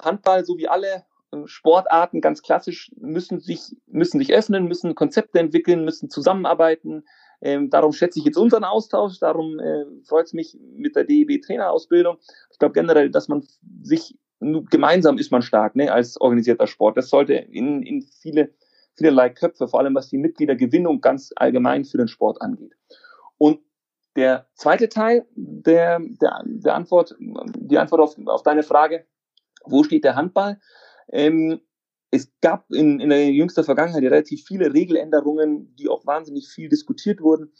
Handball, 0.00 0.44
so 0.44 0.56
wie 0.58 0.68
alle 0.68 1.04
Sportarten 1.46 2.20
ganz 2.20 2.42
klassisch 2.42 2.90
müssen 2.96 3.40
sich, 3.40 3.76
müssen 3.86 4.18
sich 4.18 4.32
öffnen, 4.32 4.66
müssen 4.66 4.94
Konzepte 4.94 5.40
entwickeln, 5.40 5.84
müssen 5.84 6.10
zusammenarbeiten. 6.10 7.04
Ähm, 7.40 7.70
darum 7.70 7.92
schätze 7.92 8.20
ich 8.20 8.24
jetzt 8.24 8.38
unseren 8.38 8.64
Austausch, 8.64 9.18
darum 9.18 9.58
äh, 9.58 9.84
freut 10.04 10.26
es 10.26 10.32
mich 10.32 10.56
mit 10.76 10.96
der 10.96 11.04
DEB-Trainerausbildung. 11.04 12.18
Ich 12.50 12.58
glaube 12.58 12.74
generell, 12.74 13.10
dass 13.10 13.28
man 13.28 13.44
sich 13.82 14.16
gemeinsam 14.40 15.18
ist 15.18 15.30
man 15.30 15.42
stark, 15.42 15.74
ne, 15.76 15.92
als 15.92 16.20
organisierter 16.20 16.66
Sport. 16.66 16.96
Das 16.96 17.08
sollte 17.08 17.34
in, 17.34 17.82
in 17.82 18.02
viele, 18.02 18.50
vielerlei 18.94 19.30
Köpfe, 19.30 19.68
vor 19.68 19.80
allem 19.80 19.94
was 19.94 20.08
die 20.08 20.18
Mitgliedergewinnung 20.18 21.00
ganz 21.00 21.32
allgemein 21.36 21.84
für 21.84 21.98
den 21.98 22.08
Sport 22.08 22.42
angeht. 22.42 22.74
Der 24.16 24.46
zweite 24.54 24.88
Teil 24.88 25.26
der, 25.34 26.00
der, 26.00 26.42
der 26.44 26.74
Antwort, 26.74 27.16
die 27.18 27.78
Antwort 27.78 28.00
auf, 28.00 28.16
auf 28.26 28.42
deine 28.42 28.62
Frage, 28.62 29.06
wo 29.64 29.82
steht 29.82 30.04
der 30.04 30.14
Handball? 30.14 30.60
Ähm, 31.10 31.60
es 32.10 32.32
gab 32.40 32.70
in, 32.70 33.00
in 33.00 33.08
der 33.10 33.30
jüngsten 33.32 33.64
Vergangenheit 33.64 34.02
relativ 34.02 34.44
viele 34.44 34.72
Regeländerungen, 34.72 35.74
die 35.76 35.88
auch 35.88 36.06
wahnsinnig 36.06 36.48
viel 36.48 36.68
diskutiert 36.68 37.20
wurden. 37.20 37.52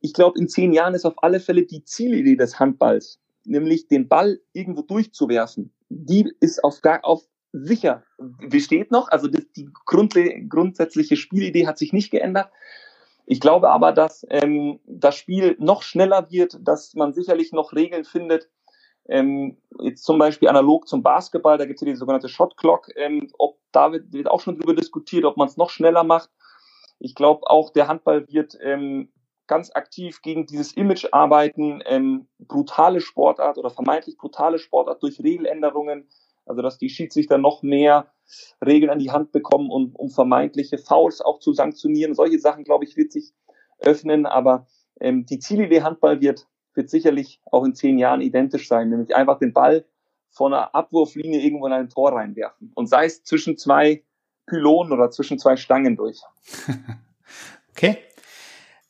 Ich 0.00 0.14
glaube, 0.14 0.38
in 0.38 0.48
zehn 0.48 0.72
Jahren 0.72 0.94
ist 0.94 1.04
auf 1.04 1.22
alle 1.22 1.40
Fälle 1.40 1.66
die 1.66 1.84
Zielidee 1.84 2.36
des 2.36 2.58
Handballs, 2.58 3.20
nämlich 3.44 3.88
den 3.88 4.08
Ball 4.08 4.40
irgendwo 4.52 4.82
durchzuwerfen, 4.82 5.74
die 5.90 6.32
ist 6.40 6.64
auf, 6.64 6.80
gar, 6.80 7.04
auf 7.04 7.24
sicher 7.52 8.02
besteht 8.48 8.90
noch. 8.90 9.08
Also 9.08 9.28
das, 9.28 9.42
die 9.56 9.68
Grund, 9.84 10.14
grundsätzliche 10.48 11.16
Spielidee 11.16 11.66
hat 11.66 11.78
sich 11.78 11.92
nicht 11.92 12.10
geändert. 12.10 12.50
Ich 13.30 13.40
glaube 13.40 13.68
aber, 13.68 13.92
dass 13.92 14.26
ähm, 14.30 14.80
das 14.86 15.14
Spiel 15.14 15.54
noch 15.58 15.82
schneller 15.82 16.30
wird, 16.30 16.56
dass 16.62 16.94
man 16.94 17.12
sicherlich 17.12 17.52
noch 17.52 17.74
Regeln 17.74 18.04
findet, 18.04 18.48
ähm, 19.06 19.58
jetzt 19.82 20.04
zum 20.04 20.18
Beispiel 20.18 20.48
analog 20.48 20.88
zum 20.88 21.02
Basketball, 21.02 21.58
da 21.58 21.66
gibt 21.66 21.76
es 21.76 21.86
ja 21.86 21.92
die 21.92 21.98
sogenannte 21.98 22.30
Shot 22.30 22.56
Clock. 22.56 22.88
Ähm, 22.96 23.30
ob 23.36 23.58
da 23.70 23.92
wird, 23.92 24.14
wird 24.14 24.28
auch 24.28 24.40
schon 24.40 24.58
drüber 24.58 24.74
diskutiert, 24.74 25.26
ob 25.26 25.36
man 25.36 25.46
es 25.46 25.58
noch 25.58 25.68
schneller 25.68 26.04
macht. 26.04 26.30
Ich 26.98 27.14
glaube 27.14 27.50
auch, 27.50 27.70
der 27.70 27.86
Handball 27.86 28.26
wird 28.28 28.56
ähm, 28.62 29.12
ganz 29.46 29.72
aktiv 29.74 30.22
gegen 30.22 30.46
dieses 30.46 30.72
Image 30.72 31.08
arbeiten, 31.12 31.82
ähm, 31.84 32.28
brutale 32.38 33.02
Sportart 33.02 33.58
oder 33.58 33.68
vermeintlich 33.68 34.16
brutale 34.16 34.58
Sportart 34.58 35.02
durch 35.02 35.20
Regeländerungen, 35.20 36.08
also 36.48 36.62
dass 36.62 36.78
die 36.78 36.88
Schiedsrichter 36.88 37.38
noch 37.38 37.62
mehr 37.62 38.12
Regeln 38.64 38.90
an 38.90 38.98
die 38.98 39.10
Hand 39.10 39.32
bekommen, 39.32 39.70
um, 39.70 39.94
um 39.94 40.10
vermeintliche 40.10 40.78
Fouls 40.78 41.20
auch 41.20 41.40
zu 41.40 41.52
sanktionieren. 41.52 42.14
Solche 42.14 42.38
Sachen, 42.38 42.64
glaube 42.64 42.84
ich, 42.84 42.96
wird 42.96 43.12
sich 43.12 43.32
öffnen, 43.78 44.26
aber 44.26 44.66
ähm, 45.00 45.26
die 45.26 45.38
Zielidee 45.38 45.82
Handball 45.82 46.20
wird 46.20 46.46
wird 46.78 46.88
sicherlich 46.88 47.42
auch 47.50 47.64
in 47.64 47.74
zehn 47.74 47.98
Jahren 47.98 48.22
identisch 48.22 48.68
sein, 48.68 48.88
nämlich 48.88 49.14
einfach 49.14 49.38
den 49.38 49.52
Ball 49.52 49.84
von 50.30 50.54
einer 50.54 50.74
Abwurflinie 50.74 51.40
irgendwo 51.40 51.66
in 51.66 51.72
ein 51.72 51.88
Tor 51.90 52.12
reinwerfen. 52.12 52.72
Und 52.74 52.88
sei 52.88 53.04
es 53.04 53.24
zwischen 53.24 53.58
zwei 53.58 54.04
Pylonen 54.46 54.92
oder 54.92 55.10
zwischen 55.10 55.38
zwei 55.38 55.56
Stangen 55.56 55.96
durch. 55.96 56.22
okay. 57.70 57.98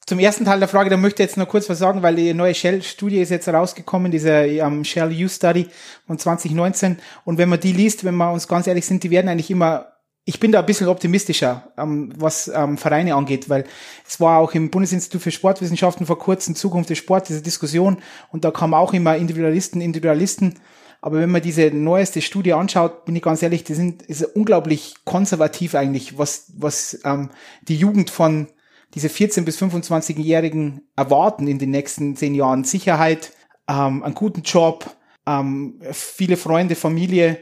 Zum 0.08 0.20
ersten 0.20 0.46
Teil 0.46 0.58
der 0.58 0.68
Frage, 0.68 0.88
da 0.88 0.96
möchte 0.96 1.22
ich 1.22 1.28
jetzt 1.28 1.36
noch 1.36 1.46
kurz 1.46 1.68
was 1.68 1.80
sagen, 1.80 2.02
weil 2.02 2.16
die 2.16 2.32
neue 2.32 2.54
Shell-Studie 2.54 3.20
ist 3.20 3.28
jetzt 3.28 3.46
rausgekommen, 3.46 4.10
diese 4.10 4.42
um, 4.64 4.82
Shell 4.82 5.10
Use 5.10 5.34
Study 5.34 5.68
von 6.06 6.18
2019. 6.18 6.96
Und 7.26 7.36
wenn 7.36 7.50
man 7.50 7.60
die 7.60 7.74
liest, 7.74 8.04
wenn 8.04 8.14
wir 8.14 8.32
uns 8.32 8.48
ganz 8.48 8.66
ehrlich 8.66 8.86
sind, 8.86 9.04
die 9.04 9.10
werden 9.10 9.28
eigentlich 9.28 9.50
immer 9.50 9.92
ich 10.24 10.40
bin 10.40 10.50
da 10.50 10.60
ein 10.60 10.66
bisschen 10.66 10.88
optimistischer, 10.88 11.72
ähm, 11.76 12.14
was 12.16 12.48
ähm, 12.48 12.78
Vereine 12.78 13.16
angeht, 13.16 13.50
weil 13.50 13.64
es 14.06 14.18
war 14.18 14.38
auch 14.38 14.54
im 14.54 14.70
Bundesinstitut 14.70 15.20
für 15.20 15.30
Sportwissenschaften 15.30 16.06
vor 16.06 16.18
kurzem 16.18 16.54
Zukunft 16.54 16.88
des 16.88 16.96
Sports, 16.96 17.28
diese 17.28 17.42
Diskussion, 17.42 17.98
und 18.30 18.46
da 18.46 18.50
kamen 18.50 18.72
auch 18.72 18.94
immer 18.94 19.14
Individualisten, 19.14 19.82
Individualisten. 19.82 20.54
Aber 21.02 21.18
wenn 21.18 21.30
man 21.30 21.42
diese 21.42 21.70
neueste 21.70 22.22
Studie 22.22 22.54
anschaut, 22.54 23.04
bin 23.04 23.14
ich 23.14 23.22
ganz 23.22 23.42
ehrlich, 23.42 23.64
die 23.64 23.74
sind 23.74 24.02
ist 24.02 24.22
unglaublich 24.22 24.94
konservativ 25.04 25.74
eigentlich, 25.74 26.16
was, 26.16 26.50
was 26.56 26.98
ähm, 27.04 27.28
die 27.62 27.76
Jugend 27.76 28.08
von 28.08 28.48
diese 28.94 29.08
14- 29.08 29.44
bis 29.44 29.60
25-Jährigen 29.60 30.82
erwarten 30.96 31.46
in 31.46 31.58
den 31.58 31.70
nächsten 31.70 32.16
zehn 32.16 32.34
Jahren. 32.34 32.64
Sicherheit, 32.64 33.32
ähm, 33.68 34.02
einen 34.02 34.14
guten 34.14 34.42
Job, 34.42 34.96
ähm, 35.26 35.80
viele 35.92 36.36
Freunde, 36.36 36.74
Familie 36.74 37.38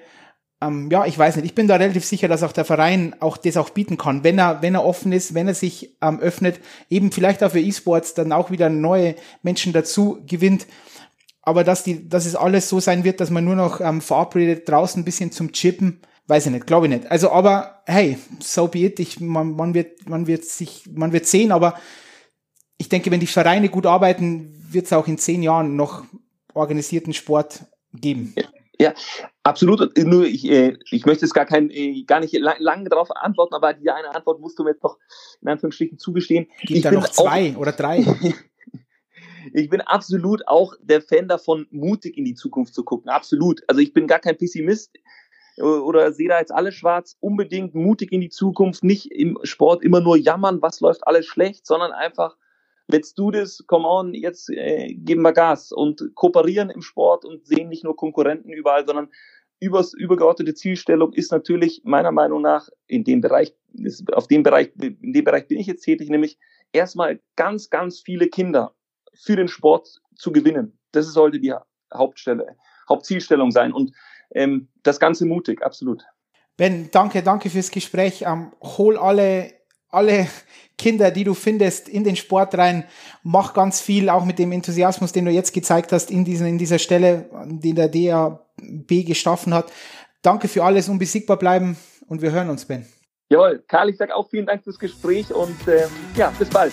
ähm, 0.62 0.88
ja, 0.90 1.04
ich 1.04 1.18
weiß 1.18 1.36
nicht. 1.36 1.44
Ich 1.44 1.54
bin 1.54 1.68
da 1.68 1.76
relativ 1.76 2.04
sicher, 2.04 2.28
dass 2.28 2.42
auch 2.42 2.52
der 2.52 2.64
Verein 2.64 3.14
auch 3.20 3.36
das 3.36 3.56
auch 3.56 3.70
bieten 3.70 3.98
kann, 3.98 4.24
wenn 4.24 4.38
er, 4.38 4.62
wenn 4.62 4.74
er 4.74 4.84
offen 4.84 5.12
ist, 5.12 5.34
wenn 5.34 5.48
er 5.48 5.54
sich 5.54 5.96
ähm, 6.00 6.18
öffnet, 6.18 6.60
eben 6.88 7.12
vielleicht 7.12 7.44
auch 7.44 7.50
für 7.50 7.60
E-Sports 7.60 8.14
dann 8.14 8.32
auch 8.32 8.50
wieder 8.50 8.70
neue 8.70 9.16
Menschen 9.42 9.72
dazu 9.74 10.18
gewinnt. 10.26 10.66
Aber 11.42 11.62
dass 11.62 11.84
die, 11.84 12.08
dass 12.08 12.24
es 12.24 12.36
alles 12.36 12.68
so 12.68 12.80
sein 12.80 13.04
wird, 13.04 13.20
dass 13.20 13.30
man 13.30 13.44
nur 13.44 13.54
noch 13.54 13.80
ähm, 13.80 14.00
verabredet 14.00 14.68
draußen 14.68 15.02
ein 15.02 15.04
bisschen 15.04 15.30
zum 15.30 15.52
Chippen, 15.52 16.00
weiß 16.26 16.46
ich 16.46 16.52
nicht, 16.52 16.66
glaube 16.66 16.86
ich 16.86 16.92
nicht. 16.92 17.10
Also, 17.10 17.30
aber 17.30 17.82
hey, 17.86 18.18
so 18.40 18.68
be 18.68 18.80
it. 18.80 19.00
Ich, 19.00 19.20
man, 19.20 19.54
man 19.54 19.74
wird, 19.74 20.08
man 20.08 20.26
wird 20.26 20.44
sich, 20.44 20.84
man 20.92 21.12
wird 21.12 21.26
sehen, 21.26 21.52
aber 21.52 21.78
ich 22.78 22.88
denke, 22.88 23.10
wenn 23.10 23.20
die 23.20 23.26
Vereine 23.26 23.68
gut 23.68 23.86
arbeiten, 23.86 24.52
wird 24.70 24.86
es 24.86 24.92
auch 24.92 25.06
in 25.06 25.18
zehn 25.18 25.42
Jahren 25.42 25.76
noch 25.76 26.04
organisierten 26.54 27.12
Sport 27.12 27.64
geben. 27.92 28.34
Ja. 28.36 28.44
Ja, 28.78 28.92
absolut. 29.42 29.96
Nur 29.96 30.26
ich, 30.26 30.44
äh, 30.50 30.76
ich 30.90 31.06
möchte 31.06 31.24
jetzt 31.24 31.32
gar 31.32 31.46
kein, 31.46 31.70
äh, 31.70 32.02
gar 32.04 32.20
nicht 32.20 32.34
lang, 32.34 32.56
lange 32.58 32.88
darauf 32.88 33.10
antworten, 33.10 33.54
aber 33.54 33.72
die 33.72 33.90
eine 33.90 34.14
Antwort 34.14 34.40
musst 34.40 34.58
du 34.58 34.64
mir 34.64 34.70
jetzt 34.70 34.82
noch 34.82 34.98
in 35.40 35.48
Anführungsstrichen 35.48 35.98
zugestehen. 35.98 36.48
Gibt 36.60 36.70
ich 36.72 36.82
da 36.82 36.90
noch 36.90 37.08
zwei 37.08 37.56
oder 37.56 37.72
drei? 37.72 38.04
ich 39.54 39.70
bin 39.70 39.80
absolut 39.80 40.46
auch 40.46 40.74
der 40.82 41.00
Fan 41.00 41.28
davon, 41.28 41.66
mutig 41.70 42.18
in 42.18 42.24
die 42.24 42.34
Zukunft 42.34 42.74
zu 42.74 42.84
gucken. 42.84 43.08
Absolut. 43.08 43.62
Also 43.66 43.80
ich 43.80 43.94
bin 43.94 44.06
gar 44.06 44.18
kein 44.18 44.36
Pessimist 44.36 44.92
oder 45.58 46.12
sehe 46.12 46.28
da 46.28 46.38
jetzt 46.38 46.52
alles 46.52 46.74
schwarz. 46.74 47.16
Unbedingt 47.20 47.74
mutig 47.74 48.12
in 48.12 48.20
die 48.20 48.28
Zukunft, 48.28 48.84
nicht 48.84 49.10
im 49.10 49.38
Sport 49.42 49.82
immer 49.82 50.00
nur 50.00 50.16
jammern, 50.16 50.62
was 50.62 50.80
läuft 50.80 51.06
alles 51.06 51.26
schlecht, 51.26 51.66
sondern 51.66 51.92
einfach 51.92 52.36
let's 52.88 53.14
do 53.14 53.30
this, 53.30 53.64
come 53.66 53.86
on, 53.86 54.14
jetzt 54.14 54.50
äh, 54.50 54.94
geben 54.94 55.22
wir 55.22 55.32
Gas 55.32 55.72
und 55.72 56.02
kooperieren 56.14 56.70
im 56.70 56.82
Sport 56.82 57.24
und 57.24 57.46
sehen 57.46 57.68
nicht 57.68 57.84
nur 57.84 57.96
Konkurrenten 57.96 58.52
überall, 58.52 58.86
sondern 58.86 59.08
übers 59.58 59.94
übergeordnete 59.94 60.54
Zielstellung 60.54 61.12
ist 61.12 61.32
natürlich 61.32 61.82
meiner 61.84 62.12
Meinung 62.12 62.42
nach 62.42 62.68
in 62.86 63.04
dem 63.04 63.20
Bereich, 63.20 63.54
auf 64.12 64.28
dem 64.28 64.42
Bereich, 64.42 64.70
in 64.80 65.12
dem 65.12 65.24
Bereich 65.24 65.48
bin 65.48 65.58
ich 65.58 65.66
jetzt 65.66 65.82
tätig, 65.82 66.10
nämlich 66.10 66.38
erstmal 66.72 67.20
ganz, 67.36 67.70
ganz 67.70 68.00
viele 68.00 68.28
Kinder 68.28 68.74
für 69.14 69.36
den 69.36 69.48
Sport 69.48 70.00
zu 70.14 70.32
gewinnen. 70.32 70.78
das 70.92 71.06
sollte 71.12 71.40
die 71.40 71.54
Hauptstelle, 71.92 72.56
Hauptzielstellung 72.88 73.50
sein. 73.50 73.72
Und 73.72 73.92
ähm, 74.34 74.68
das 74.82 75.00
Ganze 75.00 75.26
mutig, 75.26 75.62
absolut. 75.62 76.04
Ben, 76.56 76.90
danke, 76.90 77.22
danke 77.22 77.50
fürs 77.50 77.70
Gespräch. 77.70 78.24
Ähm, 78.26 78.52
hol 78.62 78.96
alle, 78.96 79.52
alle 79.90 80.26
Kinder, 80.78 81.10
die 81.10 81.24
du 81.24 81.34
findest, 81.34 81.88
in 81.88 82.04
den 82.04 82.16
Sport 82.16 82.56
rein. 82.56 82.84
Mach 83.22 83.54
ganz 83.54 83.80
viel, 83.80 84.08
auch 84.08 84.24
mit 84.24 84.38
dem 84.38 84.52
Enthusiasmus, 84.52 85.12
den 85.12 85.24
du 85.24 85.30
jetzt 85.30 85.52
gezeigt 85.52 85.92
hast, 85.92 86.10
in, 86.10 86.24
diesen, 86.24 86.46
in 86.46 86.58
dieser 86.58 86.78
Stelle, 86.78 87.30
die 87.46 87.74
der 87.74 87.88
DAB 87.88 89.06
geschaffen 89.06 89.54
hat. 89.54 89.72
Danke 90.22 90.48
für 90.48 90.64
alles, 90.64 90.88
unbesiegbar 90.88 91.38
bleiben 91.38 91.76
und 92.08 92.22
wir 92.22 92.32
hören 92.32 92.50
uns, 92.50 92.64
Ben. 92.64 92.86
Jawohl, 93.28 93.64
Karl, 93.66 93.90
ich 93.90 93.96
sage 93.96 94.14
auch 94.14 94.28
vielen 94.28 94.46
Dank 94.46 94.62
fürs 94.62 94.78
Gespräch 94.78 95.32
und 95.32 95.56
ähm, 95.66 95.88
ja, 96.16 96.32
bis 96.38 96.48
bald. 96.48 96.72